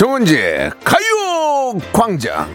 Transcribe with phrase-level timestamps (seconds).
[0.00, 2.48] 정은지의 가요 광장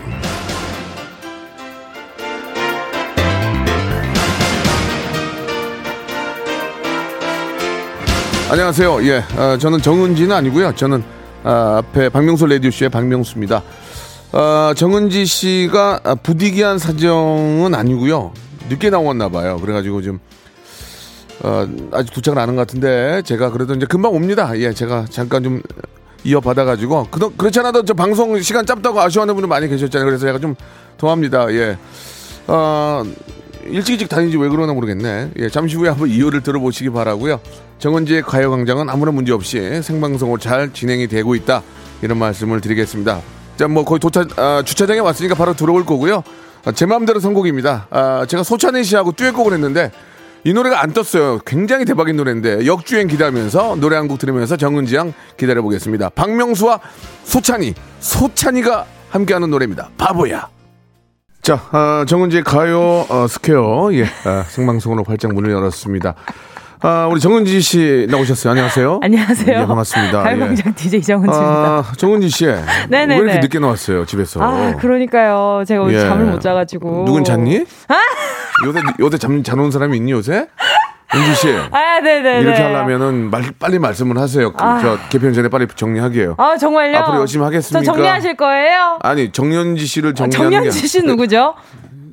[8.50, 9.04] 안녕하세요.
[9.08, 10.74] 예, 어, 저는 정은지는 아니고요.
[10.76, 11.04] 저는
[11.44, 11.50] 어,
[11.80, 13.64] 앞에 박명수 레디오쇼의 박명수입니다.
[14.32, 18.34] 어, 정은지 씨가 부득이한 사정은 아니고요.
[18.70, 19.58] 늦게 나왔나 봐요.
[19.62, 20.20] 그래가지고 좀
[21.42, 24.58] 어, 아직 도착을 안 한 것 같은데 제가 그래도 이제 금방 옵니다.
[24.60, 25.62] 예, 제가 잠깐 좀
[26.26, 30.06] 이어받아가지고 그, 그렇지 않아도 저 방송 시간 짧다고 아쉬워하는 분들 많이 계셨잖아요.
[30.06, 30.56] 그래서 제가 좀
[30.98, 31.54] 도와합니다.
[31.54, 31.78] 예,
[32.48, 33.04] 어,
[33.66, 35.32] 일찍 일찍 다니지 왜 그러나 모르겠네.
[35.38, 37.40] 예, 잠시 후에 한번 이유를 들어보시기 바라고요.
[37.80, 41.64] 정은지의 가요광장은 아무런 문제 없이 생방송으로 잘 진행이 되고 있다.
[42.02, 43.22] 이런 말씀을 드리겠습니다.
[43.58, 46.24] 자, 뭐 거의 도착, 아, 주차장에 왔으니까 바로 들어올 거고요.
[46.66, 47.88] 아, 제 마음대로 선곡입니다.
[47.90, 49.92] 아, 제가 소찬희 씨하고 듀엣곡을 했는데
[50.46, 51.40] 이 노래가 안 떴어요.
[51.40, 56.10] 굉장히 대박인 노래인데 역주행 기다리면서 노래 한 곡 들으면서 정은지 양 기다려보겠습니다.
[56.10, 56.80] 박명수와
[57.24, 59.90] 소찬휘, 소찬휘가 함께하는 노래입니다.
[59.98, 60.48] 바보야.
[61.42, 62.80] 자, 아, 정은지의 가요
[63.10, 66.14] 어, square 예, 아, 생방송으로 활짝 문을 열었습니다.
[66.82, 68.52] 아, 우리 정은지 씨 나오셨어요.
[68.52, 69.00] 안녕하세요.
[69.04, 69.62] 안녕하세요.
[69.62, 70.24] 예, 반갑습니다.
[70.24, 70.76] 가요광장 예.
[70.76, 71.56] DJ 정은지입니다.
[71.56, 72.46] 아, 정은지 씨.
[72.90, 73.16] 네네.
[73.18, 74.42] 왜 이렇게 늦게 나왔어요, 집에서?
[74.42, 75.64] 아, 그러니까요.
[75.66, 76.00] 제가 오늘 예.
[76.02, 77.06] 잠을 못 자가지고.
[77.06, 77.66] 누군 잤니?
[77.88, 77.96] 아!
[78.66, 80.48] 요새, 요새 잠, 자놓은 사람이 있니, 요새?
[81.14, 81.48] 은지 씨.
[81.72, 82.42] 아, 네네.
[82.42, 84.52] 이렇게 하려면은 말, 빨리 말씀을 하세요.
[84.52, 84.80] 그, 아.
[84.82, 86.36] 저 개편 전에 빨리 정리하게요.
[86.38, 86.98] 아, 정말요?
[86.98, 87.80] 앞으로 열심히 하겠습니다.
[87.86, 89.00] 저 정리하실 거예요?
[89.02, 91.56] 아니, 정연지 씨를 정리하는 아, 정연지 씨 누구죠?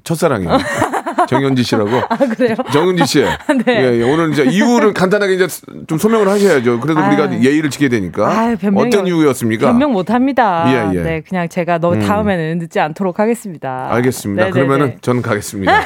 [0.05, 0.59] 첫사랑이에요.
[1.27, 1.91] 정현지 씨라고.
[2.09, 2.57] 아, 그래요?
[2.73, 3.21] 정은지 씨.
[3.65, 3.83] 네.
[3.83, 5.47] 예, 예, 오늘 이제 이유를 간단하게 이제
[5.87, 6.81] 좀 소명을 하셔야죠.
[6.81, 7.09] 그래도 아유.
[7.09, 8.29] 우리가 예의를 지켜야 되니까.
[8.29, 9.69] 아유, 변명, 어떤 이유였습니까?
[9.69, 10.65] 변명 못 합니다.
[10.69, 11.03] 예, 예.
[11.03, 12.01] 네, 그냥 제가 너 음.
[12.01, 13.89] 다음에는 늦지 않도록 하겠습니다.
[13.91, 14.45] 알겠습니다.
[14.45, 14.53] 네네네.
[14.53, 15.83] 그러면은 저는 가겠습니다.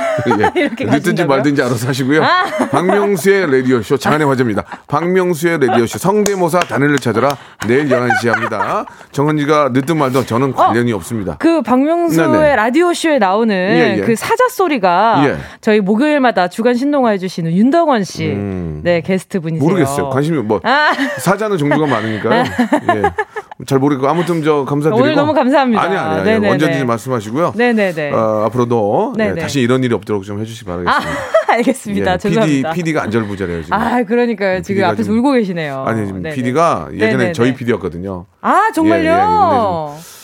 [0.57, 0.71] 예.
[0.87, 2.23] 늦든지 말든지 알아서 하시고요.
[2.23, 2.45] 아.
[2.71, 4.65] 박명수의 라디오 쇼 장안의 화제입니다.
[4.87, 8.85] 박명수의 라디오 쇼 성대모사 단일을 찾아라 내일 11시에 합니다.
[9.13, 11.37] 정은지가 늦든 말든 저는 어, 관련이 어, 없습니다.
[11.39, 14.01] 그 박명수의 라디오 쇼에 나오는 예, 예.
[14.03, 15.37] 그 사자 소리가 예.
[15.61, 18.81] 저희 목요일마다 주간 신동화 해주시는 윤덕원 씨, 음.
[18.83, 19.69] 네 게스트 분이세요.
[19.69, 20.11] 모르겠어요.
[20.11, 20.93] 관심이 뭐 아.
[21.19, 22.45] 사자는 종류가 많으니까요.
[22.95, 23.03] 예.
[23.65, 25.81] 잘 모르겠고 아무튼 저 감사드리고 오늘 너무 감사합니다.
[25.83, 27.55] 아니 아니 아니 언제든지 말씀하시고요.
[27.57, 28.13] 네네네.
[28.13, 31.11] 어, 앞으로도 네, 다시 이런 일이 없도록 좀 해주시기 바라겠습니다.
[31.11, 32.13] 아, 알겠습니다.
[32.13, 32.71] 예, 죄송합니다.
[32.73, 33.79] PD, PD가 안절부절해요 지금.
[33.79, 34.61] 아 그러니까요.
[34.61, 35.85] 지금 앞에서 좀, 울고 계시네요.
[35.87, 37.33] 아니 지금 PD가 예전에 네네네.
[37.33, 38.27] 저희 PD였거든요.
[38.43, 39.11] 아 정말요?
[39.11, 40.16] 예, 예, 좀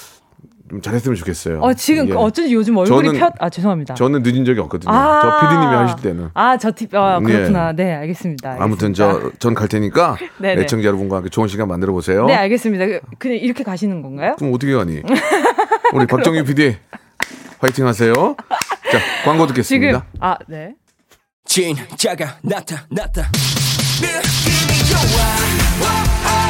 [0.81, 1.61] 잘했으면 좋겠어요.
[1.61, 2.13] 어, 지금 예.
[2.15, 3.95] 어쩐지 요즘 얼굴이 저는, 펴, 아, 죄송합니다.
[3.95, 4.93] 저는 늦은 적이 없거든요.
[4.93, 6.31] 아~ 저 피디님이 하실 때는.
[6.35, 7.69] 아, 저 팁, 아, 그렇구나.
[7.71, 7.73] 예.
[7.73, 8.49] 네, 알겠습니다.
[8.51, 8.57] 알겠습니다.
[8.65, 10.17] 아무튼 저, 전 갈 테니까.
[10.43, 12.25] 애청자 여러분과 함께 좋은 시간 만들어 보세요.
[12.27, 12.87] 네, 알겠습니다.
[12.87, 14.37] 그, 그냥 이렇게 가시는 건가요?
[14.39, 15.03] 그럼 어떻게 가니?
[15.93, 16.77] 우리 박정희 PD,
[17.59, 18.13] 화이팅 하세요.
[18.15, 19.87] 자, 광고 듣겠습니다.
[19.99, 20.75] 지금, 아, 네.
[21.45, 23.31] 진짜가 나타났다.
[24.01, 26.42] 느낌이 좋아.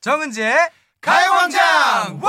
[0.00, 0.54] 정은지의
[1.00, 2.20] 가요광장!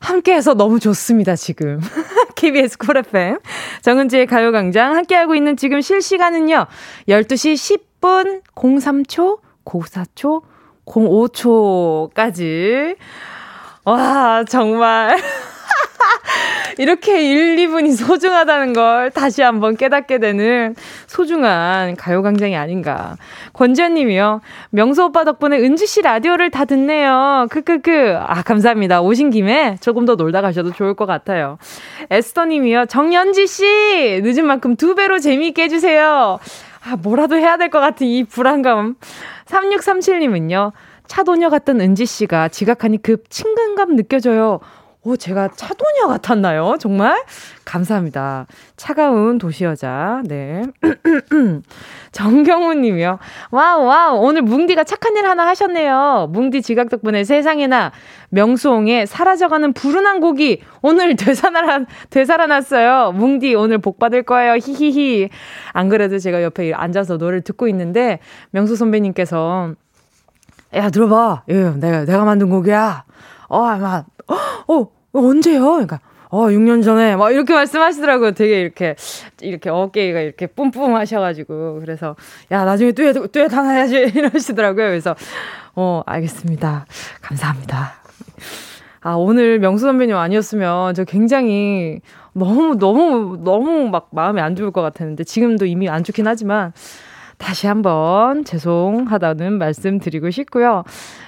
[0.00, 1.80] 함께해서 너무 좋습니다 지금.
[2.34, 3.38] KBS Cool FM
[3.80, 6.66] 정은지의 가요광장 함께하고 있는 지금 실시간은요
[7.08, 10.42] 12시 10분 03초 04초
[10.86, 12.96] 05초까지.
[13.84, 15.16] 와 정말
[16.78, 20.74] 이렇게 1, 2분이 소중하다는 걸 다시 한번 깨닫게 되는
[21.06, 23.16] 소중한 가요광장이 아닌가.
[23.52, 24.40] 권지현 님이요.
[24.70, 27.46] 명수 오빠 덕분에 은지 씨 라디오를 다 듣네요.
[27.50, 28.18] 크크크.
[28.20, 29.00] 아, 감사합니다.
[29.02, 31.58] 오신 김에 조금 더 놀다 가셔도 좋을 것 같아요.
[32.10, 32.86] 에스터 님이요.
[32.86, 34.20] 정은지 씨!
[34.22, 36.38] 늦은 만큼 두 배로 재미있게 해주세요.
[36.86, 38.96] 아, 뭐라도 해야 될 것 같은 이 불안감.
[39.46, 40.72] 3637님은요.
[41.06, 44.60] 차도녀 같던 은지 씨가 지각하니 급 친근감 느껴져요.
[45.06, 46.76] 오, 제가 차도녀 같았나요?
[46.80, 47.22] 정말?
[47.66, 48.46] 감사합니다.
[48.76, 50.22] 차가운 도시여자.
[50.24, 50.62] 네.
[52.12, 53.18] 정경훈 님이요.
[53.50, 54.16] 와우, 와우.
[54.18, 56.30] 오늘 뭉디가 착한 일 하나 하셨네요.
[56.32, 57.92] 뭉디 지각 덕분에 세상에나
[58.30, 63.12] 명수홍의 사라져가는 불운한 곡이 오늘 되살아, 되살아났어요.
[63.12, 64.54] 뭉디 오늘 복 받을 거예요.
[64.54, 65.28] 히히히.
[65.74, 68.20] 안 그래도 제가 옆에 앉아서 노래를 듣고 있는데
[68.52, 69.74] 명수 선배님께서
[70.76, 71.42] 야, 들어봐.
[71.50, 73.04] 예, 내가, 내가 만든 곡이야.
[73.48, 74.04] 어, 아마,
[74.68, 75.64] 어, 언제요?
[75.72, 76.00] 그러니까,
[76.30, 78.32] 어, 6년 전에, 막 이렇게 말씀하시더라고요.
[78.32, 78.96] 되게 이렇게,
[79.40, 81.80] 이렇게 어깨가 이렇게 뿜뿜 하셔가지고.
[81.80, 82.16] 그래서,
[82.50, 83.96] 야, 나중에 듀엣, 듀엣 하나 해야지.
[84.14, 84.86] 이러시더라고요.
[84.86, 85.14] 그래서,
[85.76, 86.86] 어, 알겠습니다.
[87.22, 87.92] 감사합니다.
[89.02, 92.00] 아, 오늘 명수 선배님 아니었으면 저 굉장히
[92.32, 96.72] 너무, 너무, 너무 막 마음이 안 좋을 것 같았는데, 지금도 이미 안 좋긴 하지만,
[97.38, 100.84] 다시 한번 죄송하다는 말씀 드리고 싶고요.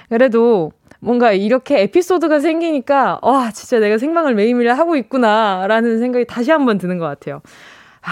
[0.09, 6.77] 그래도 뭔가 이렇게 에피소드가 생기니까, 와, 진짜 내가 생방을 매일매일 하고 있구나라는 생각이 다시 한번
[6.77, 7.41] 드는 것 같아요.
[8.01, 8.11] 아,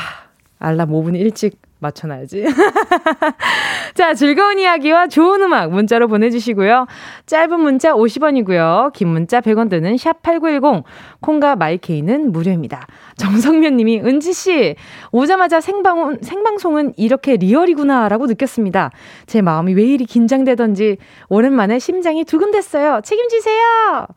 [0.60, 2.46] 알람 5분 일찍 맞춰놔야지.
[3.96, 6.86] 자, 즐거운 이야기와 좋은 음악 문자로 보내주시고요.
[7.26, 8.94] 짧은 문자 50원이고요.
[8.94, 10.84] 긴 문자 100원 드는 샵8910.
[11.22, 12.88] 콩과 마이케이는 무료입니다.
[13.18, 14.76] 정성면 님이, 은지씨,
[15.12, 18.92] 오자마자 생방, 생방송은 이렇게 리얼이구나, 라고 느꼈습니다.
[19.26, 20.98] 제 마음이 왜 이리 긴장되던지,
[21.30, 23.02] 오랜만에 심장이 두근댔어요.
[23.04, 24.08] 책임지세요!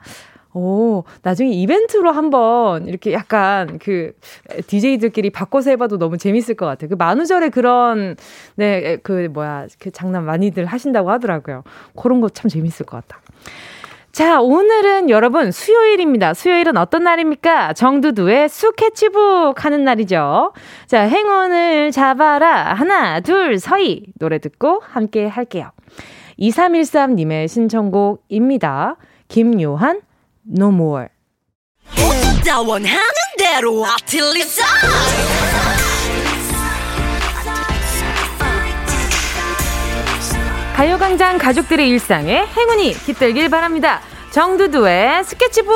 [0.54, 4.12] 오, 나중에 이벤트로 한번 이렇게 약간 그
[4.66, 6.88] DJ들끼리 바꿔서 해봐도 너무 재밌을 것 같아요.
[6.88, 8.16] 그 만우절에 그런,
[8.56, 11.62] 네, 그 뭐야, 그 장난 많이들 하신다고 하더라고요.
[11.94, 13.20] 그런 거 참 재밌을 것 같다.
[14.12, 16.34] 자, 오늘은 여러분 수요일입니다.
[16.34, 17.72] 수요일은 어떤 날입니까?
[17.74, 20.52] 정두두의 수캐치북 하는 날이죠.
[20.86, 22.74] 자, 행운을 잡아라.
[22.74, 24.06] 하나, 둘, 서희.
[24.18, 25.70] 노래 듣고 함께 할게요.
[26.40, 28.96] 2313님의 신청곡입니다.
[29.28, 30.00] 김요한,
[30.50, 31.08] No More.
[40.74, 44.00] 가요광장 가족들의 일상에 행운이 깃들길 바랍니다.
[44.30, 45.72] 정두두의 스케치북!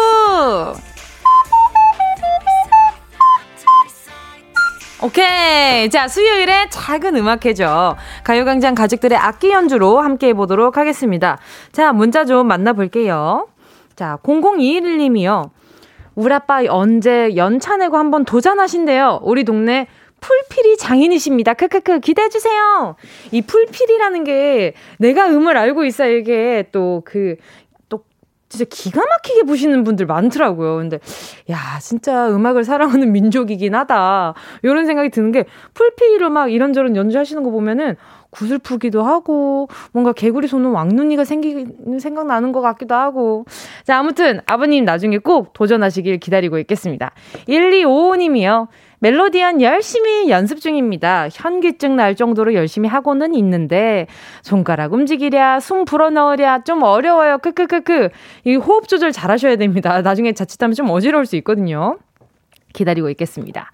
[5.03, 5.91] 오케이.
[5.91, 7.97] 자, 수요일에 작은 음악회죠.
[8.23, 11.39] 가요광장 가족들의 악기 연주로 함께 해보도록 하겠습니다.
[11.73, 13.49] 자, 문자 좀 만나볼게요.
[13.97, 15.51] 자, 0021님이요.
[16.15, 19.21] 우리 아빠 언제 연차 내고 한번 도전하신대요.
[19.23, 19.87] 우리 동네
[20.21, 21.55] 풀필이 장인이십니다.
[21.55, 22.97] 크크크 기대해 주세요.
[23.33, 27.37] 이 풀필이라는 게 내가 음을 알고 있어야 이게 또 그,
[27.89, 28.05] 또
[28.49, 30.77] 진짜 기가 막히게 보시는 분들 많더라고요.
[30.77, 31.01] 근데,
[31.51, 34.35] 야, 진짜 음악을 사랑하는 민족이긴 하다.
[34.63, 35.45] 이런 생각이 드는 게
[35.75, 37.97] 풀필이로 막 이런저런 연주하시는 거 보면은
[38.33, 43.45] 구슬프기도 하고 뭔가 개구리 손은 왕눈이가 생기는 생각나는 것 같기도 하고
[43.85, 47.13] 자 아무튼 아버님 나중에 꼭 도전하시길 기다리고 있겠습니다
[47.47, 48.69] 1255님이요
[49.03, 51.27] 멜로디언 열심히 연습 중입니다.
[51.33, 54.07] 현기증 날 정도로 열심히 하고는 있는데
[54.43, 57.39] 손가락 움직이랴 숨 불어넣으랴 좀 어려워요.
[57.39, 58.11] 크크크크.
[58.45, 60.03] 이 호흡 조절 잘 하셔야 됩니다.
[60.03, 61.99] 나중에 자칫하면 좀 어지러울 수 있거든요.
[62.73, 63.71] 기다리고 있겠습니다.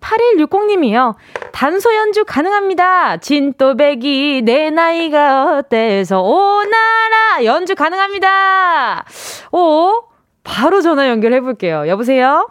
[0.00, 1.14] 8160님이요.
[1.52, 3.18] 단소 연주 가능합니다.
[3.18, 9.04] 진또배기 내 나이가 어때서 오나라 연주 가능합니다.
[9.52, 10.04] 오
[10.44, 11.86] 바로 전화 연결해 볼게요.
[11.86, 12.48] 여보세요?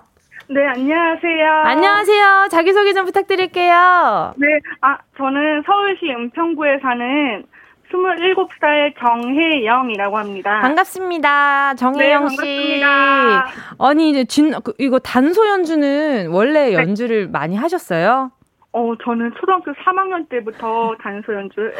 [0.51, 1.51] 네, 안녕하세요.
[1.65, 2.47] 안녕하세요.
[2.49, 4.33] 자기소개 좀 부탁드릴게요.
[4.37, 4.47] 네,
[4.81, 7.43] 아, 저는 서울시 은평구에 사는
[7.91, 10.62] 27살 정혜영이라고 합니다.
[10.62, 11.75] 반갑습니다.
[11.75, 12.38] 정혜영 네, 씨.
[12.38, 13.45] 반갑습니다.
[13.80, 16.74] 아니, 이제 진, 그, 이거 단소 연주는 원래 네.
[16.74, 18.31] 연주를 많이 하셨어요?
[18.71, 21.71] 어, 저는 초등학교 3학년 때부터 단소 연주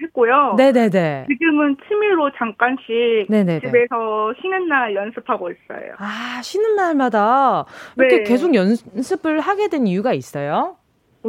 [0.00, 0.54] 했고요.
[0.56, 1.26] 네네네.
[1.28, 3.60] 지금은 취미로 잠깐씩 네네네.
[3.60, 5.94] 집에서 쉬는 날 연습하고 있어요.
[5.98, 7.66] 아, 쉬는 날마다
[7.96, 8.22] 이렇게 네.
[8.22, 10.76] 계속 연습을 하게 된 이유가 있어요?
[11.24, 11.28] 어,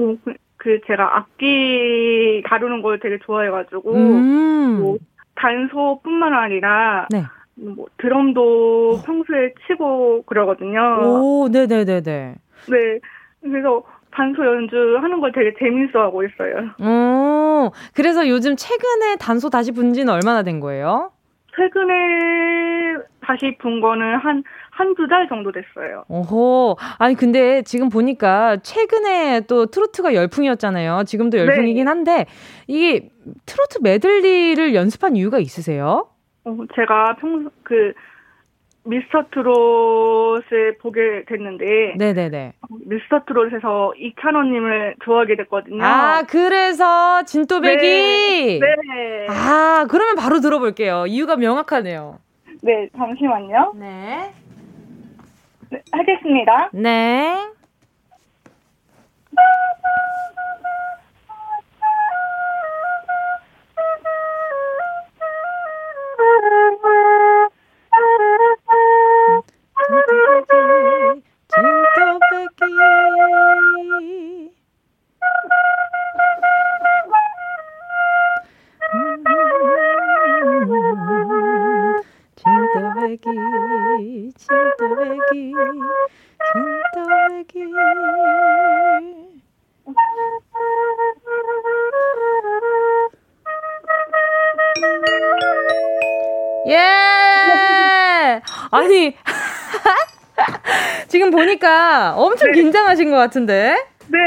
[0.59, 4.77] 그, 그 제가 악기 다루는 걸 되게 좋아해가지고 음.
[4.79, 4.97] 뭐
[5.35, 7.23] 단소뿐만 아니라 네.
[7.56, 10.79] 뭐 드럼도 평소에 치고 그러거든요.
[11.21, 12.35] 오, 네네네네.
[12.68, 12.99] 네,
[13.42, 16.71] 그래서 단소 연주하는 걸 되게 재밌어하고 있어요.
[16.80, 21.11] 오, 그래서 요즘 최근에 단소 다시 분지는 얼마나 된 거예요?
[21.56, 24.44] 최근에 다시 분 거는 한
[24.80, 26.04] 한 두 달 정도 됐어요.
[26.07, 26.78] 오호.
[26.98, 31.04] 아니, 근데 지금 보니까 최근에 또 트로트가 열풍이었잖아요.
[31.06, 31.44] 지금도 네.
[31.45, 32.26] 열풍이긴 한데,
[32.68, 33.09] 이게
[33.45, 36.07] 트로트 메들리를 연습한 이유가 있으세요?
[36.45, 37.94] 어, 제가 평소, 그,
[38.86, 42.54] 미스터 트롯을 보게 됐는데 네네네
[42.88, 45.83] 미스터 트롯에서 이찬원님을 좋아하게 됐거든요.
[45.83, 48.59] 아 그래서 진또배기.
[48.59, 48.59] 네.
[48.59, 49.28] 네.
[49.30, 51.06] 아 그러면 바로 들어볼게요.
[51.07, 52.19] 이유가 명확하네요.
[52.64, 53.74] 네 잠시만요.
[53.76, 54.31] 네.
[55.71, 56.69] 네 하겠습니다.
[56.73, 57.49] 네.
[72.59, 72.66] 진또배기
[83.18, 84.33] 진또배기
[86.37, 87.73] 진또배기
[96.68, 98.42] 예!
[98.69, 99.16] 아니,
[101.07, 102.61] 지금 보니까 엄청 네.
[102.61, 103.75] 긴장하신 것 같은데?
[104.07, 104.19] 네.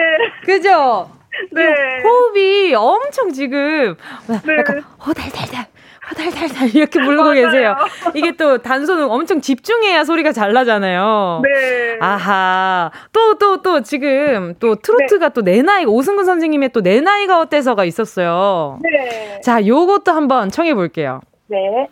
[0.44, 1.08] 그죠?
[1.52, 1.62] 네.
[2.02, 3.96] 호흡이 엄청 지금
[4.26, 4.56] 네.
[4.58, 5.66] 약간 호달달달
[6.14, 7.32] 달달달 이렇게 부르고.
[7.32, 7.76] 계세요.
[8.14, 11.40] 이게 또 단소는 엄청 집중해야 소리가 잘 나잖아요.
[11.42, 11.98] 네.
[12.00, 12.90] 아하.
[13.12, 15.32] 또, 또, 또 지금 또 트로트가 네.
[15.34, 18.78] 또내 나이가, 오승근 선생님의 또 내 나이가 어때서가 있었어요.
[18.82, 19.40] 네.
[19.40, 21.20] 자, 요것도 한번 청해 볼게요.
[21.48, 21.88] 네.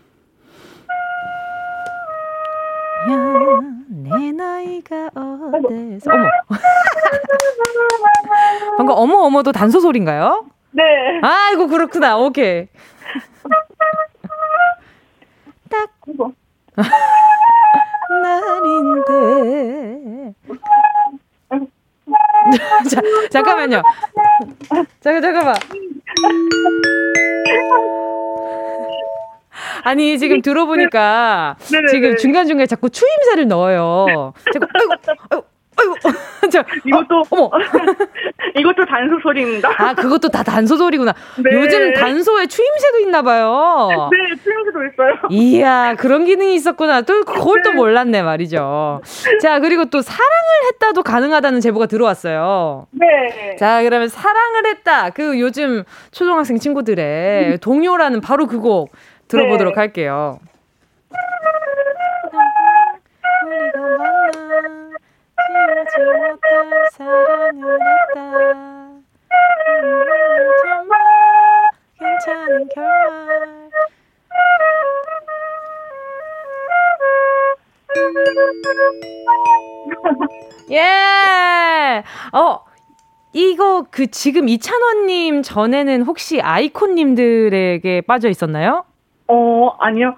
[3.10, 3.16] 야,
[3.88, 6.10] 내 나이가 어때서.
[6.12, 6.28] 어머.
[8.76, 10.44] 방금 어머, 어머도 단소 소리인가요?
[10.72, 10.82] 네.
[11.22, 12.18] 아이고, 그렇구나.
[12.18, 12.66] 오케이.
[16.16, 16.30] 딱.
[18.22, 20.34] 날인데.
[22.90, 23.00] 자,
[23.30, 23.82] 잠깐만요.
[25.00, 25.54] 잠깐, 잠깐만.
[29.82, 31.88] 아니 지금 들어보니까 네네네.
[31.90, 34.32] 지금 중간 중간에 자꾸 추임새를 넣어요.
[34.52, 34.92] 자꾸 아이고
[35.30, 35.44] 아이고
[35.80, 35.94] 아이고
[36.50, 37.50] 저 이것도 어, 머
[38.56, 39.70] 이것도 단소 소리입니다.
[39.76, 41.12] 아 그것도 다 단소 소리구나.
[41.38, 41.50] 네.
[41.52, 44.08] 요즘 단소에 추임새도 있나 봐요.
[44.12, 45.14] 네 추임새도 있어요.
[45.30, 47.02] 이야 그런 기능이 있었구나.
[47.02, 47.76] 또 그걸 또 네.
[47.76, 49.02] 몰랐네 말이죠.
[49.40, 50.28] 자 그리고 또 사랑을
[50.74, 52.86] 했다도 가능하다는 제보가 들어왔어요.
[52.92, 53.56] 네.
[53.56, 58.90] 자 그러면 사랑을 했다 그 요즘 초등학생 친구들의 동요라는 바로 그 곡
[59.28, 59.80] 들어보도록 네.
[59.80, 60.38] 할게요.
[65.74, 68.32] 지우지 못할 사랑을 했다.
[70.62, 70.98] 정말
[71.98, 73.70] 괜찮은 결말.
[80.70, 82.04] 예!
[82.32, 82.60] 어,
[83.32, 88.84] 이거 그 지금 이찬원님 전에는 혹시 아이콘님들에게 빠져 있었나요?
[89.28, 90.14] 어, 아니요.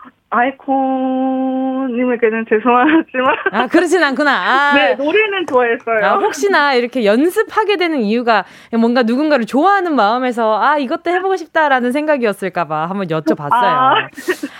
[1.22, 2.06] 아이콘님에게는
[2.48, 3.36] 죄송하지만.
[3.52, 4.30] 아, 그렇진 않구나.
[4.32, 4.72] 아.
[4.74, 6.04] 네, 노래는 좋아했어요.
[6.04, 12.86] 아, 혹시나 이렇게 연습하게 되는 이유가 뭔가 누군가를 좋아하는 마음에서 아, 이것도 해보고 싶다라는 생각이었을까봐
[12.86, 13.50] 한번 여쭤봤어요.
[13.52, 14.08] 아.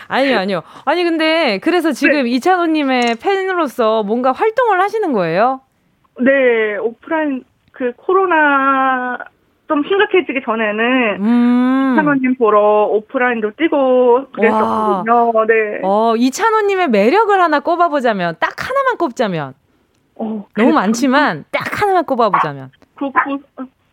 [0.08, 0.62] 아니요, 아니요.
[0.84, 2.30] 아니, 근데 그래서 지금 네.
[2.30, 5.62] 이찬호님의 팬으로서 뭔가 활동을 하시는 거예요?
[6.20, 9.16] 네, 오프라인 그 코로나
[9.72, 11.92] 좀 심각해지기 전에는 음.
[11.94, 15.32] 이찬원님 보러 오프라인도 뛰고 그랬었거든요.
[15.46, 15.80] 네.
[15.82, 19.54] 어, 이찬원님의 매력을 하나 꼽아보자면 딱 하나만 꼽자면
[20.16, 22.70] 어, 너무 많지만 딱 하나만 꼽아보자면.
[22.96, 23.38] 그, 그,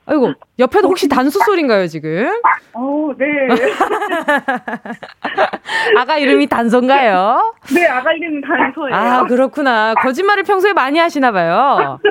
[0.06, 2.30] 아이고, 옆에도 혹시 단수 소리인가요, 지금?
[2.74, 3.26] 어, 네.
[5.98, 7.54] 아가 이름이 단소인가요?
[7.74, 8.96] 네, 아가 이름이 단소예요.
[8.96, 9.94] 아, 그렇구나.
[10.02, 12.00] 거짓말을 평소에 많이 하시나 봐요.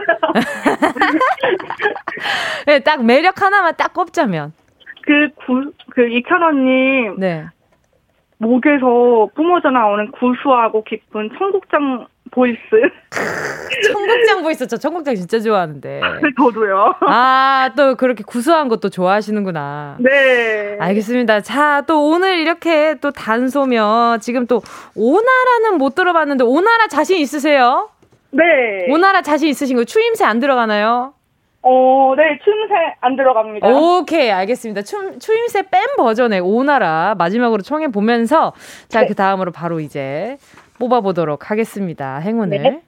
[2.67, 4.53] 네, 딱 매력 하나만 딱 꼽자면.
[5.03, 7.17] 그, 구, 그, 이찬원님.
[7.19, 7.47] 네.
[8.39, 12.59] 목에서 뿜어져 나오는 구수하고 깊은 청국장 보이스.
[13.93, 16.01] 청국장 보이스, 저 청국장 진짜 좋아하는데.
[16.37, 16.95] 저도요.
[17.09, 19.97] 아, 또 그렇게 구수한 것도 좋아하시는구나.
[19.99, 20.77] 네.
[20.79, 21.41] 알겠습니다.
[21.41, 24.63] 자, 또 오늘 이렇게 또 단소며, 지금 또
[24.95, 27.91] 오나라는 못 들어봤는데, 오나라 자신 있으세요?
[28.31, 28.45] 네.
[28.91, 31.15] 오나라 자신 있으신 거 추임새 안 들어가나요?
[31.71, 33.69] 어, 네, 추임새 안 들어갑니다.
[33.69, 34.81] 오케이, 알겠습니다.
[34.81, 38.55] 추, 추임새 뺀 버전의 오나라 마지막으로 청해 보면서
[38.89, 39.07] 자, 네.
[39.07, 40.39] 그 다음으로 바로 이제
[40.79, 42.21] 뽑아보도록 하겠습니다.
[42.21, 42.63] 행운을.
[42.63, 42.81] 네.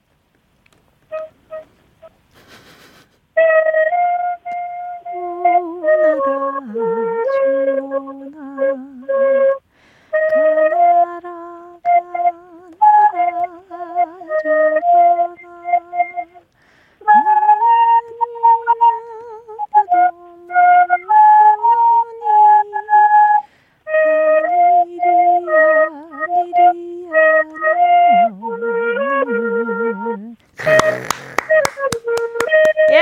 [32.92, 32.96] 예!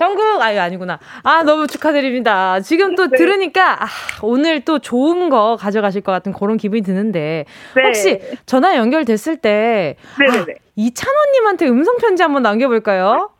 [0.00, 0.98] 전국 아유 아니구나.
[1.22, 2.60] 아 너무 축하드립니다.
[2.60, 3.18] 지금 또 네.
[3.18, 3.86] 들으니까 아,
[4.22, 7.44] 오늘 또 좋은 거 가져가실 것 같은 그런 기분이 드는데
[7.76, 7.82] 네.
[7.84, 13.30] 혹시 전화 연결됐을 때 아, 이찬원님한테 음성 편지 한번 남겨볼까요?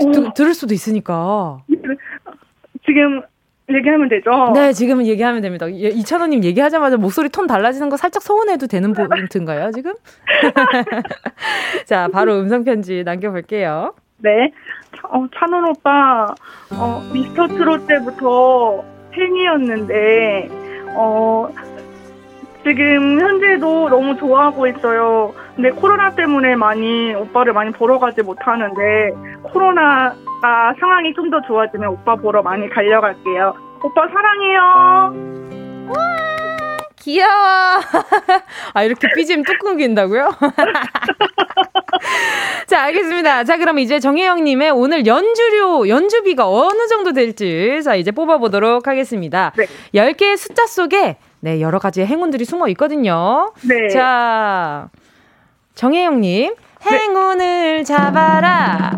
[0.00, 1.62] 혹시 드, 들을 수도 있으니까.
[2.86, 3.20] 지금
[3.68, 4.52] 얘기하면 되죠?
[4.54, 5.70] 네, 지금은 얘기하면 됩니다.
[5.70, 9.92] 예, 이찬원님 얘기하자마자 목소리 톤 달라지는 거 살짝 서운해도 되는 포인트인가요, 지금?
[11.84, 13.92] 자, 바로 음성편지 남겨볼게요.
[14.18, 14.52] 네.
[15.10, 16.34] 어, 찬원 오빠,
[16.72, 20.48] 어, 미스터 트롯 때부터 팬이었는데,
[20.96, 21.48] 어,
[22.64, 25.32] 지금 현재도 너무 좋아하고 있어요.
[25.54, 29.12] 근데 코로나 때문에 많이 오빠를 많이 보러 가지 못하는데
[29.44, 30.12] 코로나
[30.80, 33.54] 상황이 좀 더 좋아지면 오빠 보러 많이 달려갈게요.
[33.84, 34.60] 오빠 사랑해요.
[35.88, 36.35] 와
[37.06, 37.30] 귀여워.
[38.74, 40.34] 아 이렇게 BGM 뚝 끊긴다고요?
[42.66, 43.44] 자, 알겠습니다.
[43.44, 49.52] 자, 그럼 이제 정혜영님의 오늘 연주료, 연주비가 어느 정도 될지, 자, 이제 뽑아보도록 하겠습니다.
[49.56, 49.66] 네.
[49.94, 53.52] 10개의 숫자 속에, 네, 여러 가지의 행운들이 숨어 있거든요.
[53.62, 53.88] 네.
[53.88, 54.88] 자,
[55.76, 56.54] 정혜영님,
[56.90, 56.98] 네.
[56.98, 58.96] 행운을 잡아라.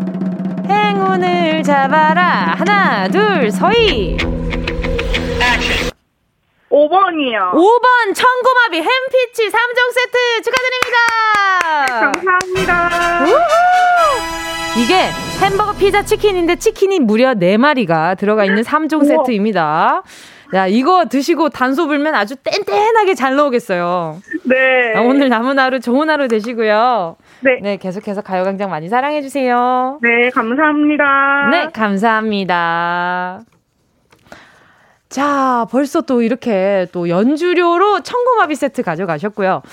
[0.67, 2.55] 행운을 잡아라.
[2.57, 4.17] 하나, 둘, 서희.
[6.79, 7.51] 5번이요.
[7.51, 11.85] 5번 청고마비 햄피치 3종 세트 축하드립니다.
[11.99, 13.23] 감사합니다.
[13.25, 14.81] 우후!
[14.81, 15.09] 이게
[15.41, 20.03] 햄버거 피자 치킨인데 치킨이 무려 4마리가 들어가 있는 3종 세트입니다.
[20.55, 24.17] 야, 이거 드시고 단소 불면 아주 뗀뗀하게 잘 나오겠어요.
[24.45, 24.95] 네.
[24.95, 27.17] 아, 오늘 남은 하루 좋은 하루 되시고요.
[27.41, 27.59] 네.
[27.61, 29.99] 네, 계속해서 가요광장 많이 사랑해주세요.
[30.01, 31.49] 네, 감사합니다.
[31.51, 33.41] 네, 감사합니다.
[35.09, 39.63] 자, 벌써 또 이렇게 또 연주료로 천고마비 세트 가져가셨고요.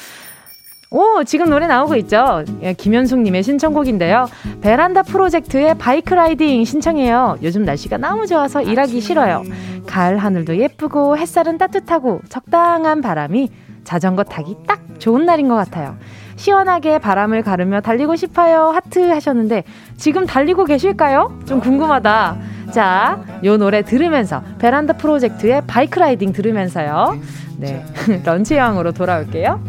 [0.91, 2.45] 오, 지금 노래 나오고 있죠?
[2.63, 4.29] 예, 김현숙님의 신청곡인데요.
[4.63, 7.37] 베란다 프로젝트의 Bike Riding 신청해요.
[7.43, 9.43] 요즘 날씨가 너무 좋아서 일하기 싫어요.
[9.87, 13.51] 가을 하늘도 예쁘고 햇살은 따뜻하고 적당한 바람이
[13.85, 15.99] 자전거 타기 딱 좋은 날인 것 같아요.
[16.37, 18.71] 시원하게 바람을 가르며 달리고 싶어요.
[18.71, 19.65] 하트 하셨는데
[19.97, 21.41] 지금 달리고 계실까요?
[21.47, 22.37] 좀 궁금하다.
[22.73, 27.19] 자, 요 노래 들으면서 베란다 프로젝트의 바이크 라이딩 들으면서요.
[27.59, 27.85] 네.
[28.25, 29.61] 런치형으로 돌아올게요.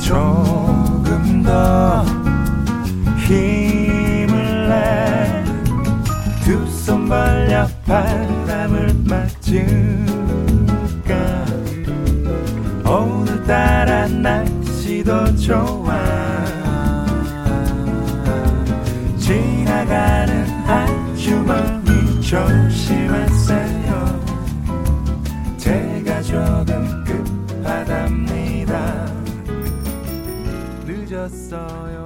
[0.00, 2.04] 조금 더
[3.26, 3.65] 힘
[6.86, 10.06] 손 벌려 바람을 맞은
[12.86, 15.98] 오늘따라 날씨도 좋아.
[19.18, 24.20] 지나가는 아주머니 조심하세요.
[25.58, 29.06] 제가 조금 급하답니다.
[30.86, 32.05] 늦었어요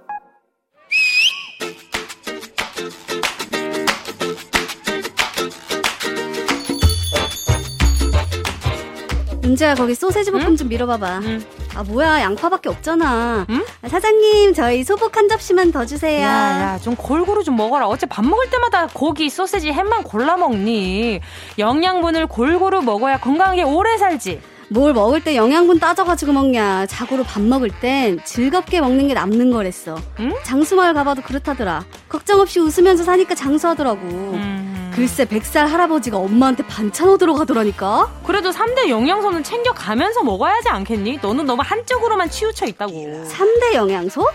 [9.51, 10.55] 은지야 거기 소세지 볶음 응?
[10.57, 11.19] 좀 밀어봐봐.
[11.23, 11.43] 응.
[11.75, 13.45] 아 뭐야 양파밖에 없잖아.
[13.49, 13.63] 응?
[13.81, 16.21] 아, 사장님 저희 소복 한 접시만 더 주세요.
[16.21, 17.87] 야야 좀 골고루 좀 먹어라.
[17.87, 21.19] 어째 밥 먹을 때마다 고기, 소세지, 햄만 골라 먹니?
[21.59, 24.41] 영양분을 골고루 먹어야 건강하게 오래 살지.
[24.69, 26.85] 뭘 먹을 때 영양분 따져가지고 먹냐.
[26.85, 29.97] 자고로 밥 먹을 땐 즐겁게 먹는 게 남는 거랬어.
[30.19, 30.33] 응?
[30.43, 31.83] 장수마을 가봐도 그렇다더라.
[32.07, 33.99] 걱정 없이 웃으면서 사니까 장수하더라고.
[34.01, 34.90] 음.
[34.93, 38.11] 글쎄 백살 할아버지가 엄마한테 반찬 얻으러 가더라니까.
[38.25, 41.19] 그래도 3대 영양소는 챙겨가면서 먹어야지 않겠니?
[41.21, 42.91] 너는 너무 한쪽으로만 치우쳐 있다고.
[43.29, 44.27] 3대 영양소?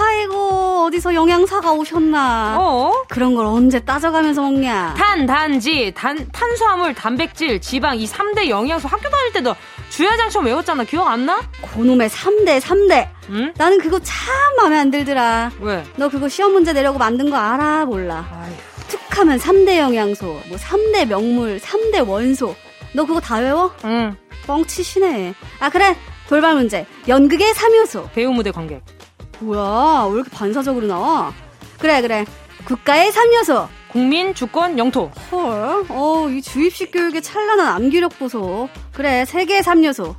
[0.00, 2.56] 아이고 어디서 영양사가 오셨나?
[2.58, 3.04] 어?
[3.08, 4.94] 그런 걸 언제 따져가면서 먹냐?
[4.96, 9.54] 단, 단지, 단, 탄수화물, 단백질, 지방 이 3대 영양소 학교 다닐 때도
[9.90, 10.84] 주야장처럼 외웠잖아.
[10.84, 11.40] 기억 안 나?
[11.74, 13.08] 그놈의 3대, 3대.
[13.30, 13.52] 응?
[13.56, 14.16] 나는 그거 참
[14.58, 15.52] 마음에 안 들더라.
[15.60, 15.84] 왜?
[15.96, 17.84] 너 그거 시험 문제 내려고 만든 거 알아?
[17.86, 18.26] 몰라.
[18.32, 18.73] 아휴.
[18.88, 22.54] 툭하면 3대 영양소, 뭐 3대 명물, 3대 원소.
[22.94, 23.74] 너 그거 다 외워?
[23.84, 24.16] 응.
[24.46, 25.34] 뻥치시네.
[25.60, 25.96] 아, 그래.
[26.28, 26.86] 돌발 문제.
[27.08, 28.12] 연극의 3요소.
[28.12, 28.82] 배우 무대 관객.
[29.40, 31.32] 뭐야, 왜 이렇게 반사적으로 나와?
[31.78, 32.24] 그래, 그래.
[32.64, 33.68] 국가의 3요소.
[33.90, 35.10] 국민, 주권, 영토.
[35.30, 38.68] 헐, 어, 이 주입식 교육의 찬란한 암기력 보소.
[38.92, 40.14] 그래, 세계의 3요소.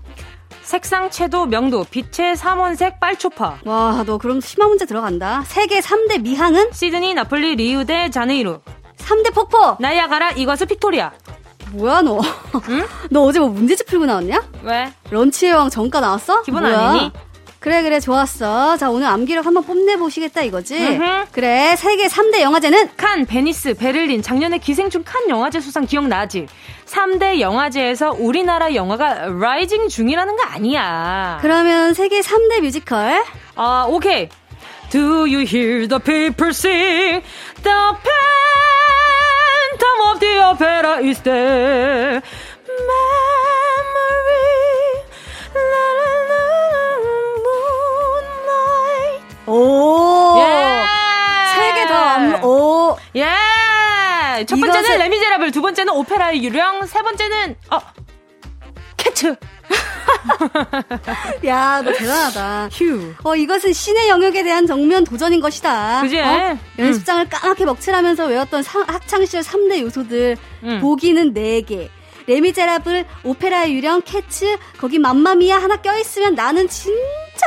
[0.66, 3.60] 색상, 채도, 명도, 빛의 삼원색, 빨초파.
[3.66, 5.44] 와, 너 그럼 심화 문제 들어간다.
[5.46, 6.72] 세계 3대 미항은?
[6.74, 8.60] 시드니, 나폴리, 리우 데 자네이루.
[8.98, 9.78] 3대 폭포.
[9.80, 11.12] 나이아가라, 이과수 빅토리아.
[11.74, 12.20] 뭐야 너?
[12.70, 12.86] 응?
[13.12, 14.42] 너 어제 뭐 문제집 풀고 나왔냐?
[14.64, 14.92] 왜?
[15.12, 16.42] 런치의 왕 정가 나왔어?
[16.42, 16.90] 기분 뭐야?
[16.90, 17.12] 아니니?
[17.66, 18.78] 그래 그래 좋았어.
[18.78, 20.76] 자 오늘 암기력 한번 뽐내 보시겠다 이거지?
[20.76, 21.26] 으흠.
[21.32, 22.92] 그래 세계 3대 영화제는?
[22.96, 26.46] 칸, 베니스, 베를린 작년에 기생충 칸 영화제 수상 기억나지?
[26.86, 31.40] 3대 영화제에서 우리나라 영화가 rising 중이라는 거 아니야.
[31.42, 33.24] 그러면 세계 3대 뮤지컬?
[33.56, 34.30] 아 오케이.
[34.92, 37.24] Do you hear the people sing?
[37.64, 37.96] The
[39.74, 42.22] phantom of the opera is there.
[49.48, 50.36] 오.
[50.40, 50.84] 예.
[51.54, 52.48] 세개 더.
[52.48, 52.98] 오.
[53.16, 53.26] 예.
[54.44, 54.98] 자, 첫 번째는 이것은...
[55.00, 57.80] 레미제라블, 두 번째는 오페라의 유령, 세 번째는, 어,
[58.98, 59.36] 캐츠.
[61.46, 62.70] 야, 너 대단하다.
[62.72, 63.14] 휴.
[63.24, 66.02] 어, 이것은 신의 영역에 대한 정면 도전인 것이다.
[66.02, 66.20] 그지?
[66.20, 66.58] 어?
[66.78, 67.30] 연습장을 음.
[67.30, 70.38] 까맣게 먹칠하면서 외웠던 사, 학창시절 3대 요소들.
[70.64, 70.80] 음.
[70.82, 71.90] 보기는 4개.
[72.28, 76.96] 레미제라블, 오페라의 유령, 캐츠, 거기 맘마미아 하나 껴있으면 나는 진짜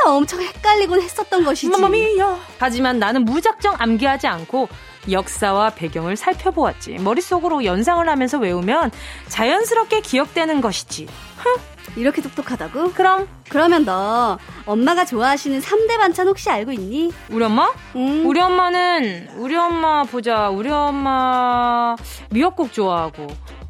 [0.05, 1.69] 엄청 헷갈리곤 했었던 것이지.
[1.69, 2.37] 맘마미아.
[2.59, 4.69] 하지만 나는 무작정 암기하지 않고
[5.09, 6.97] 역사와 배경을 살펴보았지.
[6.99, 8.91] 머릿속으로 연상을 하면서 외우면
[9.27, 11.07] 자연스럽게 기억되는 것이지.
[11.37, 11.55] 흥.
[11.95, 12.91] 이렇게 똑똑하다고?
[12.91, 17.11] 그럼 그러면 너 엄마가 좋아하시는 3대 반찬 혹시 알고 있니?
[17.29, 17.73] 우리 엄마?
[17.95, 18.27] 응.
[18.27, 20.49] 우리 엄마는 우리 엄마 보자.
[20.49, 21.95] 우리 엄마
[22.29, 23.27] 미역국 좋아하고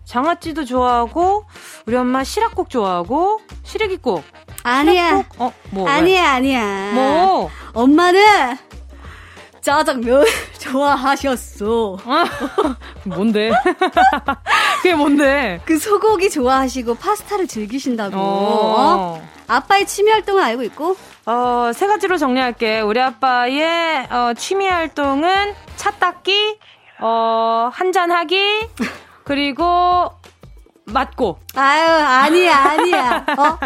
[0.10, 1.46] 장아찌도 좋아하고
[1.86, 4.24] 우리 엄마 시락국 좋아하고 시래기국.
[4.64, 5.10] 아니야.
[5.10, 5.42] 시락국?
[5.42, 5.88] 어, 뭐?
[5.88, 6.28] 아니야, 왜?
[6.28, 6.92] 아니야.
[6.94, 7.50] 뭐?
[7.74, 8.58] 엄마는
[9.62, 10.26] 짜장면
[10.58, 11.98] 좋아하셨어.
[13.06, 13.52] 뭔데?
[14.82, 15.62] 그게 뭔데?
[15.66, 18.18] 그 소고기 좋아하시고 파스타를 즐기신다고.
[18.18, 19.20] 어.
[19.22, 19.30] 어?
[19.48, 20.98] 아빠의 취미 활동을 알고 있고?
[21.28, 22.82] 어, 세 가지로 정리할게.
[22.82, 26.58] 우리 아빠의 어, 취미 활동은 차 닦기,
[27.00, 28.70] 어, 한잔하기,
[29.30, 30.12] 그리고
[30.86, 31.38] 맞고.
[31.54, 33.26] 아유, 아니야, 아니야.
[33.38, 33.60] 어?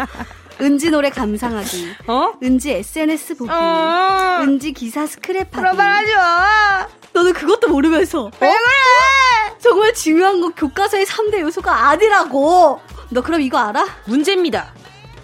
[0.60, 1.94] 은지 노래 감상하기.
[2.06, 2.32] 어?
[2.42, 3.50] 은지 SNS 보기.
[3.50, 4.40] 어.
[4.42, 5.52] 은지 기사 스크랩하기.
[5.52, 6.86] 그런 말 하지 마.
[7.14, 8.30] 너는 그것도 모르면서.
[8.40, 8.52] 왜 어?
[8.52, 9.58] 그래?
[9.58, 12.82] 정말 중요한 건 교과서의 3대 요소가 아니라고.
[13.08, 13.86] 너 그럼 이거 알아?
[14.04, 14.70] 문제입니다.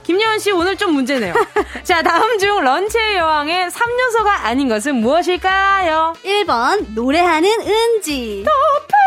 [0.05, 1.35] 김예원 씨 오늘 좀 문제네요.
[1.85, 6.15] 자, 다음 중 런치의 여왕의 3요소가 아닌 것은 무엇일까요?
[6.25, 8.43] 1번 노래하는 은지.
[8.47, 9.00] Phantom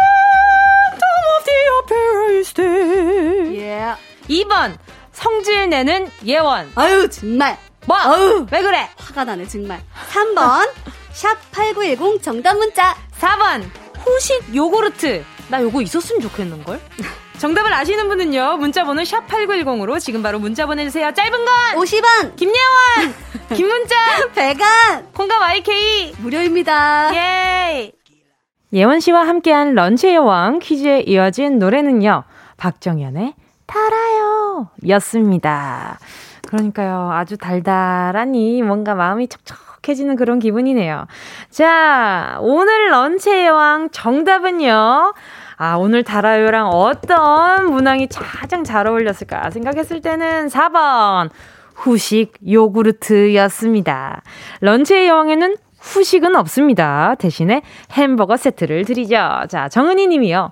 [1.52, 3.52] of the is there.
[3.54, 3.98] Yeah.
[4.30, 4.78] 2번
[5.12, 6.72] 성질 내는 예원.
[6.76, 7.58] 아유, 정말.
[7.86, 7.98] 뭐?
[7.98, 8.48] 아유.
[8.52, 8.90] 왜 그래?
[8.98, 9.82] 화가 나네, 정말.
[10.12, 10.70] 3번,
[11.12, 12.96] 샵 8910 정답 문자.
[13.20, 13.64] 4번,
[14.06, 15.24] 후식 요구르트.
[15.50, 16.80] 나 요거 있었으면 좋겠는 걸?
[17.40, 21.12] 정답을 아시는 분은요, 문자 번호 샵 8910으로 지금 바로 문자 보내 주세요.
[21.14, 21.56] 짧은 건!
[21.76, 22.36] 50원!
[22.38, 23.14] 김예원!
[23.54, 23.96] 김문자!
[24.34, 25.14] 100원!
[25.14, 26.14] 콩과 YK!
[26.20, 27.12] 무료입니다.
[27.16, 27.92] 예!
[28.74, 32.24] 예원 씨와 함께한 런치의 여왕 퀴즈에 이어진 노래는요,
[32.58, 33.36] 박정현의
[33.68, 36.00] 달아요 였습니다.
[36.48, 37.12] 그러니까요.
[37.12, 41.06] 아주 달달하니 뭔가 마음이 촉촉해지는 그런 기분이네요.
[41.52, 45.14] 자, 오늘 런치의 왕 정답은요.
[45.58, 51.30] 아, 오늘 달아요랑 어떤 문항이 가장 잘 어울렸을까 생각했을 때는 4번.
[51.76, 54.22] 후식 요구르트였습니다.
[54.62, 57.16] 런치의 여왕에는 후식은 없습니다.
[57.20, 59.44] 대신에 햄버거 세트를 드리죠.
[59.50, 60.52] 자, 정은희 님이요.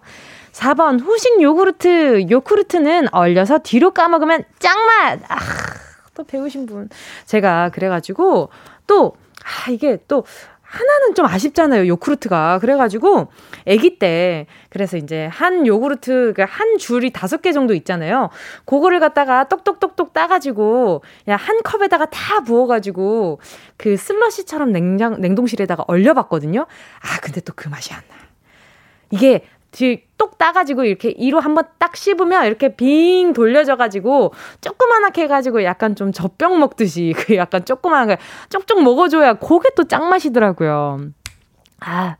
[0.51, 2.29] 4번 후식 요구르트.
[2.29, 5.21] 요구르트는 얼려서 뒤로 까먹으면 짱맛.
[5.29, 5.37] 아,
[6.13, 6.89] 또 배우신 분.
[7.25, 8.49] 제가 그래 가지고
[8.85, 9.13] 또
[9.43, 10.25] 아, 이게 또
[10.71, 12.59] 하나는 좀 아쉽잖아요, 요구르트가.
[12.59, 13.27] 그래가지고,
[13.67, 18.29] 아기 때, 그래서 이제 한 요구르트, 그러니까 한 줄이 다섯 개 정도 있잖아요.
[18.65, 23.39] 그거를 갖다가 똑똑똑똑 따가지고, 그냥 한 컵에다가 다 부어가지고,
[23.77, 26.61] 그 슬러시처럼 냉장, 냉동실에다가 얼려봤거든요.
[26.61, 28.15] 아, 근데 또 그 맛이 안 나.
[29.11, 36.11] 이게 뒤똑 따가지고 이렇게 이로 한번 딱 씹으면 이렇게 빙 돌려져가지고 조그만하게 해가지고 약간 좀
[36.11, 38.17] 젖병 먹듯이 그 약간 조그만한 거
[38.49, 40.99] 쪽쪽 먹어줘야 그게 또 짱맛이더라고요.
[41.83, 42.15] 아,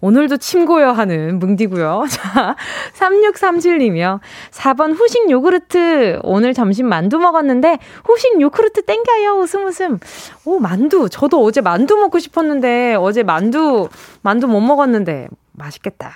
[0.00, 2.04] 오늘도 침고요 하는 뭉디고요.
[2.08, 2.56] 자,
[2.94, 4.20] 3637님이요.
[4.50, 6.20] 4번 후식 요구르트.
[6.22, 9.32] 오늘 점심 만두 먹었는데 후식 요구르트 땡겨요.
[9.40, 9.98] 웃음 웃음.
[10.46, 11.08] 오, 만두.
[11.10, 13.88] 저도 어제 만두 먹고 싶었는데 어제 만두
[14.22, 16.12] 만두 못 먹었는데 맛있겠다.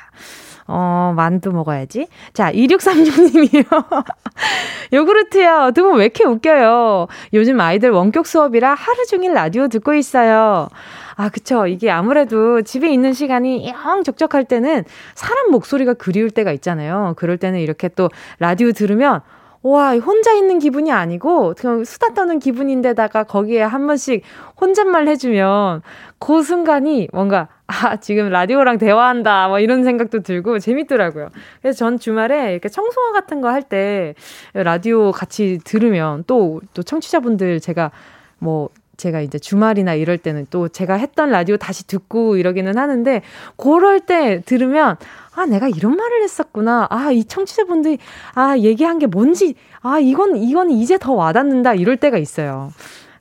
[0.68, 2.08] 어, 만두 먹어야지.
[2.34, 3.64] 자, 2636님이요.
[4.92, 5.72] 요구르트요.
[5.74, 7.08] 두분 왜 이렇게 웃겨요?
[7.32, 10.68] 요즘 아이들 원격 수업이라 하루 종일 라디오 듣고 있어요.
[11.16, 11.66] 아, 그쵸.
[11.66, 17.14] 이게 아무래도 집에 있는 시간이 영 적적할 때는 사람 목소리가 그리울 때가 있잖아요.
[17.16, 19.22] 그럴 때는 이렇게 또 라디오 들으면
[19.62, 24.22] 와, 혼자 있는 기분이 아니고, 그냥 수다 떠는 기분인데다가 거기에 한 번씩
[24.60, 25.82] 혼잣말 해주면,
[26.20, 31.28] 그 순간이 뭔가, 아, 지금 라디오랑 대화한다, 뭐 이런 생각도 들고 재밌더라고요.
[31.60, 34.14] 그래서 전 주말에 이렇게 청소화 같은 거 할 때
[34.54, 37.90] 라디오 같이 들으면 또, 또 청취자분들 제가
[38.38, 43.22] 뭐, 제가 이제 주말이나 이럴 때는 또 제가 했던 라디오 다시 듣고 이러기는 하는데,
[43.56, 44.96] 그럴 때 들으면,
[45.36, 46.86] 아, 내가 이런 말을 했었구나.
[46.90, 47.98] 아, 이 청취자분들이,
[48.34, 51.74] 아, 얘기한 게 뭔지, 아, 이건, 이건 이제 더 와닿는다.
[51.74, 52.72] 이럴 때가 있어요.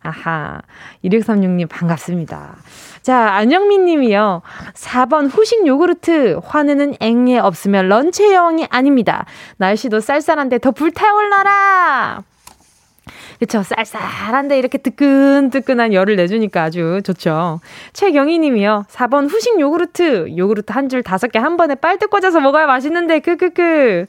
[0.08, 0.62] 아하.
[1.04, 2.56] 2636님 반갑습니다.
[3.02, 4.42] 자, 안영민 님이요.
[4.74, 6.40] 4번 후식 요구르트.
[6.44, 9.26] 화내는 앵예 없으면 런치 여왕이 아닙니다.
[9.58, 12.24] 날씨도 쌀쌀한데 더 불타올라라!
[13.40, 13.62] 그쵸.
[13.64, 17.60] 쌀쌀한데 이렇게 뜨끈뜨끈한 열을 내주니까 아주 좋죠.
[17.94, 18.86] 최경희 님이요.
[18.90, 20.36] 4번 후식 요구르트.
[20.38, 24.06] 요구르트 한 줄 다섯 개 한 번에 빨대 꽂아서 먹어야 맛있는데, 크크크.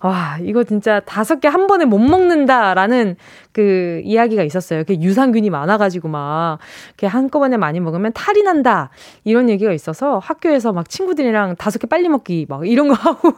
[0.00, 3.16] 와, 이거 진짜 다섯 개 한 번에 못 먹는다라는
[3.52, 4.84] 그 이야기가 있었어요.
[4.84, 6.58] 그 유산균이 많아가지고 막,
[6.88, 8.90] 이렇게 한꺼번에 많이 먹으면 탈이 난다.
[9.24, 13.32] 이런 얘기가 있어서 학교에서 막 친구들이랑 다섯 개 빨리 먹기 막 이런 거 하고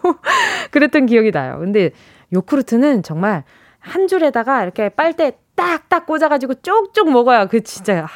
[0.70, 1.58] 그랬던 기억이 나요.
[1.60, 1.90] 근데
[2.32, 3.44] 요크루트는 정말
[3.78, 8.08] 한 줄에다가 이렇게 빨대 딱딱 꽂아가지고 쪽쪽 먹어야 그 진짜, 아,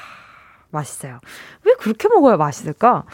[0.70, 1.20] 맛있어요.
[1.64, 3.04] 왜 그렇게 먹어야 맛있을까?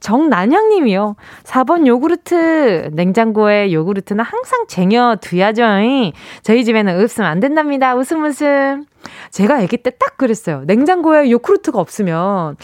[0.00, 1.16] 정난영님이요.
[1.44, 2.90] 4번 요구르트.
[2.92, 5.62] 냉장고에 요구르트는 항상 쟁여두야죠.
[6.42, 7.94] 저희 집에는 없으면 안 된답니다.
[7.94, 8.84] 웃음 웃음.
[9.30, 10.62] 제가 아기 때 딱 그랬어요.
[10.66, 12.56] 냉장고에 요구르트가 없으면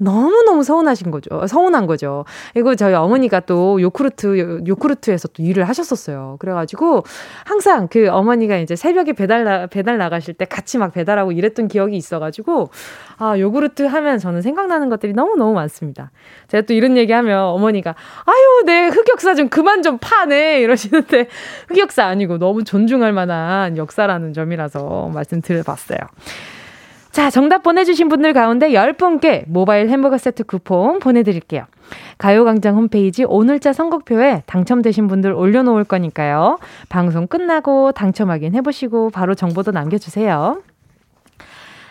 [0.00, 1.46] 너무너무 서운하신 거죠.
[1.46, 2.24] 서운한 거죠.
[2.56, 6.36] 이거 저희 어머니가 또 요크루트, 요크루트에서 또 일을 하셨었어요.
[6.38, 7.04] 그래가지고
[7.44, 11.96] 항상 그 어머니가 이제 새벽에 배달, 나, 배달 나가실 때 같이 막 배달하고 이랬던 기억이
[11.96, 12.70] 있어가지고
[13.18, 16.10] 아, 요구르트 하면 저는 생각나는 것들이 너무너무 많습니다.
[16.48, 20.60] 제가 또 이런 얘기 하면 어머니가 아유, 내 흑역사 좀 그만 좀 파네.
[20.60, 21.28] 이러시는데
[21.68, 25.98] 흑역사 아니고 너무 존중할 만한 역사라는 점이라서 말씀드려봤어요.
[27.12, 31.64] 자, 정답 보내주신 분들 가운데 10분께 모바일 햄버거 세트 쿠폰 보내드릴게요.
[32.18, 36.58] 가요광장 홈페이지 오늘자 선곡표에 당첨되신 분들 올려놓을 거니까요.
[36.88, 40.62] 방송 끝나고 당첨 확인해보시고 바로 정보도 남겨주세요.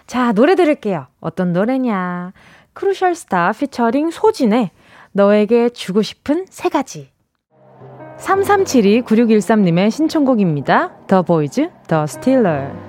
[0.07, 1.07] 자, 노래 들을게요.
[1.19, 2.31] 어떤 노래냐.
[2.73, 4.71] Crucial Star 피처링 소진의
[5.11, 7.09] 너에게 주고 싶은 세 가지.
[8.19, 10.91] 3372-9613님의 신청곡입니다.
[11.07, 12.88] The Boyz, The Stealer.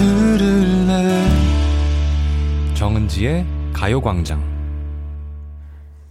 [0.00, 1.26] 들을래
[2.74, 4.42] 정은지의 가요광장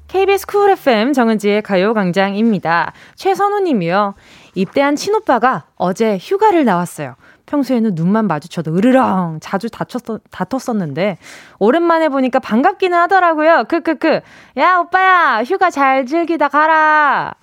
[0.08, 2.94] KBS 쿨 FM 정은지의 가요광장입니다.
[3.16, 4.14] 최선우 님이요.
[4.54, 7.16] 입대한 친오빠가 어제 휴가를 나왔어요.
[7.48, 11.18] 평소에는 눈만 마주쳐도 으르렁 자주 다쳤, 다퉜었는데
[11.58, 13.64] 오랜만에 보니까 반갑기는 하더라고요.
[13.68, 14.22] 크크크.
[14.58, 17.34] 야 오빠야 휴가 잘 즐기다 가라.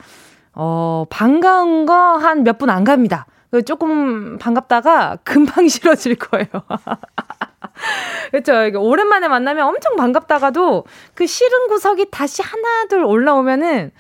[0.55, 3.27] 어 반가운 거 한 몇 분 안 갑니다.
[3.57, 6.47] 그 조금 반갑다가 금방 싫어질 거예요.
[8.31, 8.79] 그렇죠.
[8.81, 13.93] 오랜만에 만나면 엄청 반갑다가도 그 싫은 구석이 다시 하나둘 올라오면은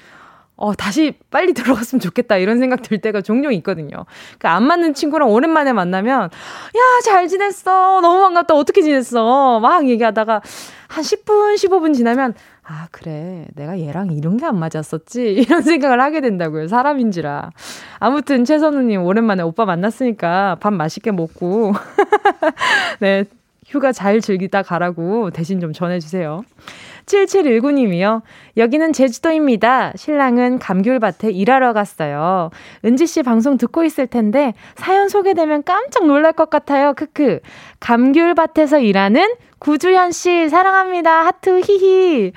[0.58, 4.06] 어, 다시 빨리 들어갔으면 좋겠다, 이런 생각 들 때가 종종 있거든요.
[4.38, 8.00] 그 안 맞는 친구랑 오랜만에 만나면, 야, 잘 지냈어.
[8.00, 8.54] 너무 반갑다.
[8.54, 9.60] 어떻게 지냈어?
[9.60, 10.40] 막 얘기하다가
[10.88, 12.32] 한 10분, 15분 지나면,
[12.68, 13.46] 아, 그래.
[13.54, 15.32] 내가 얘랑 이런 게 안 맞았었지?
[15.34, 16.66] 이런 생각을 하게 된다고요.
[16.68, 17.50] 사람인지라.
[18.00, 21.72] 아무튼, 최선우님, 오랜만에 오빠 만났으니까 밥 맛있게 먹고,
[23.00, 23.24] 네,
[23.66, 26.42] 휴가 잘 즐기다 가라고 대신 좀 전해주세요.
[27.06, 28.22] 7719님이요.
[28.56, 29.92] 여기는 제주도입니다.
[29.96, 32.50] 신랑은 감귤밭에 일하러 갔어요.
[32.84, 36.94] 은지 씨 방송 듣고 있을 텐데 사연 소개되면 깜짝 놀랄 것 같아요.
[36.94, 37.40] 크크.
[37.80, 41.24] 감귤밭에서 일하는 구주현 씨 사랑합니다.
[41.24, 42.32] 하트 히히.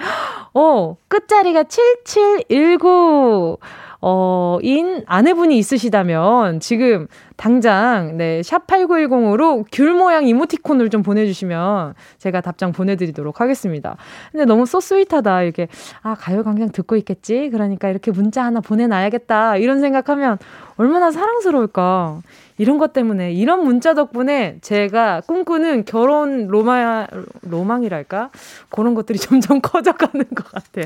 [0.53, 3.57] 어, 끝자리가 7719.
[4.01, 7.07] 어, 인 아내분이 있으시다면 지금
[7.39, 13.95] 당장 네, 샵 8910으로 귤 모양 이모티콘을 좀 보내 주시면 제가 답장 보내 드리도록 하겠습니다.
[14.33, 15.43] 근데 너무 so sweet하다.
[15.43, 15.69] 이렇게
[16.01, 17.49] 아, 가요 광장 듣고 있겠지.
[17.49, 19.55] 그러니까 이렇게 문자 하나 보내 놔야겠다.
[19.55, 20.37] 이런 생각하면
[20.75, 22.19] 얼마나 사랑스러울까.
[22.57, 27.07] 이런 것 때문에 이런 문자 덕분에 제가 꿈꾸는 결혼 로마
[27.43, 28.31] 로망이랄까
[28.67, 30.81] 그런 것들이 점점 커져가는 것 같아.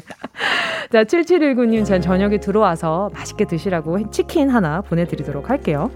[0.93, 5.89] 자 7719님 전 저녁에 들어와서 맛있게 드시라고 치킨 하나 보내드리도록 할게요.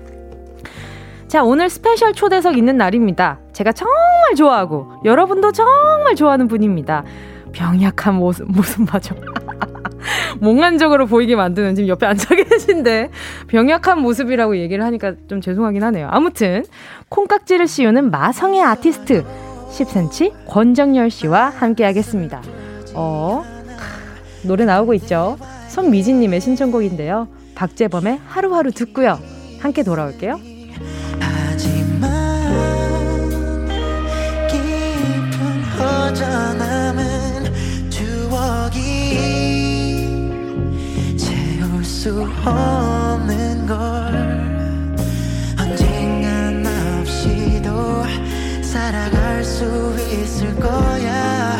[1.28, 3.40] 자, 오늘 스페셜 초대석 있는 날입니다.
[3.52, 7.04] 제가 정말 좋아하고 여러분도 정말 좋아하는 분입니다.
[7.52, 9.13] 병약한 모습, 모습 맞아.
[10.40, 13.10] 몽환적으로 보이게 만드는 지금 옆에 앉아 계신데
[13.48, 16.08] 병약한 모습이라고 얘기를 하니까 좀 죄송하긴 하네요.
[16.12, 16.63] 아무튼
[17.10, 19.26] 콩깍지를 씌우는 마성의 아티스트
[19.70, 22.42] 10cm 권정열 씨와 함께 하겠습니다.
[22.94, 23.44] 어,
[24.44, 25.38] 노래 나오고 있죠.
[25.68, 27.28] 손미진님의 신청곡인데요.
[27.56, 29.20] 박재범의 하루하루 듣고요.
[29.60, 30.40] 함께 돌아올게요.
[48.78, 49.65] 살아갈 수
[50.12, 51.58] 있을 거야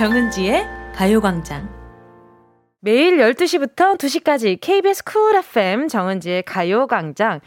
[0.00, 1.68] 정은지의 가요광장.
[2.80, 7.40] 매일 12시부터 2시까지 KBS 쿨 FM 정은지의 가요광장.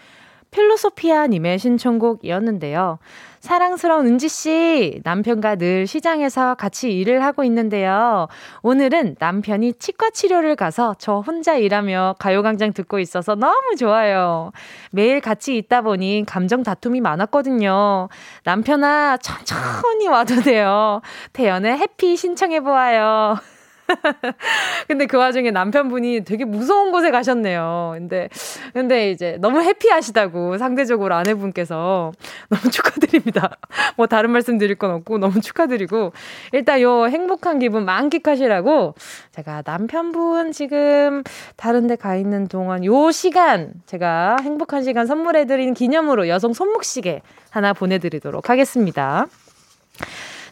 [0.54, 3.00] 필로소피아님의 신청곡이었는데요.
[3.40, 8.30] 사랑스러운 은지씨, 남편과 늘 시장에서 같이 일을 하고 있는데요.
[8.62, 14.54] 오늘은 남편이 치과 치료를 가서 저 혼자 일하며 가요광장 듣고 있어서 너무 좋아요.
[14.92, 18.08] 매일 같이 있다 보니 감정 다툼이 많았거든요.
[18.46, 21.02] 남편아, 천천히 와도 돼요.
[21.34, 23.53] 태연의 해피 신청해보아요.
[24.88, 27.94] 근데 그 와중에 남편분이 되게 무서운 곳에 가셨네요.
[27.96, 28.30] 근데,
[28.74, 32.12] 근데 이제 너무 해피하시다고 상대적으로 아내분께서
[32.50, 33.58] 너무 축하드립니다.
[33.98, 36.14] 뭐 다른 말씀 드릴 건 없고 너무 축하드리고
[36.52, 38.94] 일단 요 행복한 기분 만끽하시라고
[39.32, 41.24] 제가 남편분 지금
[41.56, 47.72] 다른 데 가 있는 동안 요 시간 제가 행복한 시간 선물해드리는 기념으로 여성 손목시계 하나
[47.72, 49.28] 보내드리도록 하겠습니다.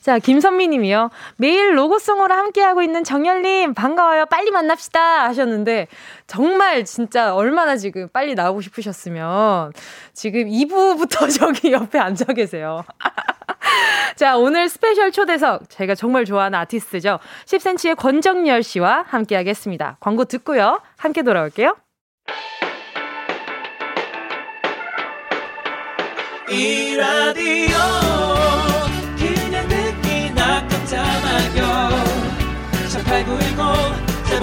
[0.02, 1.12] 자, 김선미 님이요.
[1.38, 4.26] 매일 로고송으로 함께하고 있는 정열님, 반가워요.
[4.26, 5.26] 빨리 만납시다.
[5.26, 5.88] 하셨는데,
[6.26, 9.74] 정말 진짜 얼마나 지금 빨리 나오고 싶으셨으면,
[10.14, 12.84] 지금 2부부터 저기 옆에 앉아 계세요.
[14.16, 17.20] 자, 오늘 스페셜 초대석, 제가 정말 좋아하는 아티스트죠.
[17.46, 19.98] 10cm의 권정열 씨와 함께 하겠습니다.
[20.00, 20.82] 광고 듣고요.
[20.98, 21.76] 함께 돌아올게요.
[26.50, 28.31] 이 라디오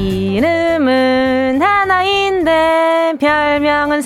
[0.00, 4.00] 이름은 하나인데 별명은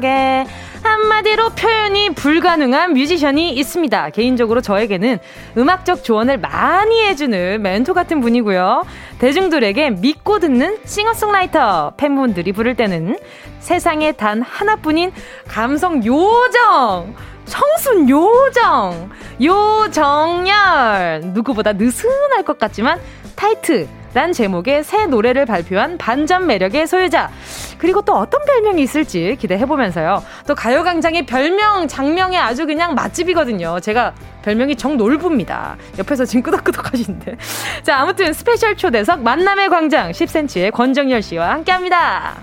[0.00, 0.44] 개
[0.82, 4.10] 한마디로 표현이 불가능한 뮤지션이 있습니다.
[4.10, 5.18] 개인적으로 저에게는
[5.56, 8.84] 음악적 조언을 많이 해주는 멘토 같은 분이고요.
[9.18, 11.94] 대중들에게 믿고 듣는 싱어송라이터.
[11.96, 13.18] 팬분들이 부를 때는
[13.58, 15.12] 세상에 단 하나뿐인
[15.48, 17.14] 감성 요정.
[17.46, 19.10] 청순 요정.
[19.42, 21.22] 요정열.
[21.32, 23.00] 누구보다 느슨할 것 같지만
[23.34, 23.88] 타이트.
[24.16, 27.30] 란 제목의 새 노래를 발표한 반전 매력의 소유자.
[27.76, 30.24] 그리고 또 어떤 별명이 있을지 기대해보면서요.
[30.46, 33.78] 또 가요광장의 별명, 장명에 아주 그냥 맛집이거든요.
[33.80, 35.76] 제가 별명이 정놀부입니다.
[35.98, 37.36] 옆에서 지금 끄덕끄덕 하시는데.
[37.82, 42.36] 자, 아무튼 스페셜 초대석 만남의 광장 10cm의 권정열 씨와 함께 합니다.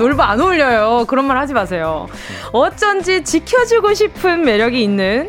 [0.00, 1.04] 놀부 안 어울려요.
[1.06, 2.06] 그런 말 하지 마세요.
[2.52, 5.28] 어쩐지 지켜주고 싶은 매력이 있는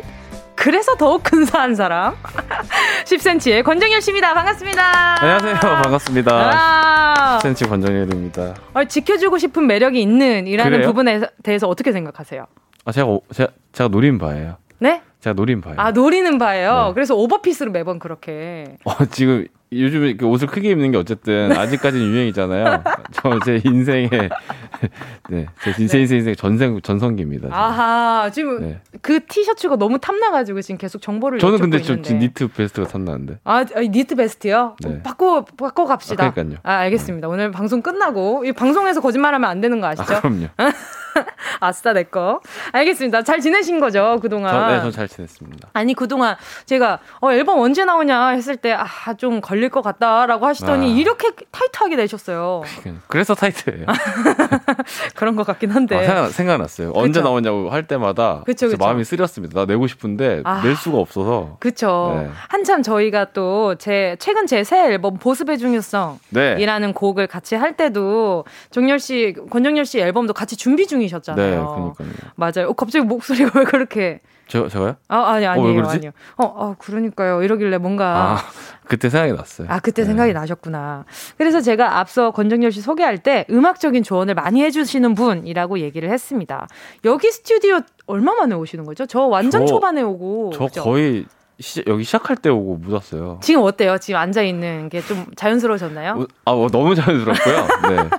[0.54, 2.14] 그래서 더욱 근사한 사람
[3.04, 4.32] 10cm의 권정열 씨입니다.
[4.32, 5.20] 반갑습니다.
[5.20, 5.54] 안녕하세요.
[5.56, 6.50] 반갑습니다.
[6.54, 8.54] 아~ 10cm 권정열입니다.
[8.72, 10.88] 아, 지켜주고 싶은 매력이 있는 이라는 그래요?
[10.88, 12.46] 부분에 대해서 어떻게 생각하세요?
[12.86, 14.56] 아 제가 제가, 제가 노린 바예요.
[14.78, 15.02] 네?
[15.20, 15.76] 제가 노린 바예요.
[15.80, 16.86] 아 노리는 바예요.
[16.88, 16.94] 네.
[16.94, 18.78] 그래서 오버피스로 매번 그렇게.
[18.84, 21.56] 어 지금 요즘에 옷을 크게 입는 게 어쨌든 네.
[21.56, 22.82] 아직까지는 유행이잖아요.
[23.12, 24.10] 저 제 인생의
[25.30, 27.48] 네, 제 인생 인생 인생 전생 전성기입니다.
[27.48, 27.54] 지금.
[27.54, 28.80] 아하, 지금 네.
[29.00, 33.38] 그 티셔츠가 너무 탐나가지고 지금 계속 정보를 저는 근데 좀 지금 니트 베스트가 탐나는데.
[33.44, 34.76] 아, 니트 베스트요?
[34.84, 35.02] 네.
[35.02, 36.26] 바꿔 바꿔 갑시다.
[36.26, 36.58] 아, 그러니까요.
[36.62, 37.28] 아, 알겠습니다.
[37.28, 40.14] 오늘 방송 끝나고 이 방송에서 거짓말하면 안 되는 거 아시죠?
[40.14, 40.46] 아, 그럼요.
[41.60, 42.40] 아싸 내 거.
[42.72, 43.22] 알겠습니다.
[43.22, 44.52] 잘 지내신 거죠 그동안?
[44.52, 45.68] 저, 네, 저잘 지냈습니다.
[45.72, 46.36] 아니 그동안
[46.66, 48.86] 제가 어, 앨범 언제 나오냐 했을 때 아
[49.18, 50.96] 좀 걸릴 것 같다라고 하시더니 아.
[50.96, 52.62] 이렇게 타이트하게 되셨어요.
[53.08, 53.86] 그래서 타이트예요.
[55.14, 55.96] 그런 것 같긴 한데.
[55.96, 56.88] 아, 생각, 생각났어요.
[56.92, 57.00] 그쵸?
[57.00, 58.76] 언제 나오냐고 할 때마다 그쵸, 그쵸.
[58.78, 59.58] 마음이 쓰렸습니다.
[59.60, 60.62] 나 내고 싶은데 아.
[60.62, 61.56] 낼 수가 없어서.
[61.60, 62.14] 그렇죠.
[62.22, 62.30] 네.
[62.48, 66.92] 한참 저희가 또 제 최근 제 새 앨범 보습의 중요성이라는 네.
[66.94, 71.46] 곡을 같이 할 때도 종열 씨, 권정열 씨 앨범도 같이 준비 중이 셨잖아요.
[71.46, 72.08] 네, 그러니까요.
[72.36, 72.68] 맞아요.
[72.70, 74.96] 어, 갑자기 목소리가 왜 그렇게 저, 제가요?
[75.08, 75.82] 아, 아니, 아니에요.
[75.82, 76.10] 어, 아니요.
[76.36, 77.42] 어, 어, 그러니까요.
[77.42, 78.32] 이러길래 뭔가.
[78.32, 78.36] 아,
[78.86, 79.66] 그때 생각이 났어요.
[79.70, 80.06] 아, 그때 네.
[80.08, 81.06] 생각이 나셨구나.
[81.38, 86.68] 그래서 제가 앞서 권정열 씨 소개할 때 음악적인 조언을 많이 해주시는 분이라고 얘기를 했습니다.
[87.06, 89.06] 여기 스튜디오 얼마 만에 오시는 거죠?
[89.06, 90.50] 저 완전 저, 초반에 오고.
[90.54, 90.82] 저 그죠?
[90.82, 91.24] 거의
[91.62, 93.38] 시, 여기 시작할 때 오고 묻었어요.
[93.40, 93.96] 지금 어때요?
[93.98, 96.26] 지금 앉아 있는 게 좀 자연스러워졌나요?
[96.44, 97.56] 아, 어, 너무 자연스럽고요.
[97.88, 98.10] 네.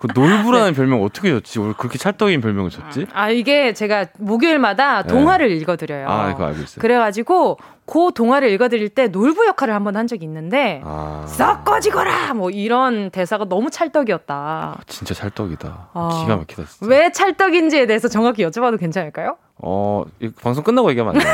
[0.00, 0.72] 그 놀부라는 네.
[0.72, 1.60] 별명 어떻게 줬지?
[1.60, 3.06] 왜 그렇게 찰떡인 별명을 줬지?
[3.12, 5.08] 아, 이게 제가 목요일마다 네.
[5.08, 5.54] 동화를 네.
[5.56, 6.08] 읽어드려요.
[6.08, 6.80] 아, 그거 알고 있어요.
[6.80, 11.24] 그래가지고 그 동화를 읽어드릴 때 놀부 역할을 한 번 한 적이 있는데 아...
[11.26, 14.34] 썩 꺼지거라 뭐 이런 대사가 너무 찰떡이었다.
[14.34, 15.88] 아, 진짜 찰떡이다.
[15.92, 16.20] 아...
[16.22, 16.64] 기가 막히다.
[16.64, 16.86] 진짜.
[16.86, 19.36] 왜 찰떡인지에 대해서 정확히 여쭤봐도 괜찮을까요?
[19.64, 20.04] 어,
[20.42, 21.32] 방송 끝나고 얘기하면 안 돼요?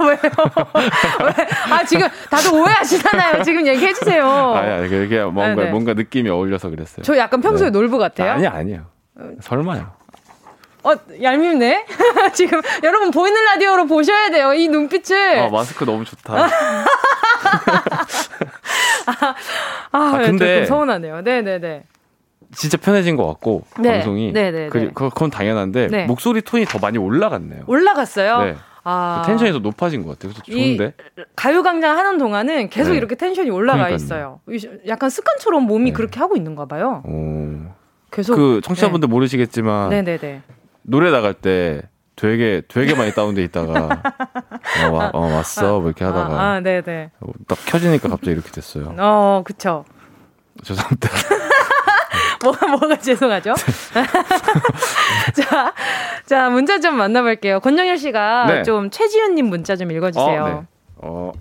[0.06, 0.18] 왜요?
[1.24, 1.48] 왜?
[1.74, 3.42] 아, 지금 다들 오해하시잖아요.
[3.42, 4.26] 지금 얘기해주세요.
[4.54, 5.70] 아니, 아니, 그게 뭔가, 네네.
[5.70, 7.02] 뭔가 느낌이 어울려서 그랬어요.
[7.02, 7.70] 저 약간 평소에 네.
[7.70, 8.32] 놀부 같아요?
[8.32, 8.82] 아니, 아니에요.
[9.40, 9.92] 설마요.
[10.82, 11.86] 어, 얄밉네?
[12.32, 14.52] 지금 여러분 보이는 라디오로 보셔야 돼요.
[14.54, 15.38] 이 눈빛을.
[15.40, 16.34] 아, 마스크 너무 좋다.
[16.34, 16.50] 아,
[19.06, 19.34] 아,
[19.92, 20.64] 아, 근데.
[20.66, 21.20] 서운하네요.
[21.22, 21.84] 네네네.
[22.52, 23.92] 진짜 편해진 것 같고 네.
[23.92, 24.90] 방송이 네, 네, 그, 네.
[24.92, 26.04] 그건 당연한데 네.
[26.06, 27.64] 목소리 톤이 더 많이 올라갔네요.
[27.66, 28.42] 올라갔어요.
[28.44, 28.56] 네.
[28.82, 29.22] 아.
[29.22, 30.32] 그 텐션이 더 높아진 것 같아요.
[30.32, 30.94] 그래서 좋은데.
[31.36, 32.96] 가요광장 하는 동안은 계속 네.
[32.96, 33.94] 이렇게 텐션이 올라가 그러니까요.
[33.94, 34.40] 있어요.
[34.88, 37.02] 약간 습관처럼 몸이 그렇게 하고 있는 가 봐요.
[37.06, 37.70] 오.
[38.10, 40.42] 계속 그 청취자분들 모르시겠지만 네네네.
[40.82, 41.82] 노래 나갈 때
[42.16, 44.02] 되게 되게 많이 다운돼 있다가
[44.84, 47.10] 어, 와, 어 왔어 뭐 이렇게 하다가 아, 아, 네네
[47.46, 48.94] 딱 켜지니까 갑자기 이렇게 됐어요.
[48.98, 49.84] 어 그쵸.
[50.64, 51.08] 죄송합니다.
[52.42, 53.54] 뭐가 뭐가 죄송하죠?
[55.34, 55.74] 자,
[56.26, 57.60] 자 문자 좀 만나볼게요.
[57.60, 58.62] 권정열 씨가 네.
[58.62, 60.44] 좀 최지윤님 문자 좀 읽어주세요.
[60.44, 60.66] 어, 네.
[60.96, 61.32] 어,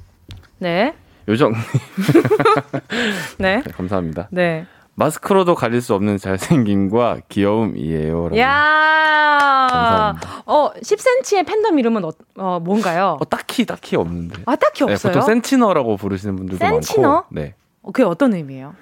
[0.59, 0.95] 네.
[1.27, 1.53] 요정.
[3.37, 3.61] 네.
[3.65, 3.71] 네.
[3.71, 4.27] 감사합니다.
[4.31, 4.65] 네.
[4.95, 8.31] 마스크로도 가릴 수 없는 잘생김과 귀여움이에요.
[8.37, 10.43] 야, 감사합니다.
[10.45, 13.17] 어, 10cm의 팬덤 이름은 어, 어, 뭔가요?
[13.21, 14.41] 어, 딱히 딱히 없는데.
[14.45, 14.97] 아, 딱히 없어요.
[14.97, 17.07] 네, 보통 센치너라고 부르시는 분들도 센치너?
[17.07, 17.27] 많고.
[17.29, 17.53] 네.
[17.81, 18.75] 어, 그게 어떤 의미예요?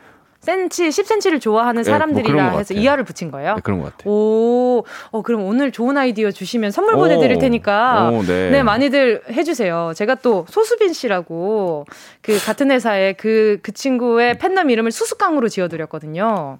[0.48, 3.56] 센치, 10cm를 좋아하는 사람들이라 네, 뭐 해서 이하를 붙인 거예요?
[3.56, 4.10] 네, 그런 것 같아요.
[4.10, 8.12] 오, 어, 그럼 오늘 좋은 아이디어 주시면 선물 오, 보내드릴 테니까.
[8.14, 8.50] 오, 네.
[8.52, 8.64] 네.
[8.64, 9.92] 많이들 해주세요.
[9.94, 11.86] 제가 또 소수빈 씨라고
[12.22, 16.60] 그 같은 회사의 그, 그 친구의 팬덤 이름을 수수깡으로 지어드렸거든요.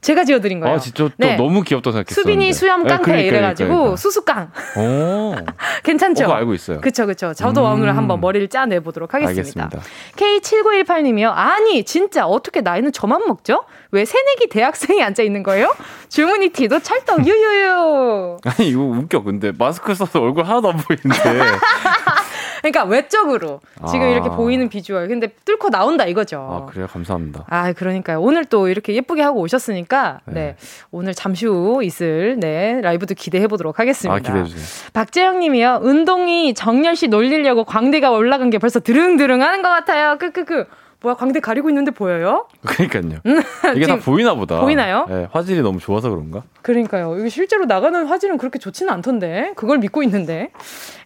[0.00, 0.76] 제가 지어드린 거예요.
[0.76, 1.36] 아, 진짜 네.
[1.36, 2.22] 너무 귀엽다 생각했어요.
[2.22, 3.96] 수빈이 수염 네, 깡패 네, 그러니까, 이래가지고 그러니까.
[3.96, 4.50] 수수깡.
[4.76, 5.34] 오.
[5.84, 6.26] 괜찮죠?
[6.26, 6.80] 어, 알고 있어요.
[6.80, 7.34] 그쵸, 그쵸.
[7.34, 7.72] 저도 음.
[7.74, 9.68] 오늘 한번 머리를 짜내보도록 하겠습니다.
[9.70, 9.80] 알겠습니다.
[10.16, 11.30] K7918님이요.
[11.34, 13.64] 아니, 진짜 어떻게 나이는 저만 먹죠?
[13.90, 15.74] 왜 새내기 대학생이 앉아 있는 거예요?
[16.08, 18.38] 줄무늬 티도 찰떡 유유유.
[18.46, 19.22] 아니, 이거 웃겨.
[19.22, 21.40] 근데 마스크 써서 얼굴 하나도 안 보이는데.
[22.60, 24.08] 그러니까 외적으로 지금 아.
[24.08, 25.08] 이렇게 보이는 비주얼.
[25.08, 26.38] 근데 뚫고 나온다 이거죠.
[26.38, 26.86] 아, 그래요?
[26.86, 27.44] 감사합니다.
[27.48, 28.20] 아, 그러니까요.
[28.20, 30.34] 오늘 또 이렇게 예쁘게 하고 오셨으니까 네.
[30.34, 30.56] 네.
[30.90, 34.14] 오늘 잠시 후 있을 네, 라이브도 기대해 보도록 하겠습니다.
[34.14, 34.90] 아, 기대해 주세요.
[34.92, 35.80] 박재영 님이요.
[35.82, 40.18] 운동이 정렬 씨 놀리려고 광대가 올라간 게 벌써 드릉드릉 하는 것 같아요.
[40.18, 40.66] 크크크.
[41.02, 42.46] 뭐야 광대 가리고 있는데 보여요?
[42.66, 43.20] 그러니까요.
[43.24, 43.42] 음,
[43.76, 44.60] 이게 다 보이나 보다.
[44.60, 45.06] 보이나요?
[45.08, 46.42] 네, 화질이 너무 좋아서 그런가?
[46.62, 47.18] 그러니까요.
[47.18, 49.52] 이게 실제로 나가는 화질은 그렇게 좋지는 않던데.
[49.56, 50.50] 그걸 믿고 있는데.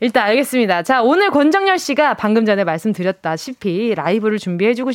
[0.01, 0.82] 일단 알겠습니다.
[0.82, 4.90] 자, 오늘 권정열 씨가 방금 전에 말씀드렸다시피 라이브를 준비해 주고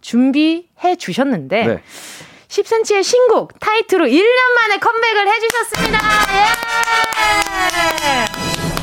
[0.00, 1.82] 준비해 주셨는데 네.
[2.48, 5.98] 10cm의 신곡 Tight로 1년 만에 컴백을 해 주셨습니다.
[8.70, 8.73] 예!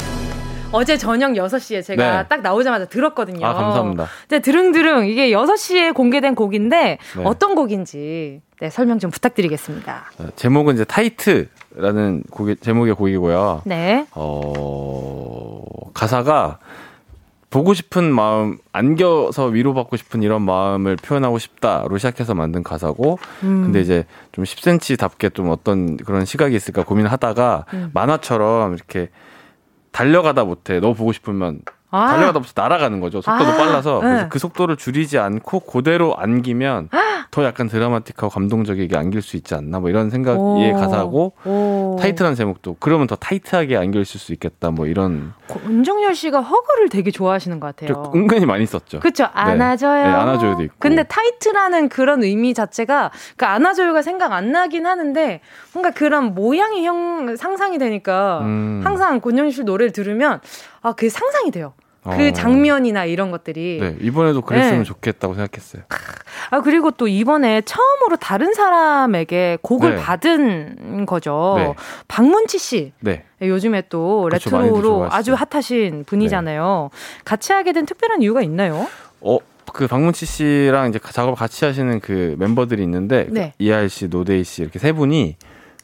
[0.72, 2.28] 어제 저녁 6시에 제가 네.
[2.28, 3.46] 딱 나오자마자 들었거든요.
[3.46, 4.08] 아, 감사합니다.
[4.30, 7.24] 네, 드릉드릉 이게 6시에 공개된 곡인데 네.
[7.24, 10.12] 어떤 곡인지 네, 설명 좀 부탁드리겠습니다.
[10.36, 13.64] 제목은 이제 Tight라는 곡의 제목의 곡이고요.
[13.66, 14.06] 네.
[14.14, 15.64] 어,
[15.94, 16.60] 가사가
[17.50, 23.64] 보고 싶은 마음, 안겨서 위로받고 싶은 이런 마음을 표현하고 싶다로 시작해서 만든 가사고, 음.
[23.64, 27.92] 근데 이제 좀 10cm답게 좀 어떤 그런 시각이 있을까 고민하다가 음.
[27.94, 29.10] 만화처럼 이렇게
[29.92, 30.80] 달려가다 못해.
[30.80, 31.62] 너 보고 싶으면
[31.92, 32.08] 아.
[32.08, 33.22] 달려가다 보면 날아가는 거죠.
[33.22, 33.58] 속도도 아.
[33.58, 34.28] 빨라서 그래서 네.
[34.30, 36.90] 그 속도를 줄이지 않고 그대로 안기면
[37.32, 41.98] 더 약간 드라마틱하고 감동적이게 안길 수 있지 않나 뭐 이런 생각의 가사고 오.
[42.00, 45.34] 타이트한 제목도 그러면 더 타이트하게 안길 수 있겠다 뭐 이런
[45.66, 48.12] 권정열 씨가 hug를 되게 좋아하시는 것 같아요.
[48.16, 49.00] 은근히 많이 썼죠.
[49.00, 49.28] 그렇죠.
[49.32, 50.04] 안아줘요.
[50.04, 50.10] 네.
[50.10, 50.76] 네, 안아줘요도 있고.
[50.80, 55.42] 근데 Tight라는 그런 의미 자체가 그 안아줘요가 생각 안 나긴 하는데
[55.74, 58.82] 뭔가 그런 모양이 형 상상이 되니까 음.
[58.84, 60.40] 항상 권정열 씨 노래를 들으면
[60.82, 61.74] 아, 그게 상상이 돼요.
[62.04, 62.32] 그 어.
[62.32, 63.78] 장면이나 이런 것들이.
[63.80, 64.84] 네, 이번에도 그랬으면 네.
[64.84, 65.84] 좋겠다고 생각했어요.
[66.50, 70.02] 아, 그리고 또 이번에 처음으로 다른 사람에게 곡을 네.
[70.02, 71.54] 받은 거죠.
[71.58, 71.74] 네.
[72.08, 72.94] 박문치 씨.
[73.02, 73.24] 네.
[73.42, 76.90] 요즘에 또 그렇죠, 레트로로 아주 핫하신 분이잖아요.
[76.92, 77.22] 네.
[77.24, 78.88] 같이 하게 된 특별한 이유가 있나요?
[79.22, 79.38] 어,
[79.72, 83.54] 그 박문치 씨랑 이제 작업을 같이 하시는 그 멤버들이 있는데 네.
[83.60, 85.38] 이하일 씨, 노데이 씨 이렇게 세 분이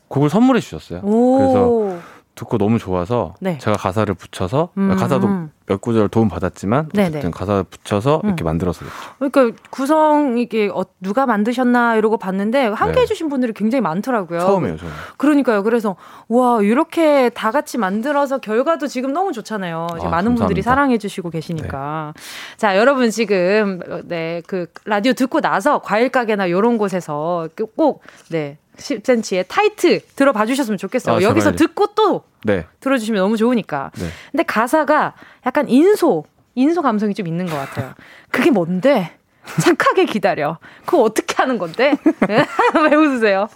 [0.07, 1.01] 곡을 선물해 주셨어요.
[1.01, 1.99] 그래서
[2.38, 3.57] 듣고 너무 좋아서 네.
[3.57, 4.95] 제가 가사를 붙여서 음.
[4.95, 5.27] 가사도
[5.65, 8.27] 몇 구절 도움 받았지만 어쨌든 가사 붙여서 음.
[8.29, 8.97] 이렇게 만들어서 그랬죠.
[9.19, 13.01] 그러니까 구성 이게 어, 누가 만드셨나 이러고 봤는데 함께 네.
[13.01, 14.39] 해주신 분들이 굉장히 많더라고요.
[14.39, 14.93] 처음이에요, 저는.
[15.17, 15.63] 그러니까요.
[15.63, 15.97] 그래서
[16.29, 19.88] 와 이렇게 다 같이 만들어서 결과도 지금 너무 좋잖아요.
[19.89, 20.45] 아, 많은 감사합니다.
[20.45, 22.13] 분들이 사랑해주시고 계시니까.
[22.15, 22.21] 네.
[22.55, 30.45] 자 여러분 지금 네그 라디오 듣고 나서 과일 가게나 이런 곳에서 꼭네 10cm의 타이트 들어봐
[30.45, 31.17] 주셨으면 좋겠어요.
[31.17, 32.65] 아, 여기서 듣고 또 네.
[32.80, 33.91] 들어주시면 너무 좋으니까.
[33.95, 34.07] 네.
[34.32, 35.13] 근데 가사가
[35.45, 36.25] 약간 인소,
[36.55, 37.93] 인소 감성이 좀 있는 것 같아요.
[38.32, 39.11] 그게 뭔데?
[39.61, 40.57] 착하게 기다려.
[40.86, 41.97] 그거 어떻게 하는 건데?
[42.89, 43.47] 왜 웃으세요?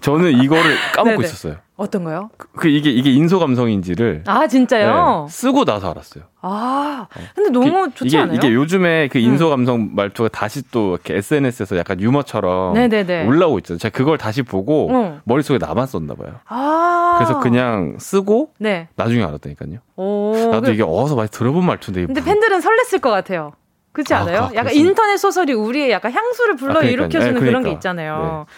[0.00, 1.22] 저는 이거를 까먹고.
[1.22, 1.56] 있었어요.
[1.80, 2.28] 어떤 거요?
[2.36, 5.26] 그, 그, 이게 이게 인소 감성인지를 아 진짜요?
[5.26, 6.24] 네, 쓰고 나서 알았어요.
[6.42, 8.36] 아 근데 너무 그, 좋지 이게, 않아요?
[8.36, 9.50] 이게 요즘에 그 인소 음.
[9.50, 9.90] 감성 음.
[9.94, 13.26] 말투가 다시 또 이렇게 SNS에서 약간 유머처럼 네네네.
[13.26, 13.78] 올라오고 있잖아요.
[13.78, 15.20] 제가 그걸 다시 보고 음.
[15.24, 16.34] 머릿속에 남았었나 봐요.
[16.48, 18.88] 아 그래서 그냥 쓰고 네.
[18.96, 19.78] 나중에 알았다니까요.
[19.96, 20.72] 오, 나도 그...
[20.72, 22.12] 이게 어디서 많이 들어본 말투인데.
[22.12, 23.52] 근데 팬들은 설렜을 것 같아요.
[23.92, 24.42] 그렇지 아, 않아요?
[24.42, 28.46] 아, 약간 인터넷 소설이 우리의 약간 향수를 불러 아, 일으켜주는 네, 그런 게 있잖아요.
[28.46, 28.52] 네.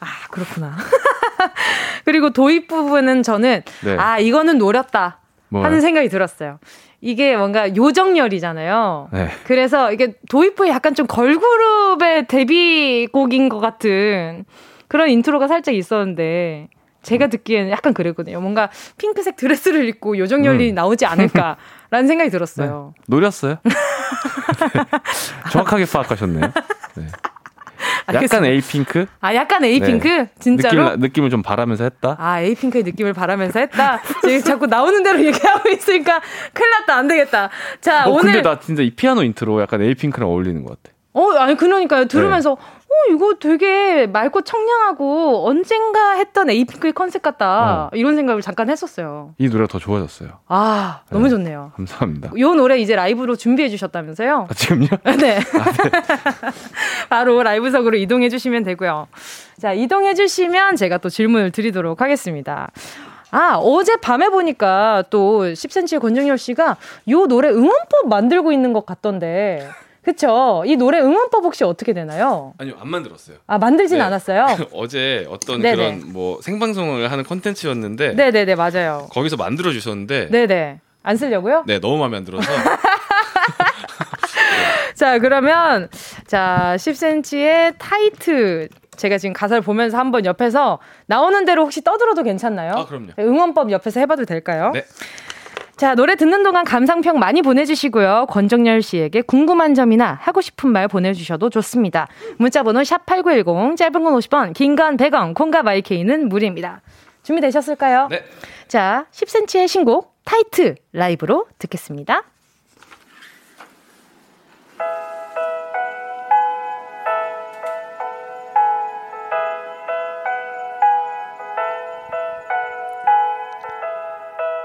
[0.00, 0.76] 아, 그렇구나.
[2.04, 3.96] 그리고 도입 부분은 저는, 네.
[3.96, 5.18] 아, 이거는 노렸다.
[5.48, 5.64] 뭐요?
[5.64, 6.58] 하는 생각이 들었어요.
[7.00, 9.08] 이게 뭔가 요정열이잖아요.
[9.12, 9.28] 네.
[9.44, 14.44] 그래서 이게 도입부에 약간 좀 걸그룹의 데뷔곡인 것 같은
[14.88, 16.68] 그런 인트로가 살짝 있었는데,
[17.02, 18.40] 제가 듣기에는 약간 그랬거든요.
[18.40, 20.74] 뭔가 핑크색 드레스를 입고 요정열이 음.
[20.74, 22.92] 나오지 않을까라는 생각이 들었어요.
[22.96, 23.02] 네.
[23.06, 23.56] 노렸어요?
[23.64, 24.82] 네.
[25.50, 26.52] 정확하게 파악하셨네요.
[26.96, 27.06] 네.
[28.14, 29.06] 약간 에이핑크?
[29.20, 30.08] 아, 약간 에이핑크?
[30.08, 30.30] 네.
[30.38, 30.84] 진짜로?
[30.90, 32.16] 느낌, 느낌 을 좀 바라면서 했다?
[32.18, 34.00] 아, 에이핑크의 느낌을 바라면서 했다?
[34.22, 36.20] 지금 자꾸 나오는 대로 얘기하고 있으니까
[36.52, 37.50] 큰일 났다, 안 되겠다.
[37.80, 38.32] 자, 어, 오늘.
[38.32, 40.96] 근데 나 진짜 이 피아노 인트로 약간 에이핑크랑 어울리는 것 같아.
[41.12, 42.06] 어, 아니, 그러니까요.
[42.06, 42.56] 들으면서, 네.
[42.90, 47.84] 어, 이거 되게 맑고 청량하고 언젠가 했던 에이핑크의 컨셉 같다.
[47.86, 47.90] 어.
[47.94, 49.34] 이런 생각을 잠깐 했었어요.
[49.38, 50.28] 이 노래가 더 좋아졌어요.
[50.48, 51.30] 아, 너무 네.
[51.30, 51.72] 좋네요.
[51.76, 52.30] 감사합니다.
[52.36, 54.48] 이 노래 이제 라이브로 준비해 주셨다면서요?
[54.50, 54.88] 아, 지금요?
[55.20, 55.38] 네.
[55.38, 55.90] 아, 네.
[57.08, 59.06] 바로 라이브석으로 이동해 주시면 되고요.
[59.60, 62.70] 자, 이동해 주시면 제가 또 질문을 드리도록 하겠습니다.
[63.30, 69.68] 아, 어제 밤에 보니까 또 10cm의 권정열 씨가 이 노래 응원법 만들고 있는 것 같던데.
[70.02, 70.62] 그쵸.
[70.66, 72.54] 이 노래 응원법 혹시 어떻게 되나요?
[72.58, 73.36] 아니요, 안 만들었어요.
[73.46, 74.04] 아, 만들진 네.
[74.04, 74.46] 않았어요?
[74.72, 75.76] 어제 어떤 네네.
[75.76, 78.14] 그런 뭐 생방송을 하는 컨텐츠였는데.
[78.14, 79.08] 네네네, 맞아요.
[79.10, 80.28] 거기서 만들어주셨는데.
[80.30, 80.80] 네네.
[81.02, 81.64] 안 쓰려고요?
[81.66, 82.50] 네, 너무 마음에 안 들어서.
[84.94, 85.88] 자, 그러면,
[86.26, 88.68] 자, 10cm의 타이트.
[88.96, 92.72] 제가 지금 가사를 보면서 한번 옆에서 나오는 대로 혹시 떠들어도 괜찮나요?
[92.76, 93.12] 아, 그럼요.
[93.18, 94.72] 응원법 옆에서 해봐도 될까요?
[94.74, 94.84] 네.
[95.80, 98.26] 자, 노래 듣는 동안 감상평 많이 보내주시고요.
[98.28, 102.06] 권정열 씨에게 궁금한 점이나 하고 싶은 말 보내주셔도 좋습니다.
[102.36, 106.82] 문자번호 샵8910, 짧은 건 50원, 긴 건 100원, 콩과 마이케이는 무료입니다.
[107.22, 108.08] 준비되셨을까요?
[108.10, 108.22] 네.
[108.68, 112.24] 자, 10cm의 신곡, 타이트, 라이브로 듣겠습니다.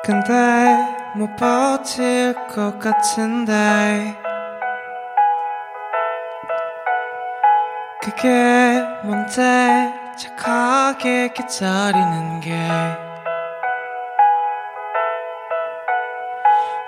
[0.04, 4.18] 근데 못 버틸 것 같은데.
[8.02, 9.94] 그게 뭔데?
[10.18, 12.68] 착하게 기다리는 게.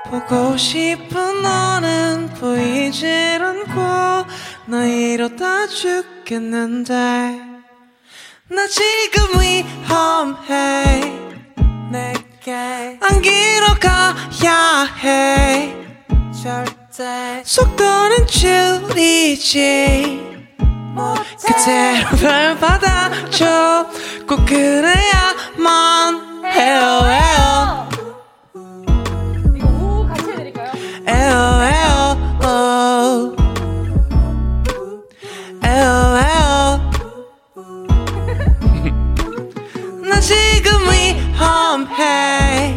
[0.10, 4.30] 보고 싶은 너는 보이질 않고
[4.66, 6.94] 나 이러다 죽겠는데.
[8.50, 11.02] 나 지금 위험해.
[11.92, 15.76] 내 안기러 가야 험해.
[16.42, 20.26] 절대 속도는 줄이지.
[21.46, 23.86] 그대로 별 받아줘.
[24.26, 27.90] 꼭 그래야만 해요 해요.
[29.56, 30.72] 이거 우 같이 해드릴까요?
[31.06, 31.77] 에어 에어
[41.78, 42.74] 험해.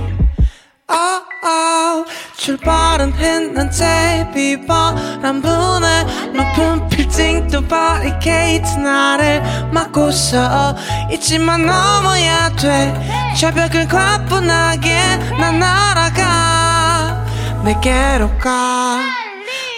[0.90, 2.10] Oh, oh.
[2.36, 9.42] 출발은 했는데 비바람 부네 높은 빌딩 또 바리케이트 나를
[9.72, 10.76] 막고서
[11.12, 12.92] 있지만 넘어야 돼.
[13.38, 17.24] 저벽을 과분하게 난 날아가.
[17.64, 19.00] 내게로 가.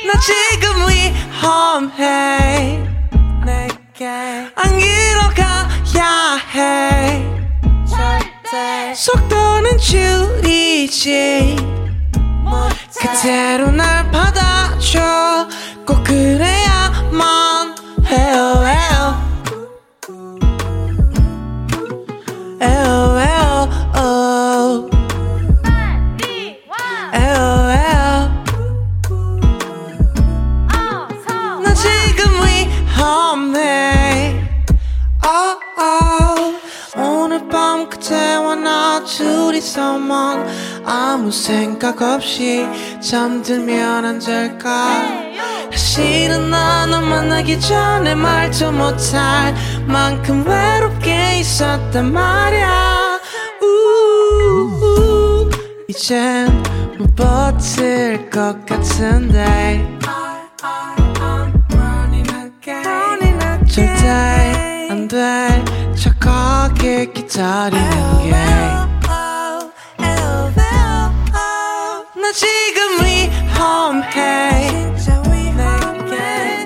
[0.06, 2.80] 나 지금 위험해.
[3.44, 4.06] 내게.
[4.56, 7.31] 안기로 가야 해
[8.94, 11.56] 속 도는 줄이지
[13.00, 15.48] 그대로 날 받아줘.
[15.86, 17.74] 꼭 그래야만
[18.04, 18.81] 해요
[39.16, 40.46] 둘이서만
[40.84, 42.66] 아무 생각 없이
[43.00, 45.02] 잠들면 안 될까?
[45.70, 49.54] 사실은 나너 만나기 전에 말도 못할
[49.86, 53.20] 만큼 외롭게 있었단 말야.
[53.62, 55.50] 우,
[55.88, 56.62] 이젠
[56.98, 60.02] 못 버틸 것 같은데.
[63.72, 65.64] 절대 안돼.
[65.94, 68.81] 착하게 기다리는 게
[72.32, 74.86] 지금 위험해.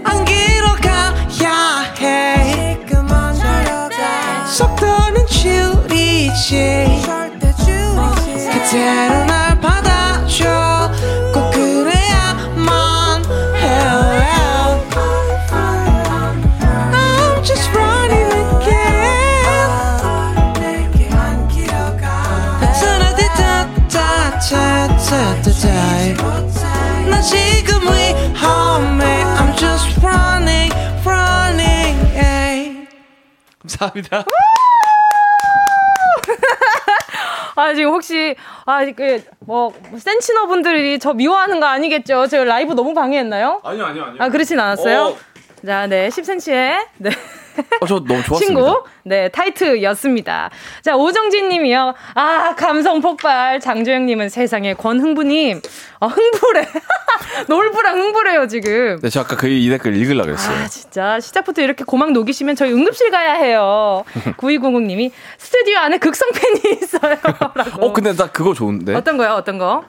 [0.04, 2.78] 안기로 가야 해.
[4.46, 7.02] 속도는 줄이지.
[8.52, 9.25] 그대로
[33.78, 34.24] 감사합니다.
[37.58, 38.34] 아 지금 혹시
[38.66, 42.26] 아 그 뭐 센치너 분들이 저 미워하는 거 아니겠죠?
[42.26, 43.60] 저 라이브 너무 방해했나요?
[43.62, 44.22] 아니요 아니요 아니요.
[44.22, 45.02] 아 그렇진 않았어요.
[45.02, 45.16] 어.
[45.64, 47.10] 자, 네 10cm의 네.
[47.80, 48.36] 어, 저 너무 좋았습니다.
[48.46, 50.50] 친구, 네, 타이트였습니다.
[50.82, 51.94] 자, 오정진 님이요.
[52.14, 53.60] 아, 감성 폭발.
[53.60, 55.60] 장조영 님은 세상에 권흥부님.
[56.00, 56.68] 어, 흥부래.
[57.48, 58.98] 놀부랑 흥부래요, 지금.
[59.02, 60.56] 네, 저 아까 그 이 댓글 읽으려고 했어요.
[60.64, 61.18] 아, 진짜.
[61.20, 64.04] 시작부터 이렇게 고막 녹이시면 저희 응급실 가야 해요.
[64.36, 67.16] 9200 님이 스튜디오 안에 극성 팬이 있어요.
[67.54, 67.86] 라고.
[67.86, 68.94] 어, 근데 나 그거 좋은데.
[68.94, 69.30] 어떤 거요?
[69.32, 69.84] 어떤 거?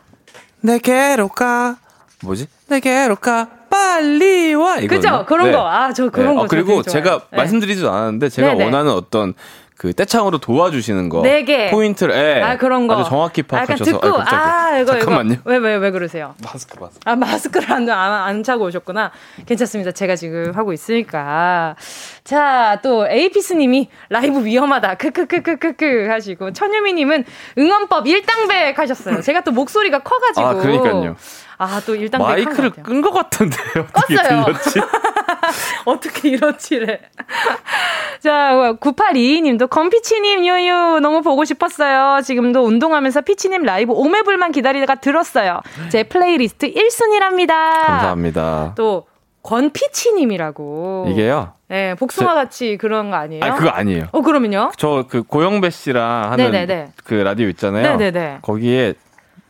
[0.62, 1.78] 내게로 가
[2.24, 2.48] 뭐지?
[2.68, 3.48] 내게로 가
[3.78, 5.26] 빨리 와 이거 그죠?
[5.28, 5.68] 그런 거.
[5.68, 6.82] 아, 저 그런 거 어, 그리고.
[6.82, 7.38] 제가 네.
[7.38, 8.64] 말씀드리지도 않았는데 제가 네네.
[8.66, 9.34] 원하는 어떤
[9.78, 11.70] 그 떼창으로 도와주시는 거 네 개.
[11.70, 12.96] 포인트를 예, 아, 그런 거.
[12.96, 14.42] 아주 정확히 아, 파악하셔서 듣고, 아이고, 깜짝이야.
[14.42, 15.34] 아, 이거, 잠깐만요.
[15.34, 15.42] 이거.
[15.46, 16.34] 왜, 왜, 왜 그러세요?
[16.44, 17.00] 마스크 마스크.
[17.06, 19.12] 아, 마스크를 안, 안, 안 차고 오셨구나.
[19.46, 19.92] 괜찮습니다.
[19.92, 21.76] 제가 지금 하고 있으니까.
[22.24, 24.96] 자, 또, 에이피스님이 라이브 위험하다.
[24.96, 27.26] 크크크크크크 하시고, 천유미님은
[27.60, 29.22] 응원법 일당백 하셨어요.
[29.22, 30.48] 제가 또 목소리가 커가지고.
[30.48, 31.16] 아, 그러니까요.
[31.60, 32.70] 아, 또 한것 마이크를.
[32.84, 33.88] 끈 것 같은데요.
[33.94, 34.16] 어떻게.
[34.16, 34.80] 들렸지?
[35.86, 37.00] 어떻게 이렇지래.
[38.22, 42.22] 자, 9822님도 건피치님 유유 너무 보고 싶었어요.
[42.22, 45.62] 지금도 운동하면서 피치님 라이브 오매불만 기다리다가 들었어요.
[45.90, 47.50] 제 플레이리스트 1순위랍니다.
[47.86, 48.74] 감사합니다.
[48.76, 49.06] 또
[49.44, 51.08] 권피치님이라고.
[51.10, 51.54] 이게요.
[51.70, 53.44] 네, 복숭아 같이 그런 거 아니에요?
[53.44, 54.08] 아 그거 아니에요.
[54.12, 54.72] 어, 그러면요?
[54.78, 56.92] 저 그 고영배 씨랑 하는 네네네.
[57.04, 57.98] 그 라디오 있잖아요.
[57.98, 58.40] 네네네.
[58.42, 58.94] 거기에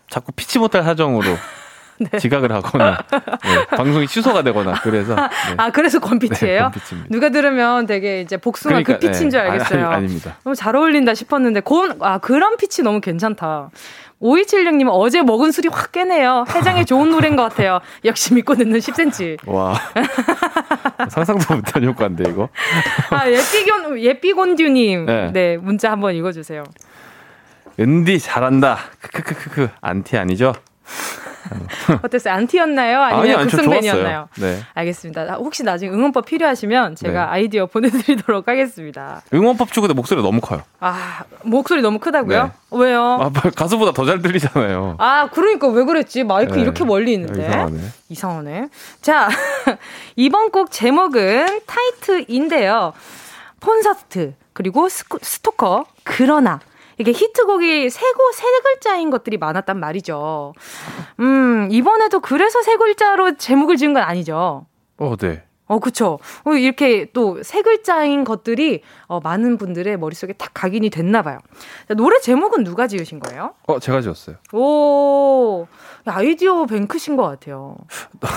[0.09, 1.25] 자꾸 피치 못할 사정으로
[2.19, 5.29] 지각을 하거나 네, 방송이 취소가 되거나 그래서 네.
[5.57, 6.71] 아, 그래서 권피치예요?
[6.73, 7.03] 네.
[7.09, 9.49] 누가 들으면 되게 이제 복숭아 그러니까, 그 피치인 줄 네.
[9.49, 9.85] 알겠어요.
[9.87, 10.37] 아니, 아닙니다.
[10.43, 13.69] 너무 잘 어울린다 싶었는데, 고, 아, 그런 피치 너무 괜찮다.
[14.21, 16.45] 5276님, 어제 먹은 술이 확 깨네요.
[16.49, 17.79] 해장에 좋은 노래인 것 같아요.
[18.03, 19.47] 역시 믿고 듣는 10cm.
[19.47, 19.79] 와
[21.09, 22.49] 상상도 못한 효과인데 이거.
[23.11, 25.05] 아, 예삐곤, 예삐곤듀님.
[25.05, 25.31] 네.
[25.31, 25.57] 네.
[25.57, 26.63] 문자 한번 읽어주세요.
[27.79, 28.77] 은디 잘한다.
[29.01, 30.53] 크크크크크 안티 아니죠?
[32.03, 32.33] 어땠어요?
[32.33, 33.01] 안티였나요?
[33.01, 34.29] 아니면 극성팬이었나요?
[34.39, 34.59] 네.
[34.73, 35.35] 알겠습니다.
[35.35, 37.31] 혹시 나중에 응원법 필요하시면 제가 네.
[37.31, 39.21] 아이디어 보내드리도록 하겠습니다.
[39.33, 40.61] 응원법 치고 목소리 너무 커요.
[40.79, 42.43] 아 목소리 너무 크다고요?
[42.45, 42.51] 네.
[42.71, 43.19] 왜요?
[43.21, 44.95] 아, 가수보다 더 잘 들리잖아요.
[44.99, 46.23] 아 그러니까 왜 그랬지?
[46.23, 46.61] 마이크 네.
[46.61, 47.45] 이렇게 멀리 있는데.
[47.47, 47.79] 이상하네.
[48.09, 48.69] 이상하네.
[49.01, 49.29] 자
[50.15, 52.93] 이번 곡 제목은 타이트인데요.
[53.61, 56.59] 콘서트 그리고 스토커 그러나
[56.97, 60.53] 이게 히트곡이 세고 세 글자인 것들이 많았단 말이죠.
[61.19, 64.65] 음, 이번에도 그래서 세 글자로 제목을 지은 건 아니죠.
[64.97, 65.43] 어, 네.
[65.67, 66.17] 어, 그쵸.
[66.45, 71.39] 어, 이렇게 또 세 글자인 것들이 어, 많은 분들의 머릿속에 딱 각인이 됐나 봐요.
[71.97, 73.53] 노래 제목은 누가 지으신 거예요?
[73.67, 74.37] 어, 제가 지었어요.
[74.53, 75.67] 오,
[76.09, 77.75] 아이디어 뱅크신 것 같아요.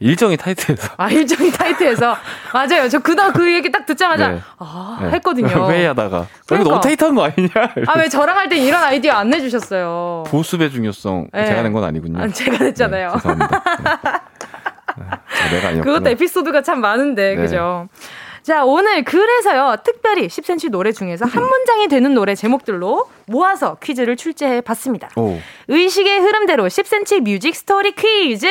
[0.00, 0.88] 일정이 타이트해서.
[0.96, 2.16] 아, 일정이 타이트해서.
[2.54, 2.88] 맞아요.
[2.88, 4.40] 저 그다 그 얘기 딱 듣자마자, 네.
[4.58, 5.10] 아, 네.
[5.10, 5.48] 했거든요.
[5.70, 6.26] 회의하다가.
[6.46, 6.70] 그러니까.
[6.70, 7.50] 너무 타이트한 거 아니냐?
[7.86, 10.24] 아, 왜 저랑 할 때 이런 아이디어 안 내주셨어요?
[10.28, 11.28] 보습의 중요성.
[11.32, 11.46] 네.
[11.46, 12.20] 제가 낸 건 아니군요.
[12.22, 13.08] 아, 제가 냈잖아요.
[13.12, 13.62] 네, 죄송합니다.
[14.98, 15.06] 네.
[15.56, 17.42] 내가 아니었 그것도 에피소드가 참 많은데, 네.
[17.42, 17.88] 그죠?
[18.50, 24.60] 자, 오늘 그래서요, 특별히 10cm 노래 중에서 한 문장이 되는 노래 제목들로 모아서 퀴즈를 출제해
[24.60, 25.08] 봤습니다.
[25.14, 25.38] 오.
[25.68, 28.48] 의식의 흐름대로 10cm 뮤직 스토리 퀴즈!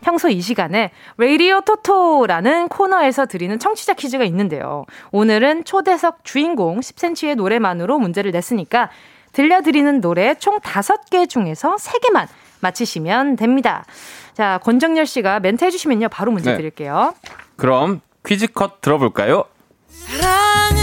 [0.00, 4.84] 평소 이 시간에 레이디오 토토라는 코너에서 드리는 청취자 퀴즈가 있는데요.
[5.10, 8.90] 오늘은 초대석 주인공 10cm의 노래만으로 문제를 냈으니까
[9.32, 12.28] 들려드리는 노래 총 5개 중에서 3개만
[12.60, 13.84] 맞히시면 됩니다.
[14.34, 16.10] 자, 권정열 씨가 멘트 해주시면요.
[16.10, 16.56] 바로 문제 네.
[16.56, 17.12] 드릴게요.
[17.56, 19.44] 그럼 퀴즈 컷 들어볼까요?
[19.88, 20.80] 사랑은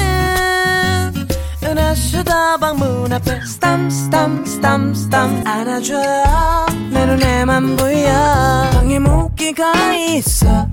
[1.63, 10.67] 은하수다 방 문 앞에 스탐 스탐 스탐 스탐 안아줘요 내 눈에만 보여 방에 모기가 있어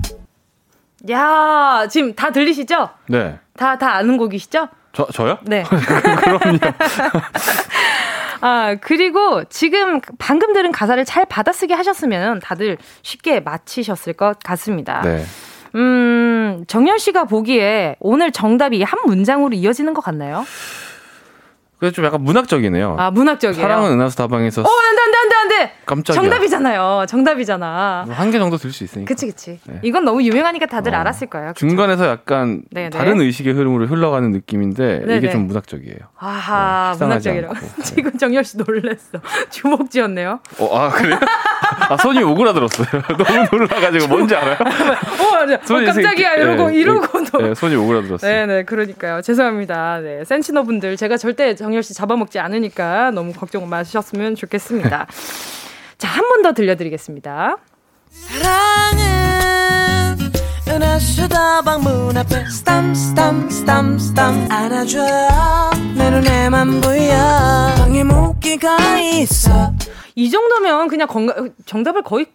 [1.09, 2.89] 야 지금 다 들리시죠?
[3.07, 3.37] 네.
[3.55, 4.67] 다, 다 아는 곡이시죠?
[4.91, 5.37] 저, 저요?
[5.43, 5.63] 네.
[5.69, 6.57] 그럼요.
[8.41, 15.01] 아, 그리고 지금 방금 들은 가사를 잘 받아쓰기 하셨으면 다들 쉽게 맞히셨을 것 같습니다.
[15.01, 15.25] 네.
[15.75, 20.45] 음, 정열 씨가 보기에 오늘 정답이 한 문장으로 이어지는 것 같나요?
[21.79, 22.95] 그게 좀 약간 문학적이네요.
[22.97, 23.61] 아, 문학적이에요.
[23.61, 24.61] 사랑은 은하수 다방에서.
[24.61, 25.71] 어, 안 돼, 안 돼, 안 돼, 안 돼!
[25.85, 26.21] 깜짝이야.
[26.21, 27.05] 정답이잖아요.
[27.07, 28.05] 정답이잖아.
[28.09, 29.07] 한 개 정도 들 수 있으니까.
[29.07, 29.59] 그치, 그치.
[29.65, 29.79] 네.
[29.83, 31.49] 이건 너무 유명하니까 다들 어, 알았을 거예요.
[31.49, 31.59] 그쵸?
[31.67, 32.89] 중간에서 약간 네네.
[32.89, 32.97] 네.
[32.97, 35.17] 다른 의식의 흐름으로 흘러가는 느낌인데 네네.
[35.17, 35.33] 이게 네.
[35.33, 35.99] 좀 문학적이에요.
[36.17, 37.55] 아하, 네, 문학적이라고.
[37.83, 39.19] 지금 정열 씨 놀랬어.
[39.51, 40.39] 주먹 쥐었네요.
[40.59, 41.19] 어, 아, 그래요?
[41.89, 42.87] 아, 손이 오그라들었어요.
[43.17, 44.53] 너무 놀라가지고 뭔지 알아요?
[44.59, 45.55] 어, 맞아.
[45.55, 46.33] 어, 깜짝이야.
[46.35, 47.41] 이러고, 네, 이러고도.
[47.41, 48.31] 네, 손이 오그라들었어요.
[48.31, 49.21] 네네, 그러니까요.
[49.21, 49.99] 죄송합니다.
[50.01, 50.95] 네, 센치너 분들.
[50.97, 55.07] 제가 절대 정열 씨 잡아먹지 않으니까 너무 걱정 마셨으면 좋겠습니다.
[55.97, 57.57] 자, 한 번 더 들려드리겠습니다.
[58.11, 59.05] 사랑은
[60.67, 69.73] 은하수다 방문 앞에 스탐 스탐 스탐 스탐 안아줘요 내 눈에만 보여 방에 모기가 있어
[70.13, 72.27] 이 정도면 그냥 건강 정답을 거의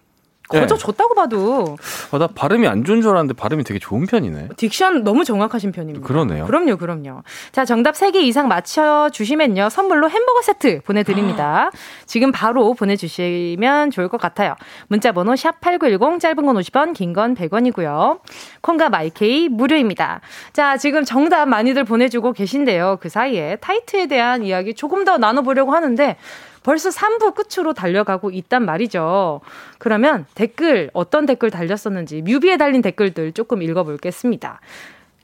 [0.50, 1.76] 거저 줬다고 봐도.
[2.10, 4.48] 어, 나 발음이 안 좋은 줄 알았는데 발음이 되게 좋은 편이네.
[4.56, 6.06] 딕션 너무 정확하신 편입니다.
[6.06, 6.46] 그러네요.
[6.46, 7.22] 그럼요, 그럼요.
[7.52, 9.68] 자, 정답 3개 이상 맞춰주시면요.
[9.68, 11.70] 선물로 햄버거 세트 보내드립니다.
[12.06, 14.54] 지금 바로 보내주시면 좋을 것 같아요.
[14.88, 18.20] 문자 번호 샵8910, 짧은 건 50원, 긴 건 100원이고요.
[18.60, 20.20] 콩과 마이케이 무료입니다.
[20.52, 22.98] 자, 지금 정답 많이들 보내주고 계신데요.
[23.00, 26.16] 그 사이에 타이트에 대한 이야기 조금 더 나눠보려고 하는데,
[26.62, 29.40] 벌써 3부 끝으로 달려가고 있단 말이죠.
[29.78, 34.60] 그러면 댓글, 어떤 댓글 달렸었는지 뮤비에 달린 댓글들 조금 읽어볼겠습니다.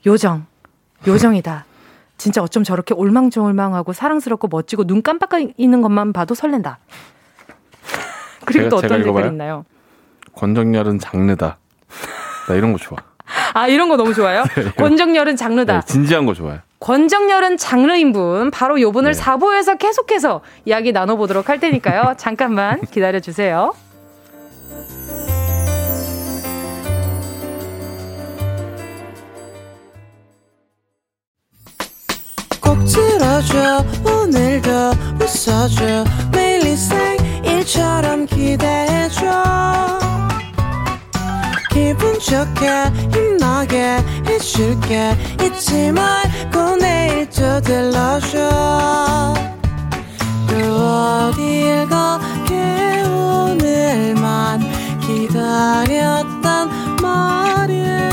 [0.05, 0.45] 요정,
[1.05, 1.65] 요정이다.
[2.17, 6.79] 진짜 어쩜 저렇게 올망졸망하고 사랑스럽고 멋지고 눈 깜빡이는 것만 봐도 설렌다.
[8.45, 9.65] 그리고 제가, 또 어떤 댓글 있나요?
[10.33, 11.57] 권정열은 장르다.
[12.47, 12.97] 나 이런 거 좋아.
[13.53, 14.43] 아, 이런 거 너무 좋아요?
[14.55, 15.81] 네, 권정열은 장르다.
[15.81, 16.59] 네, 진지한 거 좋아요.
[16.79, 19.21] 권정열은 장르인 분 바로 요 분을 네.
[19.21, 22.13] 4부에서 계속해서 이야기 나눠보도록 할 테니까요.
[22.19, 23.73] 잠깐만 기다려주세요.
[32.61, 34.69] 꼭 들어줘 오늘도
[35.21, 36.57] 웃어줘 매일
[37.67, 39.25] 일처럼 기대해줘
[41.77, 42.67] 기분 좋게
[43.13, 45.15] 힘나게 해줄게.
[45.39, 49.35] 잊지 말고 내일 또 들러줘.
[50.49, 54.59] 또 어딜 가게 오늘만
[55.01, 56.69] 기다렸단
[56.99, 58.09] 말이야.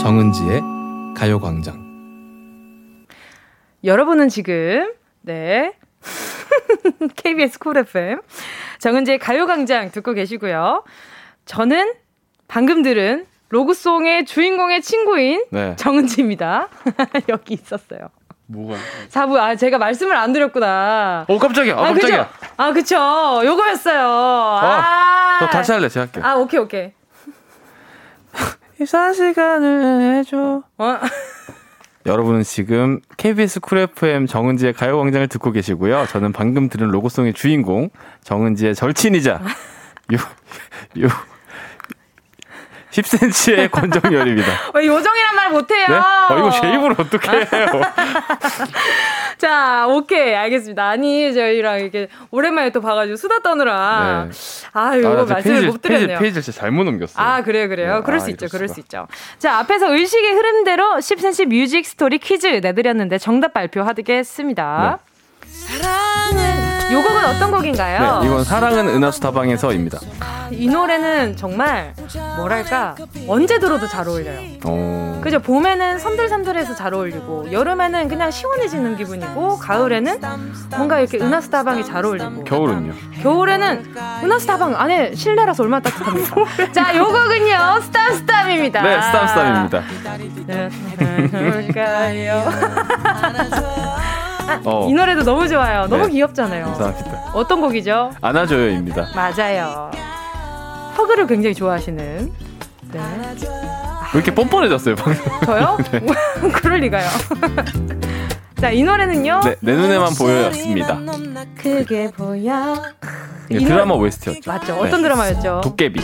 [0.00, 0.62] 정은지의
[1.16, 1.88] 가요광장.
[3.82, 4.92] 여러분은 지금
[5.22, 5.72] 네
[7.16, 8.20] KBS 쿨 FM
[8.78, 10.84] 정은지의 가요광장 듣고 계시고요.
[11.44, 11.94] 저는
[12.46, 15.74] 방금 들은 로그송의 주인공의 친구인 네.
[15.76, 16.68] 정은지입니다.
[17.28, 18.10] 여기 있었어요.
[18.46, 18.76] 뭐가?
[19.10, 21.26] 4부, 아, 제가 말씀을 안 드렸구나.
[21.28, 21.74] 어, 깜짝이야.
[21.74, 22.28] 아, 깜짝이야.
[22.28, 22.52] 그쵸?
[22.56, 22.96] 아, 그쵸.
[23.44, 24.00] 요거였어요.
[24.00, 25.36] 아.
[25.40, 26.20] 저 다시 할래, 제가 할게.
[26.22, 26.92] 아, 오케이, 오케이.
[28.80, 30.62] 24시간을 해줘.
[30.78, 30.98] 어?
[32.08, 36.06] 여러분은 지금 KBS 쿨 FM 정은지의 가요광장을 듣고 계시고요.
[36.06, 37.90] 저는 방금 들은 로고송의 주인공
[38.24, 39.42] 정은지의 절친이자
[40.14, 40.16] 요,
[41.02, 41.08] 요
[42.90, 44.48] 10cm의 권정열입니다.
[44.74, 45.86] 왜 요정이란 말 못해요?
[45.88, 45.94] 네?
[45.94, 47.46] 어, 이거 제 입으로 어떻게 해요?
[49.38, 50.88] 자, 오케이, 알겠습니다.
[50.88, 54.26] 아니, 저희랑 이렇게 오랜만에 또 봐가지고 수다 떠느라.
[54.30, 54.38] 네.
[54.72, 56.18] 아, 이거 아, 말씀을 못 드렸네요.
[56.18, 57.24] 페이지, 페이지 잘못 넘겼어요.
[57.24, 57.96] 아, 그래요, 그래요.
[57.96, 58.02] 네.
[58.02, 59.06] 그럴 아, 수 있죠, 그럴 수 있죠.
[59.38, 64.98] 자, 앞에서 의식의 흐름대로 10cm 뮤직 스토리 퀴즈 내드렸는데 정답 발표하겠습니다.
[65.42, 65.48] 네.
[65.78, 68.20] 사랑은 요 곡은 어떤 곡인가요?
[68.20, 69.98] 네, 이건 사랑은 은하수다방에서입니다.
[70.50, 71.92] 이 노래는 정말
[72.36, 72.94] 뭐랄까
[73.28, 74.40] 언제 들어도 잘 어울려요.
[74.64, 75.20] 오.
[75.20, 75.40] 그죠?
[75.40, 80.20] 봄에는 선들선들해서 잘 어울리고 여름에는 그냥 시원해지는 기분이고 가을에는
[80.76, 82.94] 뭔가 이렇게 은하수다방이 잘 어울리고 겨울은요?
[83.22, 86.72] 겨울에는 은하수다방 안에 실내라서 얼마나 따뜻합니까?
[86.72, 88.82] 자, 요 곡은요 스탐스탐입니다.
[88.82, 89.82] 네, 스탐스탐입니다.
[94.64, 94.88] 어.
[94.88, 95.86] 이 노래도 너무 좋아요.
[95.88, 96.12] 너무 네.
[96.12, 96.64] 귀엽잖아요.
[96.66, 97.30] 감사합니다.
[97.34, 98.12] 어떤 곡이죠?
[98.20, 99.08] 안아줘요입니다.
[99.14, 99.90] 맞아요.
[100.96, 102.32] 허그를 굉장히 좋아하시는.
[102.92, 103.00] 네.
[104.14, 105.22] 왜 이렇게 뻔뻔해졌어요, 방금?
[105.44, 105.76] 저요?
[105.92, 106.00] 네.
[106.62, 107.06] 그럴 리가요.
[108.60, 109.40] 자, 이 노래는요?
[109.44, 110.98] 네, 내 눈에만 보여였습니다.
[111.56, 112.74] 그게 보여.
[113.50, 114.50] 이 드라마 OST였죠.
[114.50, 114.74] 맞죠.
[114.74, 115.08] 어떤 네.
[115.08, 115.60] 드라마였죠?
[115.62, 116.00] 도깨비.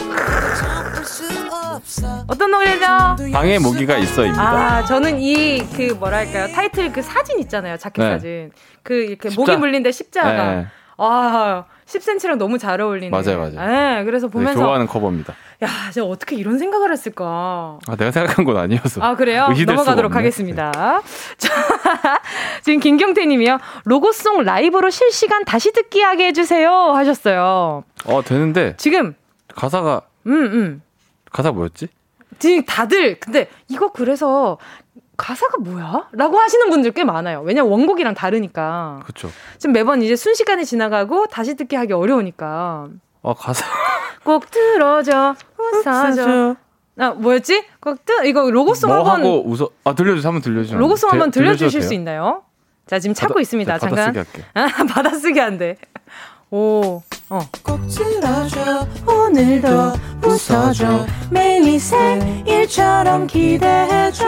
[2.26, 2.86] 어떤 노래죠?
[3.32, 4.42] 방에 모기가 있어입니다.
[4.42, 8.10] 아, 저는 이 그 뭐랄까요 타이틀 그 사진 있잖아요 자켓 네.
[8.12, 8.50] 사진.
[8.82, 9.40] 그 이렇게 십자?
[9.40, 10.32] 모기 물린데 십자가.
[10.54, 10.66] 네.
[10.96, 13.10] 아, 10cm랑 너무 잘 어울리는.
[13.10, 13.68] 맞아요, 맞아요.
[13.98, 15.34] 네, 그래서 보면서 좋아하는 커버입니다.
[15.64, 17.78] 야, 제가 어떻게 이런 생각을 했을까?
[17.88, 19.02] 아, 내가 생각한 건 아니어서.
[19.02, 19.48] 아, 그래요?
[19.66, 20.70] 넘어가도록 하겠습니다.
[20.70, 21.00] 네.
[21.36, 21.52] 자,
[22.62, 23.58] 지금 김경태 님이요.
[23.84, 26.70] 로고송 라이브로 실시간 다시 듣기 하게 해 주세요.
[26.70, 27.82] 하셨어요.
[28.06, 28.74] 어, 되는데.
[28.76, 29.14] 지금.
[29.56, 30.02] 가사가.
[30.26, 30.82] 음, 음.
[31.34, 31.88] 가사 뭐였지?
[32.38, 34.56] 지금 다들, 근데 이거 그래서
[35.16, 36.08] 가사가 뭐야?
[36.12, 37.42] 라고 하시는 분들 꽤 많아요.
[37.42, 39.00] 왜냐면 원곡이랑 다르니까.
[39.02, 39.30] 그렇죠.
[39.58, 42.86] 지금 매번 이제 순식간에 지나가고 다시 듣기 하기 어려우니까.
[43.24, 43.66] 아, 가사.
[44.22, 46.56] 꼭 들어줘, 웃어줘.
[46.98, 47.64] 아, 뭐였지?
[47.80, 49.20] 꼭 뜨, 이거 로고송 뭐 한번.
[49.20, 50.28] 하고 웃어, 아, 들려주세요.
[50.28, 50.78] 한번 들려주세요.
[50.78, 52.44] 로고송 한번 들려주실 수 있나요?
[52.86, 53.72] 자, 지금 찾고 받아, 있습니다.
[53.72, 54.12] 네, 잠깐.
[54.12, 54.44] 받아쓰기 할게.
[54.54, 55.76] 아, 받아쓰기 한대.
[56.56, 57.40] 오, 어.
[57.64, 59.68] 꼭 들어줘, 오늘도
[60.24, 64.24] 웃어줘, 매일 생일처럼 기대해줘.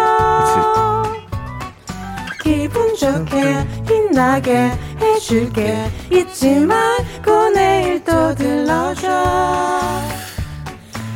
[2.42, 5.88] 기분 좋게, 빛나게 해줄게.
[6.10, 9.08] 잊지 말고 내일 또 들러줘.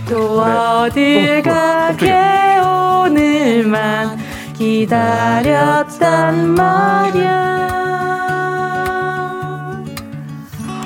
[0.09, 0.53] 또 네.
[0.53, 2.15] 어딜 어, 가게
[3.05, 4.17] 오늘만
[4.57, 5.75] 기다렸단
[6.55, 7.89] 말이야.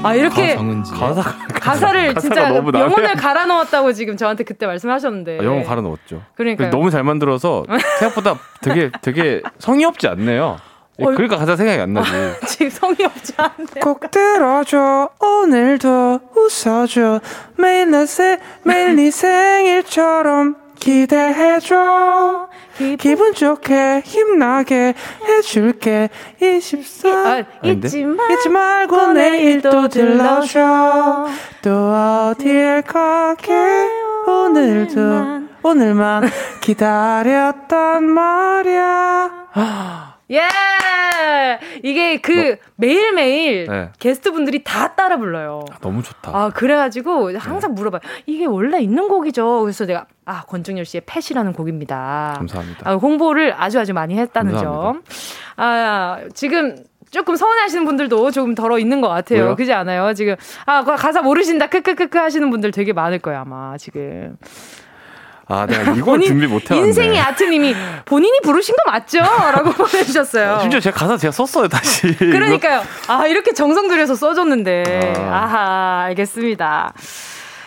[0.04, 1.22] 아 이렇게 가사
[1.54, 6.22] 가사 를 진짜 영혼을 갈아 넣었다고 지금 저한테 그때 말씀하셨는데 아, 영혼 갈아 넣었죠.
[6.34, 7.64] 그러니까 너무 잘 만들어서
[7.98, 10.58] 생각보다 되게 되게 성의 없지 않네요.
[11.00, 12.10] 어, 그러니까 가사 생각이 안 나지.
[12.46, 13.80] 지금 성의 없지 않네.
[13.82, 17.20] 꼭 들어줘 오늘도 웃어줘
[17.56, 18.04] 매일 내
[18.64, 22.48] 매일 네 생일처럼 기대해줘
[22.98, 24.94] 기분 좋게 힘나게
[25.26, 26.08] 해줄게.
[26.40, 31.26] 24 아, 잊지, 말, 잊지 말고 내일 또 들러줘.
[31.62, 33.52] 또 어딜 가게?
[34.26, 36.28] 오늘도 오늘만.
[36.60, 41.58] 기다렸단 말이야 예!
[41.82, 43.90] 이게 그 너, 매일매일 네.
[43.98, 45.64] 게스트 분들이 다 따라 불러요.
[45.72, 46.30] 아, 너무 좋다.
[46.32, 47.74] 아, 그래가지고 항상 네.
[47.74, 48.00] 물어봐요.
[48.26, 49.60] 이게 원래 있는 곡이죠.
[49.62, 52.34] 그래서 내가, 아, 권중열 씨의 펫이라는 곡입니다.
[52.36, 52.90] 감사합니다.
[52.90, 54.92] 아, 홍보를 아주 아주 많이 했다는 감사합니다.
[54.92, 55.02] 점.
[55.56, 56.76] 아, 지금
[57.10, 59.44] 조금 서운하시는 분들도 조금 덜어 있는 것 같아요.
[59.44, 59.54] 왜요?
[59.56, 60.14] 그지 않아요?
[60.14, 60.34] 지금,
[60.66, 64.36] 아, 가사 모르신다, 크크크크 하시는 분들 되게 많을 거예요, 아마, 지금.
[65.46, 66.86] 아, 내가 이걸 준비 못해왔네.
[66.86, 67.74] 인생의 아트님이
[68.04, 69.18] 본인이 부르신 거 맞죠?
[69.18, 70.60] 라고 보내주셨어요.
[70.60, 72.16] 심지어 제가 가사 제가 썼어요, 다시.
[72.16, 72.82] 그러니까요.
[73.08, 75.14] 아, 이렇게 정성 들여서 써줬는데.
[75.18, 75.34] 아.
[75.34, 76.92] 아하, 알겠습니다.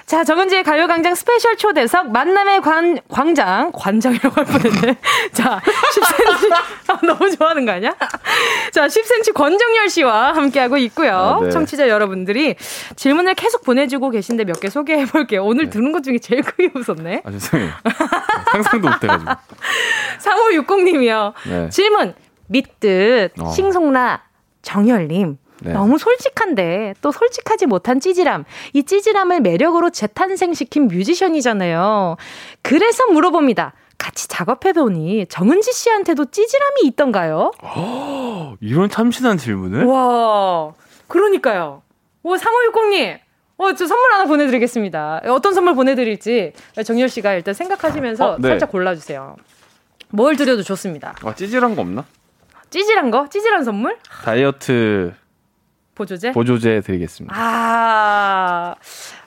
[0.08, 4.97] 자, 정은지의 가요광장 스페셜 초대석 만남의 관, 광장, 관장이라고 할 뻔했네.
[5.34, 7.93] 자, 10cm, 아, 너무 좋아하는 거 아니야?
[8.72, 11.12] 자, 10cm 권정열 씨와 함께하고 있고요.
[11.14, 11.49] 아, 네.
[11.49, 12.55] 청취자 여러분들이
[12.95, 15.43] 질문을 계속 보내주고 계신데 몇 개 소개해 볼게요.
[15.43, 15.72] 오늘 네.
[15.72, 17.24] 듣는 것 중에 제일 크게 웃었네.
[17.26, 17.72] 아, 죄송해요.
[18.53, 19.32] 상상도 못 해가지고.
[20.20, 21.34] 3560님이요.
[21.51, 21.70] 네.
[21.70, 22.16] 질문,
[22.47, 23.49] 믿듯, 어.
[23.51, 24.24] 싱송라,
[24.62, 25.38] 정열님.
[25.62, 25.74] 네.
[25.74, 28.45] 너무 솔직한데 또 솔직하지 못한 찌질함.
[28.74, 32.18] 이 찌질함을 매력으로 재탄생시킨 뮤지션이잖아요.
[32.62, 33.74] 그래서 물어봅니다.
[33.97, 37.51] 같이 작업해보니 정은지 씨한테도 찌질함이 있던가요?
[38.62, 39.86] 이런 참신한 질문을?
[39.86, 40.74] 와,
[41.08, 41.82] 그러니까요.
[42.24, 43.18] 오, 3560님.
[43.58, 45.22] 어, 저 선물 하나 보내드리겠습니다.
[45.30, 46.53] 어떤 선물 보내드릴지
[46.86, 48.49] 정열 씨가 일단 생각하시면서 어, 네.
[48.49, 49.36] 살짝 골라주세요.
[50.10, 51.16] 뭘 드려도 좋습니다.
[51.24, 52.05] 아, 찌질한 거 없나?
[52.70, 53.28] 찌질한 거?
[53.30, 53.97] 찌질한 선물?
[54.24, 55.14] 다이어트
[55.98, 56.32] 보조제?
[56.32, 57.36] 보조제 드리겠습니다.
[57.36, 58.76] 아,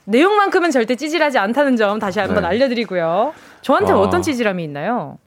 [0.04, 2.48] 내용만큼은 절대 찌질하지 않다는 점 다시 한번 네.
[2.48, 3.34] 알려드리고요.
[3.60, 3.98] 저한테 아.
[3.98, 5.18] 어떤 찌질함이 있나요?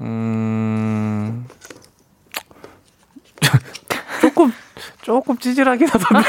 [0.00, 1.46] 음.
[4.22, 4.50] 조금
[5.02, 6.28] 조금 찌질하긴 하던데.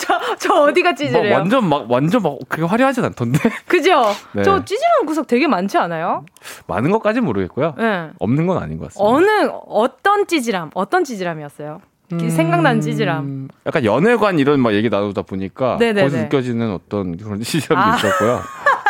[0.00, 1.30] 저, 저 어디가 찌질해요?
[1.34, 3.38] 막 완전 막 완전 막 그게 화려하진 않던데.
[3.66, 4.04] 그죠?
[4.32, 4.42] 네.
[4.44, 6.24] 저 찌질한 구석 되게 많지 않아요?
[6.68, 7.74] 많은 것까지는 모르겠고요.
[7.76, 8.10] 네.
[8.20, 9.04] 없는 건 아닌 것 같습니다.
[9.08, 11.80] 어느 어떤 찌질함, 어떤 찌질함이었어요?
[12.12, 12.30] 음...
[12.30, 13.48] 생각나는 찌질함.
[13.66, 16.02] 약간 연애관 이런 막 얘기 나누다 보니까 네네네.
[16.02, 17.96] 거기서 느껴지는 어떤 그런 찌질함도 아.
[17.96, 18.40] 있었고요.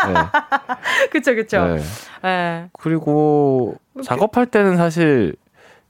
[0.06, 0.14] 네.
[1.10, 1.64] 그쵸, 그쵸.
[1.66, 1.82] 네.
[2.22, 2.68] 네.
[2.78, 5.34] 그리고 작업할 때는 사실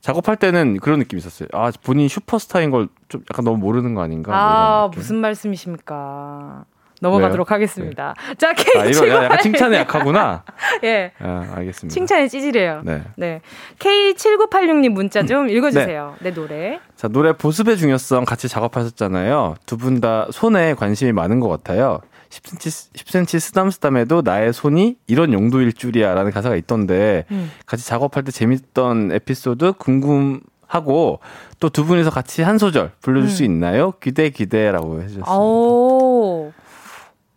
[0.01, 1.49] 작업할 때는 그런 느낌이 있었어요.
[1.53, 4.31] 아, 본인 슈퍼스타인 걸 좀 약간 너무 모르는 거 아닌가?
[4.33, 6.65] 뭐 아, 무슨 말씀이십니까?
[7.01, 7.55] 넘어가도록 왜요?
[7.55, 8.15] 하겠습니다.
[8.29, 8.35] 네.
[8.37, 10.45] 자, K7 아, 이거 약간 칭찬에 약하구나.
[10.85, 11.13] 예.
[11.21, 11.93] 아, 알겠습니다.
[11.93, 12.83] 칭찬에 찌질해요.
[12.85, 13.03] 네.
[13.17, 13.41] 네.
[13.79, 16.15] K7986님 문자 좀 읽어주세요.
[16.21, 16.31] 네.
[16.31, 16.81] 내 노래.
[16.97, 19.57] 자, 노래 보습의 중요성 같이 작업하셨잖아요.
[19.67, 22.01] 두 분 다 손에 관심이 많은 것 같아요.
[22.31, 27.51] 10cm, 10cm 쓰담쓰담해도 나의 손이 이런 용도일 줄이야 라는 가사가 있던데 음.
[27.67, 31.21] 같이 작업할 때 재밌던 에피소드 궁금 하고
[31.61, 33.33] 또 두 분이서 같이 한 소절 불러줄 음.
[33.33, 33.93] 수 있나요?
[34.03, 35.33] 기대 기대라고 해주셨습니다.
[35.39, 36.53] 오.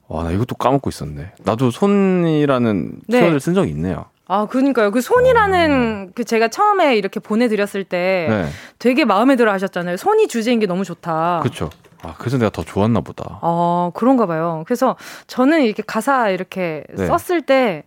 [0.09, 1.31] 와, 나 이것도 까먹고 있었네.
[1.43, 3.21] 나도 손이라는 네.
[3.21, 4.05] 표현을 쓴 적이 있네요.
[4.27, 4.91] 아, 그러니까요.
[4.91, 6.11] 그 손이라는 어...
[6.13, 8.49] 그 제가 처음에 이렇게 보내드렸을 때 네.
[8.79, 9.97] 되게 마음에 들어 하셨잖아요.
[9.97, 11.39] 손이 주제인 게 너무 좋다.
[11.41, 11.69] 그렇죠.
[12.01, 13.39] 아, 그래서 내가 더 좋았나 보다.
[13.41, 14.63] 아, 그런가 봐요.
[14.65, 14.95] 그래서
[15.27, 17.07] 저는 이렇게 가사 이렇게 네.
[17.07, 17.83] 썼을 때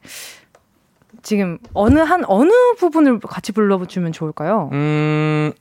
[1.22, 4.70] 지금 어느 한 어느 부분을 같이 불러주면 좋을까요?
[4.72, 5.52] 음.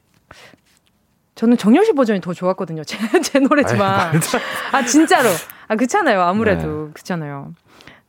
[1.41, 2.83] 저는 정열 씨 버전이 더 좋았거든요.
[2.85, 4.11] 제, 제 노래지만.
[4.71, 5.27] 아, 진짜로.
[5.67, 6.21] 아, 그렇잖아요.
[6.21, 6.85] 아무래도.
[6.85, 6.93] 네.
[6.93, 7.55] 그렇잖아요.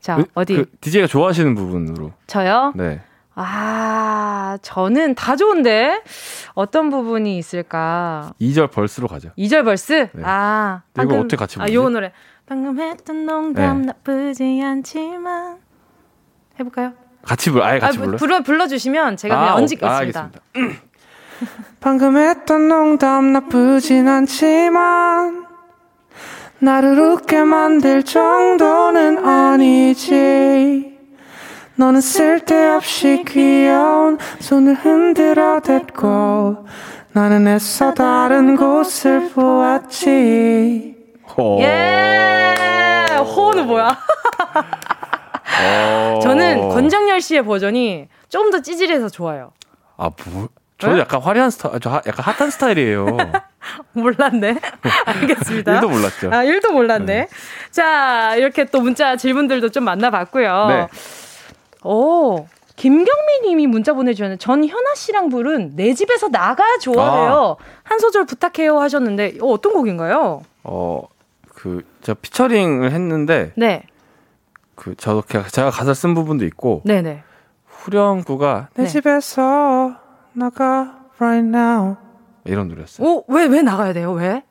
[0.01, 0.57] 자, 그, 어디?
[0.57, 2.12] 그 DJ가 좋아하시는 부분으로.
[2.26, 2.74] 저요?
[2.76, 3.01] 네.
[3.35, 6.03] 아, 저는 다 좋은데
[6.53, 8.35] 어떤 부분이 있을까?
[8.39, 9.30] 2절 벌스로 가죠.
[9.39, 10.11] 2절 벌스?
[10.12, 10.22] 네.
[10.22, 11.72] 아, 방금, 이거 어떻게 같이 부르지?
[11.72, 12.12] 아, 요 노래.
[12.45, 13.87] 방금 했던 농담 네.
[13.87, 15.57] 나쁘지 않지만
[16.61, 16.93] 해볼까요?
[17.22, 18.18] 같이 불, 아예 같이 아, 불러.
[18.18, 20.20] 불러 불러주시면 제가 그냥 아, 얹을겠습니다.
[20.20, 20.91] 아,
[21.80, 25.47] 방금 했던 농담 나쁘진 않지만
[26.59, 30.93] 나를 웃게 만들 정도는 아니지.
[31.74, 36.66] 너는 쓸데없이 귀여운 손을 흔들어 댔고
[37.12, 40.95] 나는 애써 다른 곳을 보았지.
[41.36, 41.59] 호.
[41.61, 42.55] 예!
[43.34, 43.99] 호는 뭐야?
[45.64, 46.18] 어.
[46.22, 49.53] 저는 권정열 씨의 버전이 좀 더 찌질해서 좋아요.
[49.97, 50.49] 아, 뭐?
[50.87, 53.07] 저는 약간 화려한 스타일, 저 약간 핫한 스타일이에요.
[53.93, 54.59] 몰랐네.
[55.07, 55.80] 알겠습니다.
[55.80, 56.30] 1도 몰랐죠.
[56.33, 57.05] 아, 1도 몰랐네.
[57.07, 57.28] 네.
[57.70, 60.66] 자, 이렇게 또 문자 질문들도 좀 만나봤고요.
[60.68, 60.89] 네.
[61.85, 67.57] 오, 김경미 님이 문자 보내주셨는데 전 현아 씨랑 부른 내 집에서 나가 좋아해요.
[67.59, 67.64] 아.
[67.83, 70.43] 한 소절 부탁해요 하셨는데 어, 어떤 곡인가요?
[70.64, 71.03] 어,
[71.55, 73.53] 그, 제가 피처링을 했는데.
[73.57, 73.85] 네.
[74.74, 76.83] 그, 저, 제가 가사 쓴 부분도 있고.
[76.85, 77.22] 네네.
[77.66, 78.89] 후렴구가 내 네.
[78.89, 79.97] 집에서
[80.35, 81.97] 나가 right now.
[82.45, 83.07] 이런 노래였어요.
[83.07, 84.12] 오, 왜, 왜 나가야 돼요?
[84.12, 84.43] 왜?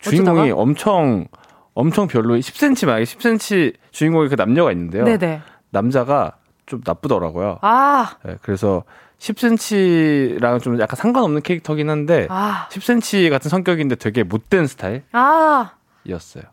[0.00, 0.60] 주인공이 어쩌다가?
[0.60, 1.26] 엄청,
[1.72, 5.04] 엄청 별로 10cm 만약에 10cm 주인공이 그 남녀가 있는데요.
[5.04, 5.40] 네네.
[5.70, 6.36] 남자가
[6.66, 7.58] 좀 나쁘더라고요.
[7.62, 8.16] 아.
[8.24, 8.84] 네, 그래서
[9.18, 12.68] 10cm랑 좀 약간 상관없는 캐릭터긴 한데 아.
[12.70, 15.02] 10cm 같은 성격인데 되게 못된 스타일.
[15.12, 15.72] 아.
[16.04, 16.44] 이었어요.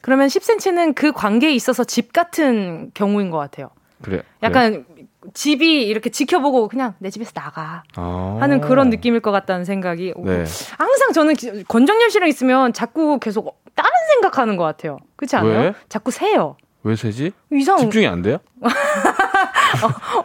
[0.00, 3.70] 그러면 10cm는 그 관계에 있어서 집 같은 경우인 것 같아요.
[4.02, 4.22] 그래.
[4.42, 5.05] 약간 그래.
[5.34, 10.44] 집이 이렇게 지켜보고 그냥 내 집에서 나가 아~ 하는 그런 느낌일 것 같다는 생각이 네.
[10.78, 11.34] 항상 저는
[11.68, 14.98] 권정열 씨랑 있으면 자꾸 계속 다른 생각하는 것 같아요.
[15.16, 15.60] 그렇지 않아요?
[15.60, 15.74] 왜?
[15.88, 16.56] 자꾸 세요.
[16.82, 17.32] 왜 세지?
[17.52, 18.38] 이상 집중이 안 돼요?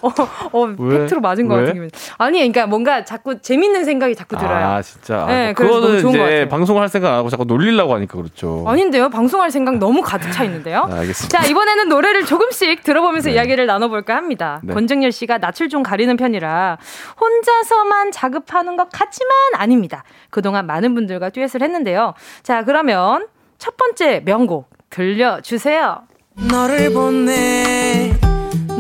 [0.02, 0.12] 어, 어,
[0.52, 1.89] 어 팩트로 맞은 것 같은 기분.
[2.18, 4.66] 아니, 그러니까 뭔가 자꾸 재밌는 생각이 자꾸 들어요.
[4.66, 5.26] 아, 진짜.
[5.28, 8.64] 네, 아, 그거는 이제 방송할 생각 안 하고 자꾸 놀리려고 하니까 그렇죠.
[8.68, 9.10] 아닌데요?
[9.10, 10.86] 방송할 생각 너무 가득 차 있는데요?
[10.88, 11.38] 네, 알겠습니다.
[11.38, 13.36] 자, 이번에는 노래를 조금씩 들어보면서 네.
[13.36, 14.60] 이야기를 나눠볼까 합니다.
[14.64, 14.74] 네.
[14.74, 16.78] 권정열 씨가 낯을 좀 가리는 편이라
[17.20, 20.04] 혼자서만 자급하는 것 같지만 아닙니다.
[20.30, 22.14] 그동안 많은 분들과 듀엣을 했는데요.
[22.43, 23.28] 자, 그러면
[23.58, 26.02] 첫 번째 명곡 들려주세요.
[26.49, 28.31] 너를 보내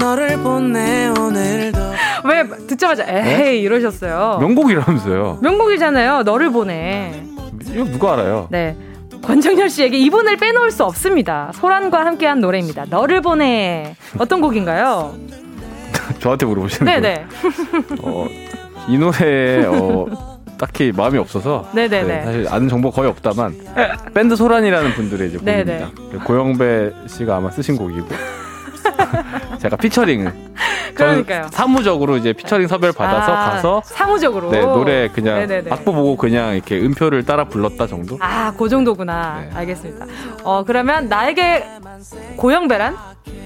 [0.01, 1.79] 너를 보내 오늘도
[2.25, 3.57] 왜 듣자마자 에이 네?
[3.57, 7.23] 이러셨어요 명곡이라면서요 명곡이잖아요 너를 보내
[7.67, 8.75] 이거 누가 알아요 네
[9.21, 11.51] 권정열 씨에게 이분을 빼놓을 수 없습니다.
[11.53, 12.85] 소란과 함께한 노래입니다.
[12.89, 13.95] 너를 보내.
[14.17, 15.13] 어떤 곡인가요?
[16.19, 17.25] 저한테 물어보시는 네네.
[18.01, 18.27] 어,
[18.87, 20.07] 이 노래에 어,
[20.57, 22.07] 딱히 마음이 없어서 네네네.
[22.07, 23.55] 네, 사실 아는 정보 거의 없다만
[24.13, 25.91] 밴드 소란이라는 분들의 이제 곡입니다.
[26.25, 28.07] 고영배 씨가 아마 쓰신 곡이고
[29.59, 30.33] 제가 피처링을
[30.93, 31.47] 그러니까요.
[31.51, 35.71] 사무적으로 이제 피처링 섭외를 받아서 아, 가서 사무적으로 네, 노래 그냥 네네네.
[35.71, 38.17] 악보 보고 그냥 이렇게 음표를 따라 불렀다 정도.
[38.19, 39.41] 아, 그 정도구나.
[39.41, 39.49] 네.
[39.55, 40.05] 알겠습니다.
[40.43, 41.65] 어, 그러면 나에게
[42.37, 42.95] 고영배란?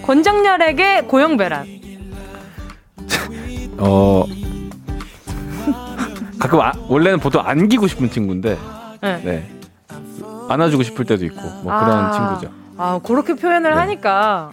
[0.05, 1.65] 권정열에게 고영배란?
[3.77, 4.25] 어
[6.39, 8.57] 가끔 아, 원래는 보통 안기고 싶은 친구인데
[9.01, 9.21] 네.
[9.23, 9.49] 네.
[10.47, 12.53] 안아주고 싶을 때도 있고 뭐 그런 아, 친구죠.
[12.77, 13.77] 아, 그렇게 표현을 네.
[13.77, 14.51] 하니까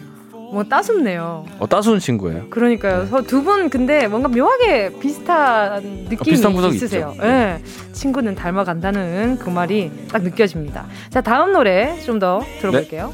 [0.53, 1.45] 뭐 따숩네요.
[1.59, 2.49] 어 따스운 친구예요.
[2.49, 3.23] 그러니까요.
[3.23, 7.15] 두분 근데 뭔가 묘하게 비슷한 느낌이 어, 비슷한 구석이 있으세요.
[7.23, 7.59] 예.
[7.91, 10.85] 친구는 닮아간다는 그 말이 딱 느껴집니다.
[11.09, 13.11] 자, 다음 노래 좀 더 들어볼게요.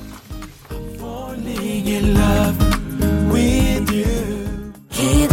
[4.89, 5.25] 기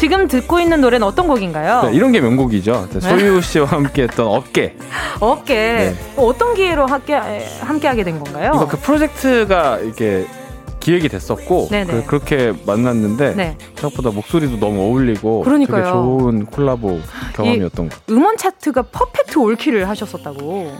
[0.00, 1.90] 지금 듣고 있는 노래는 어떤 곡인가요?
[1.90, 2.88] 네, 이런 게 명곡이죠.
[3.00, 4.74] 소유 씨와 함께 했던 어깨.
[5.20, 5.54] 어깨.
[5.54, 5.94] 네.
[6.16, 7.12] 어떤 기회로 함께
[7.60, 8.52] 함께 하게 된 건가요?
[8.54, 10.24] 이거 그 프로젝트가 이렇게
[10.80, 12.04] 기획이 됐었고 네네.
[12.06, 13.58] 그, 렇게 만났는데 네.
[13.74, 15.82] 생각보다 목소리도 너무 어울리고 그러니까요.
[15.82, 16.98] 되게 좋은 콜라보
[17.34, 17.96] 경험이었던 거.
[18.08, 20.72] 음원 차트가 퍼펙트 올킬을 하셨었다고.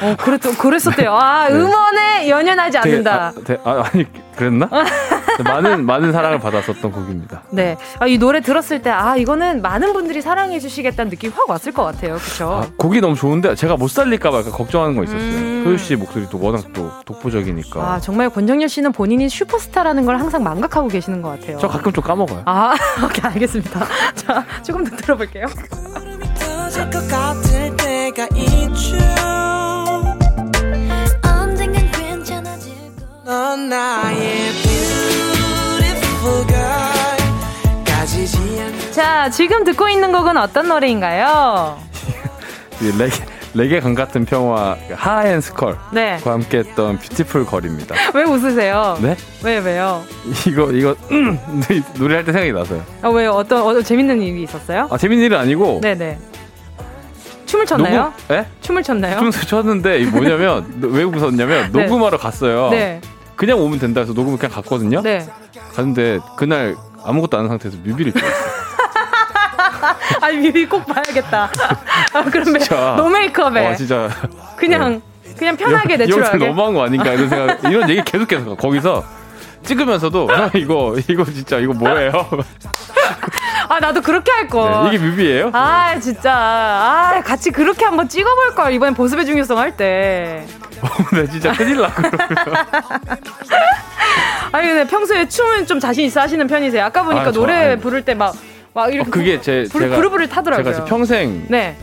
[0.00, 1.12] 어, 그랬, 그랬었대요.
[1.12, 1.54] 아, 네.
[1.54, 3.34] 음원에 연연하지 되게, 않는다.
[3.36, 4.06] 아, 되- 아, 아니
[4.36, 4.68] 그랬나?
[5.44, 7.42] 많은 많은 사랑을 받았었던 곡입니다.
[7.50, 7.76] 네.
[7.98, 11.84] 아, 이 노래 들었을 때, 아, 이거는 많은 분들이 사랑해 주시겠다는 느낌이 확 왔을 것
[11.84, 12.16] 같아요.
[12.16, 12.62] 그쵸?
[12.64, 15.20] 아, 곡이 너무 좋은데 제가 못 살릴까봐 걱정하는 거 있었어요.
[15.20, 15.62] 음.
[15.64, 17.80] 소유 씨 목소리도 워낙 또 독보적이니까.
[17.80, 21.58] 아, 정말 권정열 씨는 본인이 슈퍼스타라는 걸 항상 망각하고 계시는 것 같아요.
[21.60, 22.42] 저 가끔 좀 까먹어요.
[22.46, 22.74] 아,
[23.04, 23.86] 오케이, 알겠습니다.
[24.14, 25.46] 자, 조금 더 들어볼게요.
[33.26, 41.76] 넌 나의 beautiful girl 가지지 않는 자, 지금 듣고 있는 곡은 어떤 노래인가요?
[42.80, 46.20] 이 레게 레게 강 같은 평화 하앤스컬과 네.
[46.22, 47.96] 함께 했던 뷰티풀 걸입니다.
[48.14, 48.96] 왜 웃으세요?
[49.02, 49.16] 네?
[49.42, 50.04] 왜, 왜요?
[50.46, 51.36] 이거 이거 음,
[51.98, 52.84] 노래할 때 생각이 나서요.
[53.02, 53.32] 아, 왜요?
[53.32, 54.86] 어떤, 어떤 재밌는 일이 있었어요?
[54.88, 56.16] 아 재밌는 일은 아니고 네네.
[57.46, 58.12] 춤을 췄나요?
[58.28, 58.46] 녹음, 예?
[58.60, 59.18] 춤을 췄나요?
[59.18, 61.82] 춤을 췄는데 이게 뭐냐면 왜 웃었냐면 네.
[61.86, 62.70] 녹음하러 갔어요.
[62.70, 63.00] 네.
[63.36, 65.00] 그냥 오면 된다 해서 녹음을 그냥 갔거든요.
[65.02, 65.26] 네.
[65.74, 66.74] 갔는데 그날
[67.04, 68.56] 아무것도 안 한 상태에서 뮤비를 찍었어요.
[70.20, 71.50] 아, 뮤비 꼭 봐야겠다.
[72.14, 72.94] 아, 그러면 진짜.
[72.96, 74.08] no 메이크업에 와 진짜
[74.56, 75.00] 그냥
[75.38, 76.46] 그냥 편하게 내추럴하게.
[76.48, 78.56] 너무한 거 아닌가 이런 생각 이런 얘기 계속해서 가.
[78.56, 79.04] 거기서
[79.66, 82.12] 찍으면서도 형 이거 이거 진짜 이거 뭐예요?
[83.68, 84.88] 아, 나도 그렇게 할 거.
[84.88, 85.50] 네, 이게 뮤비예요?
[85.52, 86.32] 아, 진짜.
[86.32, 90.46] 아, 같이 그렇게 한번 찍어볼 걸 이번엔 보습의 중요성 할 때.
[91.12, 91.90] 네 진짜 큰일 나.
[94.52, 96.84] 아니 근데 평소에 춤은 좀 자신 있어 하시는 편이세요.
[96.84, 97.80] 아까 보니까 아, 저, 노래 아니.
[97.80, 98.36] 부를 때막막
[98.92, 100.72] 이렇게 어, 그게 제 그, 제가 그루브를 타더라고요.
[100.72, 101.76] 제가 평생 네.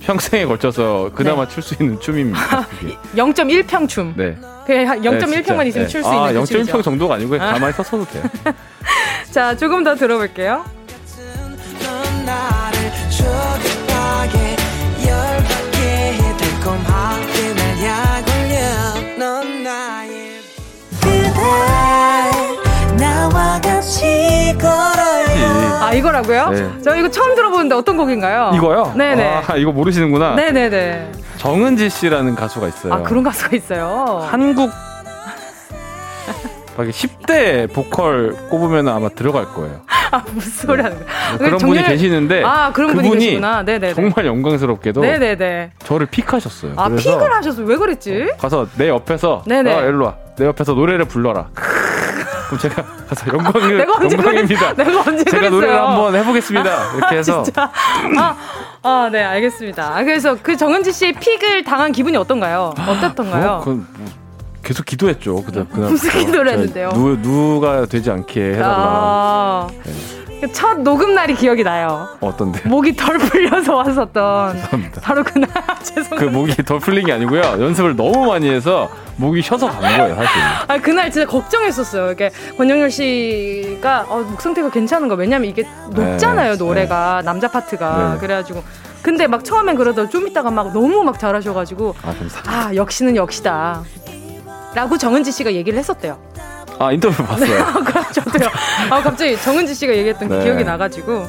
[0.00, 2.66] 평생에 걸쳐서 그나마 출수 있는 춤입니다.
[2.80, 2.96] 그게.
[3.16, 4.14] 0.1평 춤.
[4.16, 4.36] 네.
[4.68, 5.64] 그냥 한 네, 0.1평만 진짜.
[5.64, 5.88] 있으면 네.
[5.88, 6.82] 출수 아, 있는 그 0.1평 춤이죠.
[6.82, 7.52] 정도가 아니고 아.
[7.54, 8.22] 가만히 섰어도 돼요.
[9.32, 10.62] 자, 조금 더 들어볼게요.
[24.58, 26.50] 걸어요 아, 이거라고요?
[26.50, 26.70] 네.
[26.84, 28.50] 저 이거 처음 들어보는데 어떤 곡인가요?
[28.54, 28.92] 이거요?
[28.94, 29.42] 네네.
[29.46, 30.34] 아, 이거 모르시는구나.
[30.34, 31.27] 네네네.
[31.38, 32.92] 정은지 씨라는 가수가 있어요.
[32.92, 34.26] 아, 그런 가수가 있어요.
[34.28, 34.70] 한국
[36.76, 39.80] 막 10대 보컬 꼽으면 아마 들어갈 거예요.
[40.10, 41.38] 아, 무슨 소리 하는 거야.
[41.38, 43.62] 그런 분이 계시는데 아, 그런 분이 계시구나.
[43.62, 43.94] 네네네.
[43.94, 45.72] 정말 영광스럽게도 네네네.
[45.84, 46.74] 저를 픽하셨어요.
[46.76, 47.62] 아, 픽을 하셨어.
[47.62, 48.32] 왜 그랬지?
[48.38, 49.74] 가서 내 옆에서 네네.
[49.74, 50.16] 어, 일로 와.
[50.36, 51.48] 내 옆에서 노래를 불러라.
[52.48, 54.74] 그럼 제가 가서 영광이 내가 언제 영광입니다.
[54.74, 55.50] 그랬- 내가 언제 제가 그랬어요?
[55.50, 56.94] 노래를 한번 해보겠습니다.
[56.96, 57.44] 이렇게 해서.
[57.56, 58.36] 아,
[58.82, 59.96] 아, 네, 알겠습니다.
[59.96, 62.72] 아, 그래서 그 정은지 씨의 픽을 당한 기분이 어떤가요?
[62.78, 63.48] 어땠던가요?
[63.50, 64.08] 어, 그, 뭐,
[64.62, 65.42] 계속 기도했죠.
[65.44, 66.90] 그다 그날 무슨 기도를 했는데요?
[66.94, 68.74] 누 누가 되지 않게 해달라.
[68.76, 69.92] 아, 네.
[70.52, 72.08] 첫 녹음 날이 기억이 나요.
[72.20, 72.60] 어떤데?
[72.68, 75.00] 목이 덜 풀려서 왔었던 죄송합니다.
[75.00, 75.50] 바로 그날
[75.82, 76.16] 죄송합니다.
[76.16, 77.40] 그 목이 더 풀린 게 아니고요.
[77.42, 80.42] 연습을 너무 많이 해서 목이 쉬어서 간 거예요, 사실.
[80.68, 82.12] 아 그날 진짜 걱정했었어요.
[82.12, 88.12] 이게 권영열 씨가 어, 목 상태가 괜찮은 거 왜냐면 이게 높잖아요 네, 노래가 남자 파트가
[88.14, 88.20] 네.
[88.20, 88.62] 그래가지고
[89.02, 92.40] 근데 막 처음엔 그러다 좀 있다가 막 너무 막 잘하셔가지고 아, 감사.
[92.46, 93.82] 아 역시는 역시다.
[94.74, 96.16] 라고 정은지 씨가 얘기를 했었대요.
[96.78, 97.64] 아 인터뷰 봤어요.
[98.12, 98.48] 저도요.
[98.90, 100.44] 아 갑자기 정은지 씨가 얘기했던 게 네.
[100.44, 101.26] 기억이 나가지고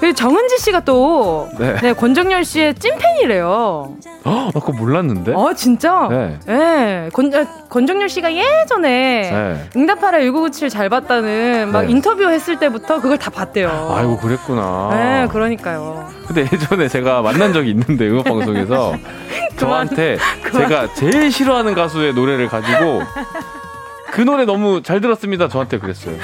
[0.00, 1.76] 그리고 정은지 씨가 또 네.
[1.80, 3.94] 네, 권정열 씨의 찐팬이래요.
[4.24, 5.32] 어, 나 그거 몰랐는데.
[5.32, 6.08] 어, 진짜?
[6.10, 6.38] 네.
[6.44, 7.08] 네.
[7.12, 9.70] 권, 아, 권정열 씨가 예전에 네.
[9.76, 11.90] 응답하라 1997 잘 봤다는 막 네.
[11.92, 13.92] 인터뷰 했을 때부터 그걸 다 봤대요.
[13.96, 14.88] 아이고, 그랬구나.
[14.92, 16.08] 네, 그러니까요.
[16.26, 18.94] 근데 예전에 제가 만난 적이 있는데 음악 방송에서
[19.56, 20.68] 저한테 그만.
[20.68, 23.02] 제가 제일 싫어하는 가수의 노래를 가지고
[24.12, 25.48] 그 노래 너무 잘 들었습니다.
[25.48, 26.16] 저한테 그랬어요.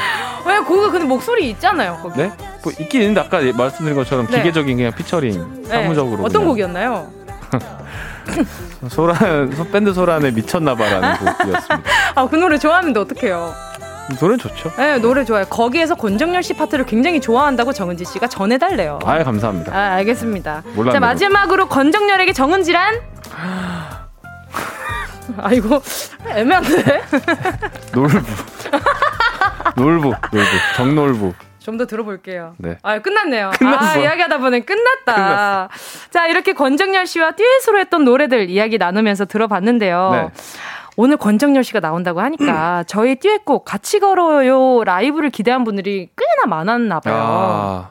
[0.46, 1.98] 왜 그거 근데 목소리 있잖아요.
[2.02, 2.18] 거기.
[2.20, 2.30] 네?
[2.62, 4.36] 뭐 있긴 있는데 아까 말씀드린 것처럼 네.
[4.36, 5.68] 기계적인 그냥 피처링 네.
[5.68, 6.46] 사무적으로 어떤 그냥.
[6.48, 7.10] 곡이었나요?
[8.88, 11.90] 소란 밴드 소란에 미쳤나봐라는 곡이었습니다.
[12.14, 13.54] 아그 노래 좋아하는데 어떡해요?
[14.20, 14.70] 노래 좋죠.
[14.76, 15.46] 네, 노래 좋아요.
[15.46, 18.98] 거기에서 권정열 씨 파트를 굉장히 좋아한다고 정은지 씨가 전해달래요.
[19.04, 19.74] 아, 감사합니다.
[19.74, 20.62] 아, 알겠습니다.
[20.74, 20.92] 몰랐네.
[20.92, 23.00] 자, 마지막으로 권정열에게 정은지란?
[25.38, 25.82] 아이고,
[26.28, 27.02] 애매한데?
[27.94, 28.18] 놀부.
[29.76, 30.46] 놀부, 놀부.
[30.76, 31.32] 정놀부.
[31.60, 32.54] 좀더 들어볼게요.
[32.56, 32.78] 네.
[32.82, 33.50] 아, 끝났네요.
[33.58, 33.86] 끝났어.
[33.86, 35.14] 아, 이야기하다 보니 끝났다.
[35.14, 35.68] 끝났어.
[36.10, 40.10] 자, 이렇게 권정열 씨와 듀엣으로 했던 노래들 이야기 나누면서 들어봤는데요.
[40.12, 40.30] 네.
[40.96, 47.14] 오늘 권정열 씨가 나온다고 하니까 저희 듀엣곡 같이 걸어요 라이브를 기대한 분들이 꽤나 많았나 봐요.
[47.18, 47.90] 아.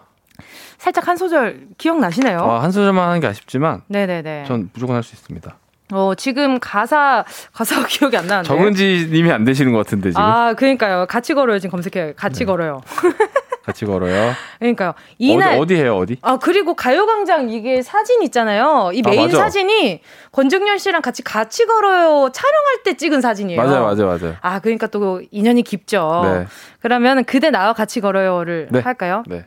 [0.80, 2.40] 살짝 한 소절 기억나시나요?
[2.40, 4.46] 아, 한 소절만 하는 게 아쉽지만 네네네.
[4.48, 5.56] 전 무조건 할 수 있습니다.
[5.92, 7.24] 어, 지금 가사,
[7.54, 8.48] 가사가 기억이 안 나는데.
[8.48, 10.22] 정은지 님이 안 되시는 것 같은데, 지금.
[10.22, 11.06] 아, 그러니까요.
[11.08, 11.60] 같이 걸어요.
[11.60, 12.14] 지금 검색해요.
[12.16, 12.46] 같이 네.
[12.46, 12.82] 걸어요.
[13.68, 14.32] 같이 걸어요.
[14.60, 14.94] 그러니까요.
[15.18, 15.98] 이날 어디, 어디 해요?
[15.98, 16.18] 어디?
[16.22, 18.92] 아 그리고 가요광장 이게 사진 있잖아요.
[18.94, 20.02] 이 아, 메인 아, 사진이
[20.32, 23.62] 권정열 씨랑 같이 같이 걸어요 촬영할 때 찍은 사진이에요.
[23.62, 24.36] 맞아요, 맞아요, 맞아요.
[24.40, 26.22] 아 그러니까 또 인연이 깊죠.
[26.24, 26.48] 네.
[26.80, 28.80] 그러면 그대 나와 같이 걸어요를 네.
[28.80, 29.24] 할까요?
[29.28, 29.46] 네.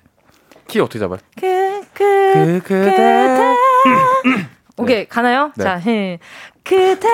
[0.69, 1.19] 키 어떻게 잡아요?
[1.41, 3.55] 그, 그, 그, 그대.
[4.81, 5.07] 오케이 네.
[5.07, 5.53] 가나요?
[5.57, 5.65] 네.
[5.65, 6.19] 자, 해.
[6.63, 7.09] 그대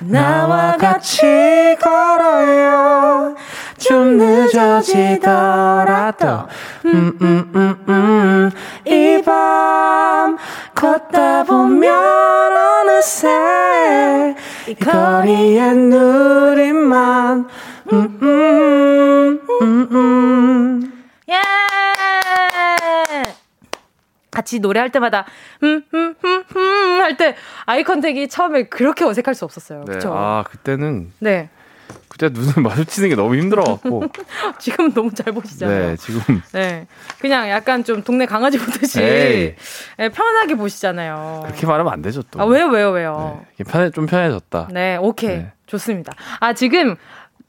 [0.00, 3.34] 나와 같이 걸어요.
[3.78, 5.26] 좀 늦어지더라도
[6.86, 8.50] 음, 음, 음, 음.
[8.86, 10.36] 이 밤
[10.74, 14.34] 걷다 보면 어느새
[14.68, 17.48] 이 거리에 누림만
[17.92, 20.92] 음, 음, 음, 음.
[21.28, 21.34] 예!
[24.36, 25.24] 같이 노래할 때마다
[25.62, 27.34] 음음음음 할 때
[27.64, 29.80] 아이 컨택이 처음에 그렇게 어색할 수 없었어요.
[29.80, 29.84] 네.
[29.86, 30.12] 그렇죠?
[30.14, 31.48] 아 그때는 네.
[32.08, 34.02] 그때 눈을 마주치는 게 너무 힘들어갖고
[34.58, 35.90] 지금 너무 잘 보시잖아요.
[35.90, 36.86] 네, 지금 네,
[37.20, 39.56] 그냥 약간 좀 동네 강아지 보듯이 네,
[40.12, 41.42] 편하게 보시잖아요.
[41.44, 42.40] 그렇게 말하면 안 되죠 또.
[42.40, 43.44] 아 왜요, 왜요, 왜요?
[43.56, 44.68] 네, 편해 좀 편해졌다.
[44.72, 45.52] 네, 오케이, 네.
[45.66, 46.12] 좋습니다.
[46.40, 46.96] 아 지금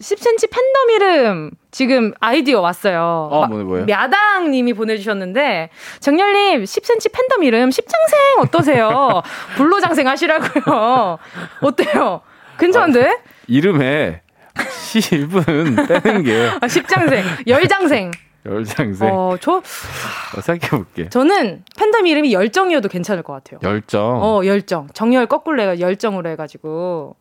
[0.02, 3.30] 10cm 팬덤 이름 지금 아이디어 왔어요.
[3.32, 3.86] 어, 뭐, 뭐예요?
[3.90, 5.69] 야당 님이 보내주셨는데,
[5.99, 9.22] 정열님, 10cm 팬덤 이름, 10장생 어떠세요?
[9.57, 11.18] 불로장생 하시라고요.
[11.61, 12.22] 어때요?
[12.60, 13.07] 괜찮은데?
[13.10, 13.18] 아,
[13.48, 14.22] 이름에
[14.56, 16.48] 10은 빼는 게.
[16.61, 18.11] 아, 10장생, 열장생.
[18.45, 19.10] 열장생.
[19.11, 19.57] 어, 저.
[19.57, 21.10] 어, 생각해볼게.
[21.10, 23.60] 저는 팬덤 이름이 열정이어도 괜찮을 것 같아요.
[23.64, 24.22] 열정?
[24.24, 24.88] 어, 열정.
[24.94, 27.15] 정열 거꾸로 해가 열정으로 해가지고.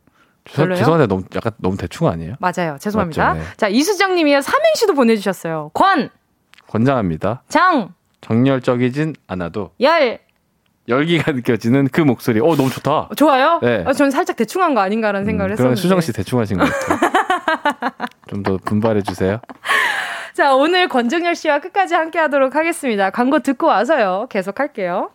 [0.55, 0.77] 별로요?
[0.77, 2.35] 죄송한데 너무 약간 너무 대충 아니에요?
[2.39, 2.77] 맞아요.
[2.79, 3.35] 죄송합니다.
[3.35, 3.41] 네.
[3.57, 5.71] 자 이수정님이 삼행시도 보내주셨어요.
[5.75, 6.11] 권
[6.69, 7.43] 권장합니다.
[7.49, 10.19] 장 정열적이진 않아도 열
[10.89, 12.41] 열기가 느껴지는 그 목소리.
[12.41, 13.09] 어 너무 좋다.
[13.17, 13.59] 좋아요?
[13.63, 13.83] 네.
[13.87, 15.81] 어, 저는 살짝 대충한 거 아닌가라는 음, 생각을 했었는데.
[15.81, 16.99] 수정 씨 대충하신 것 같아요.
[18.29, 19.41] 좀 더 분발해 주세요.
[20.35, 23.11] 자 오늘 권정열 씨와 끝까지 함께하도록 하겠습니다.
[23.11, 24.27] 광고 듣고 와서요.
[24.31, 25.11] 계속 할게요.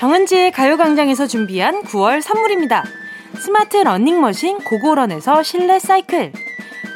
[0.00, 2.84] 정은지의 가요광장에서 준비한 9월 선물입니다.
[3.34, 6.32] 스마트 러닝머신 고고런에서 실내 사이클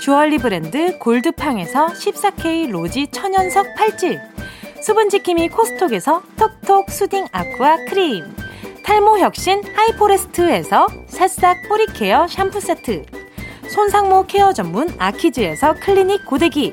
[0.00, 4.18] 주얼리 브랜드 골드팡에서 14K 로지 천연석 팔찌
[4.80, 8.24] 수분지킴이 코스톡에서 톡톡 soothing aqua 크림
[8.82, 13.04] 탈모 혁신 하이포레스트에서 새싹 뿌리 케어 샴푸 세트
[13.68, 16.72] 손상모 케어 전문 아키즈에서 클리닉 고데기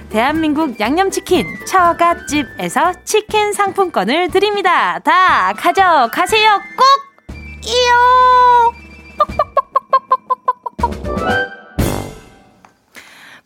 [0.11, 4.99] 대한민국 양념치킨 처갓집에서 치킨 상품권을 드립니다.
[4.99, 6.59] 다 가져가세요.
[6.77, 6.85] 꼭!
[7.63, 8.73] 이요!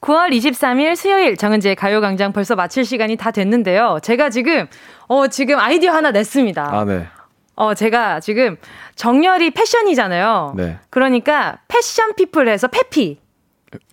[0.01, 3.99] 9월 23일 수요일 정은지의 가요광장 벌써 마칠 시간이 다 됐는데요.
[4.01, 4.67] 제가 지금,
[5.07, 6.63] 어, 지금 아이디어 하나 냈습니다.
[6.63, 7.07] 아, 네.
[7.55, 8.57] 어, 제가 지금
[8.95, 10.53] 정열이 passion이잖아요.
[10.57, 10.79] 네.
[10.89, 13.19] 그러니까 passion people에서 페피.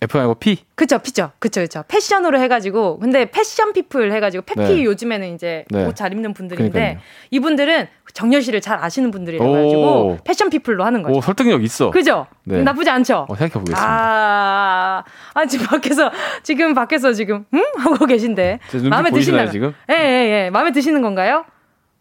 [0.01, 0.57] F 말고 P?
[0.75, 1.31] 그쵸, P죠.
[1.39, 1.83] 그쵸, 그쵸.
[1.87, 2.99] passion으로 해가지고.
[2.99, 4.83] 근데 passion people 해가지고, 페피 네.
[4.83, 5.85] 요즘에는 이제 네.
[5.85, 7.01] 옷잘 입는 분들인데, 그러니까요.
[7.31, 11.17] 이분들은 정렬 씨를 잘 아시는 분들이라 가지고, 패션 피플로 하는 거죠.
[11.17, 11.91] 오, 설득력 있어.
[11.91, 12.27] 그죠?
[12.43, 12.61] 네.
[12.63, 13.25] 나쁘지 않죠?
[13.29, 13.81] 어, 생각해 보겠습니다.
[13.81, 15.03] 아,
[15.33, 16.11] 아, 지금 밖에서,
[16.43, 17.63] 지금 밖에서 지금, 응?
[17.77, 18.59] 하고 계신데.
[18.89, 19.73] 마음에 드시나요, 지금?
[19.89, 20.49] 예, 예, 예.
[20.49, 21.45] 마음에 드시는 건가요?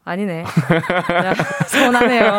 [0.05, 0.45] 아니네.
[1.67, 2.39] 서운하네요.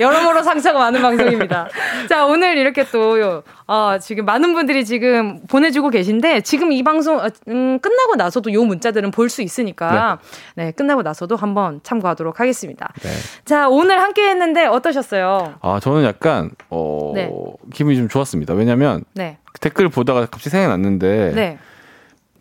[0.00, 1.66] 여러모로 상처가 많은 방송입니다.
[2.08, 7.28] 자, 오늘 이렇게 또, 어, 지금 많은 분들이 지금 보내주고 계신데, 지금 이 방송, 어,
[7.48, 10.18] 음, 끝나고 나서도 요 문자들은 볼 수 있으니까,
[10.56, 10.64] 네.
[10.64, 10.72] 네.
[10.72, 12.92] 끝나고 나서도 한번 참고하도록 하겠습니다.
[13.00, 13.08] 네.
[13.44, 15.54] 자, 오늘 함께 했는데 어떠셨어요?
[15.62, 17.30] 아, 저는 약간, 어, 네.
[17.72, 18.54] 기분이 좀 좋았습니다.
[18.54, 19.38] 왜냐면, 네.
[19.60, 21.58] 댓글 보다가 갑자기 생각이 났는데, 네.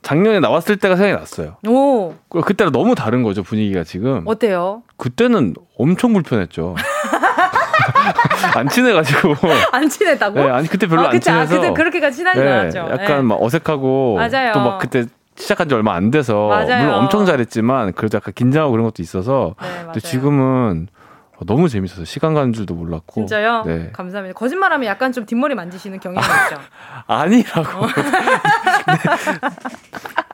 [0.02, 1.58] 작년에 나왔을 때가 생각이 났어요.
[1.68, 2.14] 오.
[2.30, 4.24] 그때랑 너무 다른 거죠, 분위기가 지금.
[4.26, 4.84] 어때요?
[4.98, 6.76] 그때는 엄청 불편했죠.
[8.56, 9.36] 안 친해가지고.
[9.72, 10.40] 안 친했다고?
[10.40, 11.56] 네, 아니, 그때 별로 아, 안 친해서.
[11.56, 12.80] 아, 그때 그렇게가 친하지 네, 않았죠.
[12.92, 13.22] 약간 네.
[13.24, 14.16] 막 어색하고.
[14.16, 14.54] 맞아요.
[14.54, 15.06] 또 막 그때
[15.36, 16.48] 시작한 지 얼마 안 돼서.
[16.48, 16.84] 맞아요.
[16.84, 19.56] 물론 엄청 잘했지만, 그래도 약간 긴장하고 그런 것도 있어서.
[19.62, 20.99] 네, 근데 지금은 어,
[21.46, 23.22] 너무 재밌어서 시간 가는 줄도 몰랐고.
[23.22, 23.64] 진짜요?
[23.66, 23.90] 네.
[23.94, 24.38] 감사합니다.
[24.38, 26.62] 거짓말하면 약간 좀 뒷머리 만지시는 경향이 있죠.
[27.08, 27.86] 아니라고.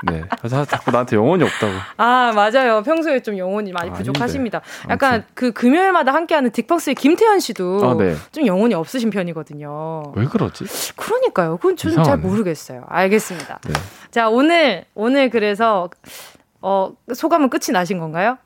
[0.04, 0.12] 네.
[0.12, 0.24] 네.
[0.40, 1.74] 그래서 자꾸 나한테 영혼이 없다고.
[1.98, 2.84] 아 맞아요.
[2.84, 4.62] 평소에 좀 영혼이 많이 아, 부족하십니다.
[4.90, 5.30] 약간 아무튼.
[5.34, 8.16] 그 금요일마다 함께하는 딕박스의 김태현 씨도 아, 네.
[8.32, 10.14] 좀 영혼이 없으신 편이거든요.
[10.16, 10.66] 왜 그러지?
[10.96, 11.58] 그러니까요.
[11.58, 12.84] 그건 저는 잘 모르겠어요.
[12.88, 13.60] 알겠습니다.
[13.68, 13.74] 네.
[14.12, 15.90] 자 오늘 오늘 그래서
[16.62, 18.38] 어 소감은 끝이 나신 건가요?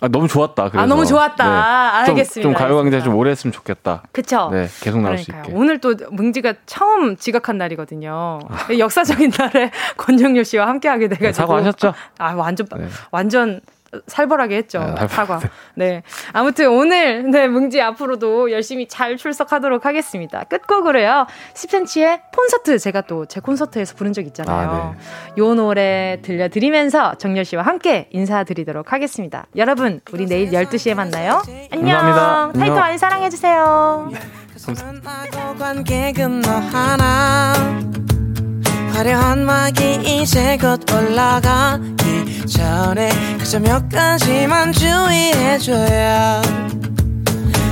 [0.00, 0.70] 아, 너무 좋았다.
[0.70, 0.82] 그래서.
[0.82, 1.44] 아, 너무 좋았다.
[1.44, 2.08] 네.
[2.10, 2.34] 알겠습니다.
[2.34, 4.02] 좀, 좀 가요광장 좀 오래 했으면 좋겠다.
[4.12, 4.48] 그쵸.
[4.52, 5.44] 네, 계속 나올 그러니까요.
[5.44, 5.58] 수 있게.
[5.58, 8.38] 오늘 또 뭉지가 처음 지각한 날이거든요.
[8.48, 8.78] 아.
[8.78, 11.32] 역사적인 날에 권정효 씨와 함께 하게 돼가지고.
[11.32, 11.94] 사과하셨죠?
[12.18, 12.86] 아, 완전, 네.
[13.10, 13.60] 완전
[14.06, 14.80] 살벌하게 했죠.
[14.98, 15.40] 네, 사과.
[15.74, 16.02] 네.
[16.32, 20.44] 아무튼 오늘 네, 뭉지 앞으로도 열심히 잘 출석하도록 하겠습니다.
[20.44, 21.26] 끝곡으로요.
[21.54, 24.70] 10cm의 콘서트 제가 또 제 콘서트에서 부른 적 있잖아요.
[24.70, 25.42] 아, 네.
[25.42, 29.46] 요 노래 들려드리면서 정열 씨와 함께 인사드리도록 하겠습니다.
[29.56, 31.42] 여러분, 우리 내일 12시에 만나요.
[31.70, 31.98] 안녕.
[31.98, 32.58] 감사합니다.
[32.58, 34.10] 타이틀 많이 사랑해 주세요.
[38.98, 46.42] 화려한 막이 이제 곧 올라가기 전에 그저 몇 가지만 주의해줘요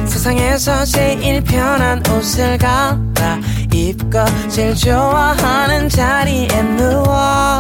[0.07, 7.59] 세상에서 제일 편한 옷을 갈아입고 제일 좋아하는 자리에 누워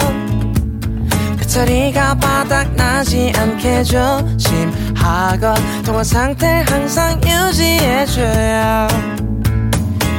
[1.36, 8.86] 배터리가 바닥나지 않게 조심하고 통화 상태 항상 유지해줘요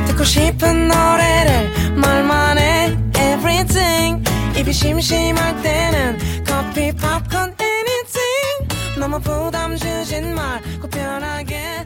[0.07, 2.86] 듣고 싶은 노래를 말만 해
[4.57, 8.99] 입이 심심할 때는 커피 팝콘 anything.
[8.99, 11.85] 너무 부담 주진 말고 편하게